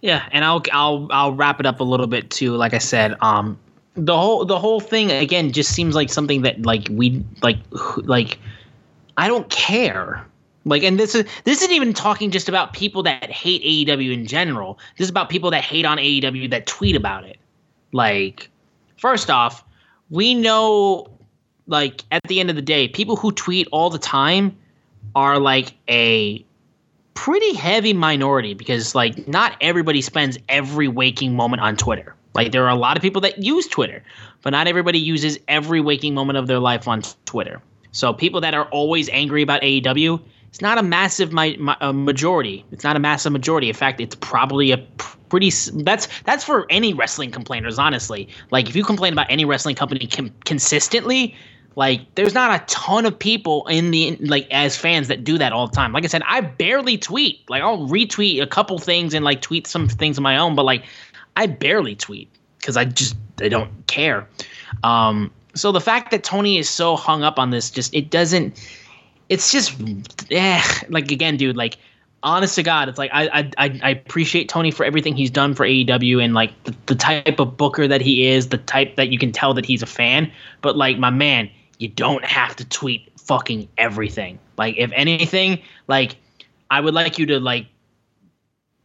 [0.00, 2.54] Yeah, and I'll I'll I'll wrap it up a little bit too.
[2.54, 3.58] Like I said, um,
[3.94, 7.58] the whole the whole thing again just seems like something that like we like
[7.96, 8.38] like
[9.16, 10.26] I don't care.
[10.64, 14.26] Like, and this is this isn't even talking just about people that hate AEW in
[14.26, 14.78] general.
[14.98, 17.38] This is about people that hate on AEW that tweet about it.
[17.92, 18.50] Like,
[18.96, 19.64] first off,
[20.10, 21.08] we know,
[21.66, 24.56] like, at the end of the day, people who tweet all the time
[25.14, 26.44] are like a
[27.14, 32.14] pretty heavy minority because, like, not everybody spends every waking moment on Twitter.
[32.36, 34.02] Like there are a lot of people that use Twitter,
[34.42, 37.62] but not everybody uses every waking moment of their life on Twitter.
[37.92, 40.20] So people that are always angry about AEW,
[40.56, 42.64] it's not a massive mi- mi- a majority.
[42.72, 43.68] It's not a massive majority.
[43.68, 44.78] In fact, it's probably a
[45.28, 45.50] pretty
[45.82, 48.26] that's that's for any wrestling complainers honestly.
[48.50, 51.36] Like if you complain about any wrestling company com- consistently,
[51.74, 55.52] like there's not a ton of people in the like as fans that do that
[55.52, 55.92] all the time.
[55.92, 57.40] Like I said, I barely tweet.
[57.50, 60.64] Like I'll retweet a couple things and like tweet some things of my own, but
[60.64, 60.86] like
[61.36, 62.30] I barely tweet
[62.60, 64.26] because I just I don't care.
[64.84, 68.58] Um, so the fact that Tony is so hung up on this just it doesn't.
[69.28, 69.74] It's just
[70.30, 71.56] eh, like again, dude.
[71.56, 71.78] Like
[72.22, 75.66] honest to God, it's like I I I appreciate Tony for everything he's done for
[75.66, 79.18] AEW and like the, the type of booker that he is, the type that you
[79.18, 80.30] can tell that he's a fan.
[80.62, 84.38] But like my man, you don't have to tweet fucking everything.
[84.56, 86.16] Like if anything, like
[86.70, 87.66] I would like you to like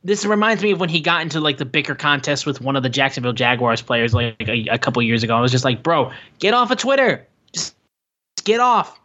[0.04, 2.84] this reminds me of when he got into like the bicker contest with one of
[2.84, 5.36] the Jacksonville Jaguars players like a, a couple years ago.
[5.36, 7.28] I was just like, bro, get off of Twitter.
[7.54, 7.76] Just,
[8.36, 9.00] just get off.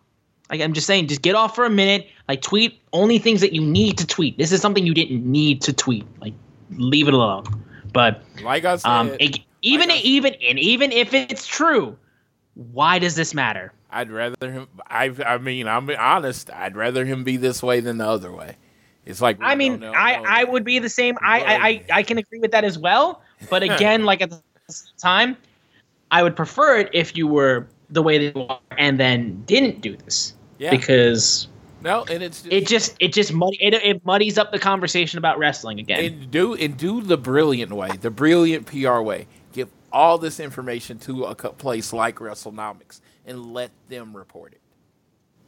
[0.51, 2.07] Like I'm just saying, just get off for a minute.
[2.29, 4.39] Like tweet only things that you need to tweet.
[4.39, 6.07] This is something you didn't need to tweet.
[6.21, 6.35] Like
[6.71, 7.45] leave it alone.
[7.93, 11.97] But like I said, um, it, even like even and even if it's true,
[12.55, 13.73] why does this matter?
[13.91, 14.69] I'd rather him.
[14.87, 16.51] I I mean, I'm honest.
[16.51, 18.57] I'd rather him be this way than the other way.
[19.05, 21.17] It's like I mean, no, no, I I would be the same.
[21.23, 23.23] I, I I I can agree with that as well.
[23.49, 24.43] But again, like at the
[24.99, 25.37] time,
[26.11, 29.97] I would prefer it if you were the way they are and then didn't do
[29.97, 30.35] this.
[30.59, 30.71] Yeah.
[30.71, 31.49] Because
[31.83, 35.19] no, and it's just, it just it just muddy it, it muddies up the conversation
[35.19, 36.05] about wrestling again.
[36.05, 39.27] And do and do the brilliant way, the brilliant PR way.
[39.53, 44.61] Give all this information to a place like WrestleNomics and let them report it.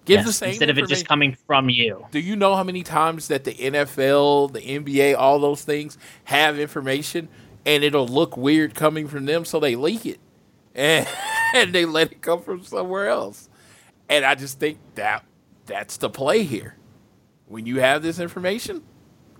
[0.05, 2.07] Give yes, the same instead of it just coming from you.
[2.11, 6.59] Do you know how many times that the NFL, the NBA, all those things have
[6.59, 7.29] information
[7.67, 10.19] and it'll look weird coming from them, so they leak it
[10.75, 11.07] and,
[11.55, 13.51] and they let it come from somewhere else.
[14.09, 15.25] And I just think that
[15.67, 16.77] that's the play here.
[17.47, 18.83] When you have this information,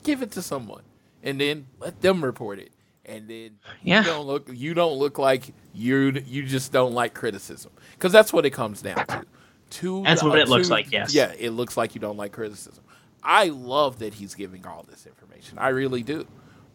[0.03, 0.83] give it to someone
[1.23, 2.73] and then let them report it.
[3.05, 4.01] And then yeah.
[4.01, 8.35] you don't look you don't look like you you just don't like criticism because that's
[8.35, 9.25] what it comes down to
[9.71, 11.15] to That's what it uh, looks like, yes.
[11.15, 12.85] Yeah, it looks like you don't like criticism.
[13.23, 15.59] I love that he's giving all this information.
[15.59, 16.27] I really do.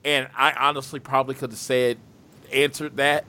[0.03, 1.97] And I honestly probably could have said,
[2.51, 3.25] answered that.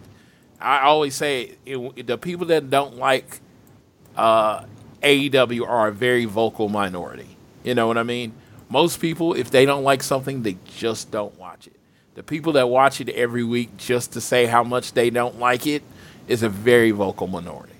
[0.60, 3.40] I always say it, the people that don't like
[4.16, 4.64] uh,
[5.02, 7.36] AEW are a very vocal minority.
[7.62, 8.32] You know what I mean?
[8.68, 11.76] Most people, if they don't like something, they just don't watch it.
[12.14, 15.66] The people that watch it every week just to say how much they don't like
[15.66, 15.82] it
[16.28, 17.72] is a very vocal minority.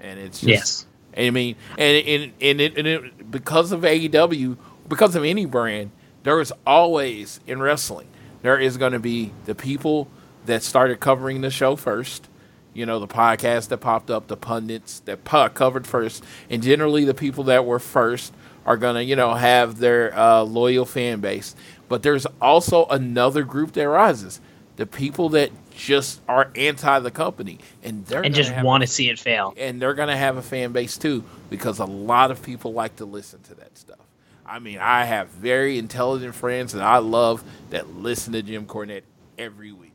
[0.00, 0.86] And it's just, yes.
[1.16, 4.56] I mean, and and and, it, and it, because of AEW,
[4.88, 5.92] because of any brand,
[6.24, 8.08] there is always in wrestling
[8.44, 10.06] there is going to be the people
[10.44, 12.28] that started covering the show first.
[12.74, 17.04] You know, the podcast that popped up, the pundits that po- covered first, and generally
[17.04, 18.32] the people that were first
[18.66, 21.54] are going to, you know, have their uh, loyal fan base.
[21.88, 24.40] But there's also another group that rises
[24.76, 29.10] the people that just are anti the company and they're and just want to see
[29.10, 29.54] it fail.
[29.56, 32.96] And they're going to have a fan base too because a lot of people like
[32.96, 33.98] to listen to that stuff.
[34.46, 39.02] I mean, I have very intelligent friends that I love that listen to Jim Cornette
[39.38, 39.93] every week.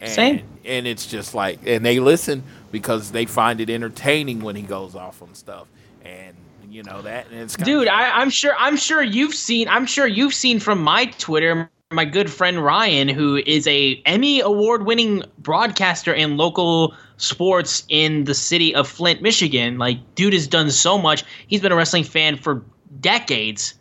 [0.00, 0.42] And, Same.
[0.64, 4.94] And it's just like, and they listen because they find it entertaining when he goes
[4.94, 5.66] off on stuff,
[6.04, 6.34] and
[6.70, 7.26] you know that.
[7.30, 8.54] And it's kinda- Dude, I, I'm sure.
[8.58, 9.68] I'm sure you've seen.
[9.68, 11.70] I'm sure you've seen from my Twitter.
[11.92, 18.34] My good friend Ryan, who is a Emmy award-winning broadcaster in local sports in the
[18.34, 19.76] city of Flint, Michigan.
[19.76, 21.24] Like, dude has done so much.
[21.48, 22.62] He's been a wrestling fan for
[23.00, 23.74] decades,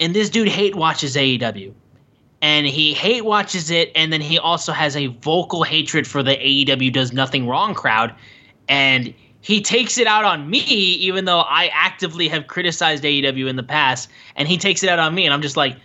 [0.00, 1.74] and this dude hate watches AEW,
[2.46, 6.36] and he hate watches it, and then he also has a vocal hatred for the
[6.36, 8.14] AEW does nothing wrong crowd,
[8.68, 13.56] and he takes it out on me, even though I actively have criticized AEW in
[13.56, 15.76] the past, and he takes it out on me, and I'm just like,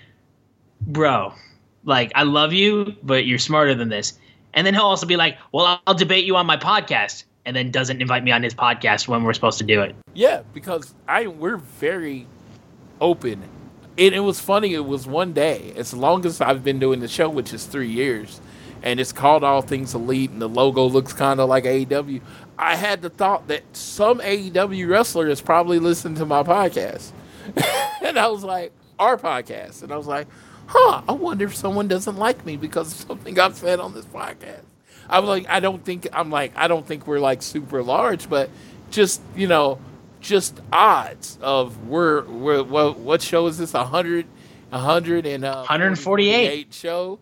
[0.82, 1.34] bro,
[1.84, 4.20] like I love you, but you're smarter than this.
[4.54, 7.72] And then he'll also be like, well, I'll debate you on my podcast, and then
[7.72, 9.96] doesn't invite me on his podcast when we're supposed to do it.
[10.14, 12.28] Yeah, because I we're very
[13.00, 13.42] open.
[13.98, 17.08] And it was funny, it was one day, as long as I've been doing the
[17.08, 18.40] show, which is three years,
[18.82, 22.22] and it's called All Things Elite, and the logo looks kind of like AEW.
[22.58, 27.12] I had the thought that some AEW wrestler is probably listening to my podcast.
[28.02, 29.84] and I was like, our podcast.
[29.84, 30.28] And I was like,
[30.68, 34.06] huh, I wonder if someone doesn't like me because of something I've said on this
[34.06, 34.62] podcast.
[35.10, 38.30] I was like, I don't think I'm like, I don't think we're like super large,
[38.30, 38.50] but
[38.92, 39.80] just you know,
[40.22, 43.74] just odds of we're we're what, what show is this?
[43.74, 44.28] A hundred,
[44.72, 47.20] a hundred and uh, 148 show.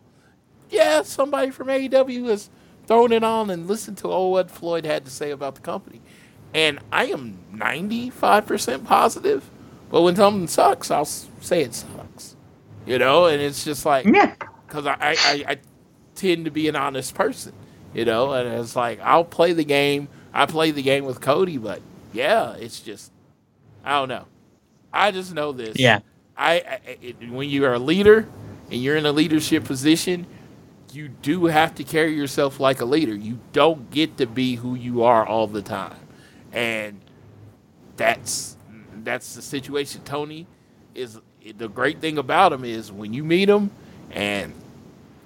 [0.69, 2.49] Yeah, somebody from AEW has
[2.85, 6.01] thrown it on and listened to all what Floyd had to say about the company,
[6.53, 9.49] and I am ninety five percent positive.
[9.89, 12.35] But when something sucks, I'll say it sucks.
[12.85, 14.35] You know, and it's just like Yeah.
[14.67, 15.57] because I, I, I, I
[16.15, 17.53] tend to be an honest person,
[17.93, 20.07] you know, and it's like I'll play the game.
[20.33, 21.81] I play the game with Cody, but
[22.13, 23.11] yeah, it's just
[23.83, 24.25] I don't know.
[24.91, 25.77] I just know this.
[25.77, 25.99] Yeah.
[26.37, 28.27] I, I it, when you are a leader
[28.71, 30.25] and you're in a leadership position,
[30.93, 33.15] you do have to carry yourself like a leader.
[33.15, 35.99] You don't get to be who you are all the time,
[36.51, 36.99] and
[37.97, 38.57] that's
[39.03, 40.01] that's the situation.
[40.03, 40.47] Tony
[40.95, 41.19] is
[41.57, 43.71] the great thing about him is when you meet him
[44.11, 44.53] and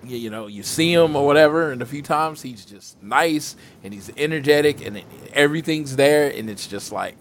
[0.06, 3.56] you, you know you see him or whatever, and a few times he's just nice
[3.84, 7.16] and he's energetic and it, everything's there, and it's just like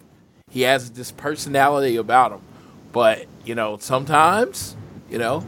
[0.50, 2.40] he has this personality about him.
[2.92, 4.76] But you know sometimes
[5.10, 5.44] you know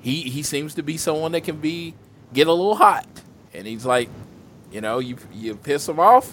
[0.00, 1.94] he he seems to be someone that can be
[2.32, 3.06] get a little hot,
[3.54, 4.08] and he's like,
[4.72, 6.32] you know, you you piss him off,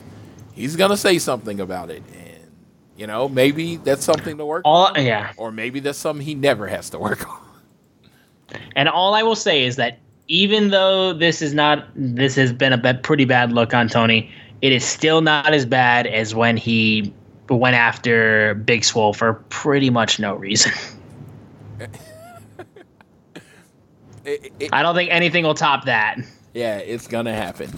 [0.54, 2.52] he's gonna say something about it, and
[2.96, 5.34] you know maybe that's something to work All on, yeah.
[5.38, 7.42] or maybe that's something he never has to work on.
[8.76, 12.74] And all I will say is that even though this is not this has been
[12.74, 14.30] a pretty bad look on Tony,
[14.62, 17.14] it is still not as bad as when he
[17.50, 20.72] went after Big Swole for pretty much no reason.
[24.26, 26.18] It- it- I don't think anything will top that.
[26.54, 27.72] yeah, it's gonna happen.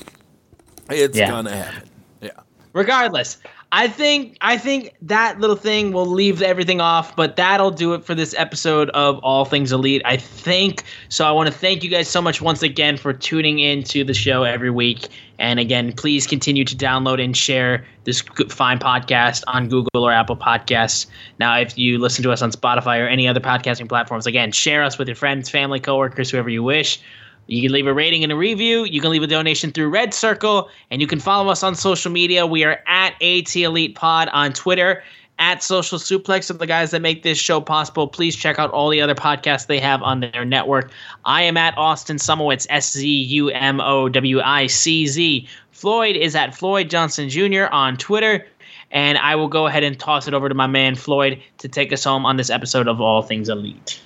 [0.90, 1.30] It's Yeah.
[1.30, 1.90] gonna happen.
[2.22, 2.32] Yeah.
[2.74, 3.38] regardless
[3.72, 8.04] i think i think that little thing will leave everything off but that'll do it
[8.04, 10.02] for this episode of all things elite.
[10.06, 13.60] I think so i want to thank you guys so much once again for tuning
[13.60, 15.08] in to the show every week.
[15.38, 20.38] And again please continue to download and share this fine podcast on google or apple
[20.38, 21.06] podcasts.
[21.40, 24.84] Now if you listen to us on spotify or any other podcasting platforms again share
[24.84, 27.02] us with your friends family coworkers whoever you wish
[27.50, 28.84] you can leave a rating and a review.
[28.84, 32.12] You can leave a donation through Red Circle, and you can follow us on social
[32.12, 32.46] media.
[32.46, 35.04] We are at AT Elite Pod on Twitter,
[35.40, 38.08] at Social Suplex, are the guys that make this show possible.
[38.08, 40.92] Please check out all the other podcasts they have on their network.
[41.26, 45.48] I am at Austin Szumowicz, S Z U M O W I C Z.
[45.72, 47.68] Floyd is at Floyd Johnson Jr.
[47.72, 48.46] on Twitter.
[48.92, 51.94] And I will go ahead and toss it over to my man Floyd to take
[51.94, 54.02] us home on this episode of All Things Elite.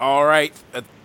[0.00, 0.52] All right.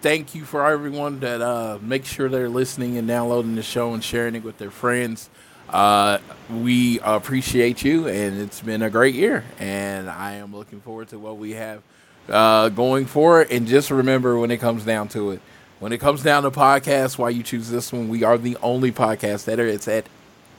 [0.02, 4.02] Thank you for everyone that uh, make sure they're listening and downloading the show and
[4.02, 5.30] sharing it with their friends.
[5.68, 6.20] Uh,
[6.50, 9.44] we appreciate you, and it's been a great year.
[9.60, 11.82] And I am looking forward to what we have
[12.30, 13.52] uh, going forward.
[13.52, 15.42] And just remember, when it comes down to it,
[15.80, 18.94] when it comes down to podcasts, why you choose this one, we are the only
[18.94, 20.06] podcast that it's at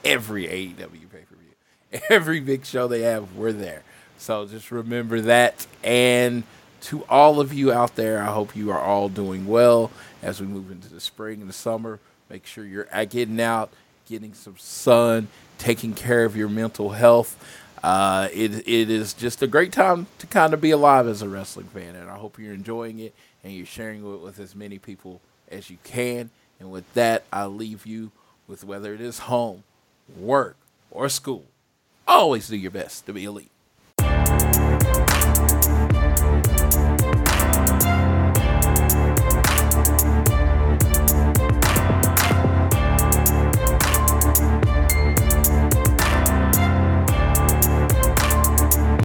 [0.05, 3.85] every AEW pay per view, every big show they have, we're there.
[4.19, 5.67] So just remember that.
[5.83, 6.43] And
[6.83, 9.91] to all of you out there, I hope you are all doing well
[10.23, 12.01] as we move into the spring and the summer.
[12.29, 13.73] Make sure you're getting out,
[14.09, 15.29] getting some sun,
[15.59, 17.37] taking care of your mental health.
[17.83, 21.29] Uh, it, it is just a great time to kind of be alive as a
[21.29, 24.79] wrestling fan, and I hope you're enjoying it and you're sharing it with as many
[24.79, 25.21] people
[25.51, 26.31] as you can.
[26.59, 28.13] And with that, I leave you
[28.47, 29.65] with whether it is home,
[30.19, 30.57] work,
[30.91, 31.45] or school.
[32.07, 33.51] Always do your best to be elite.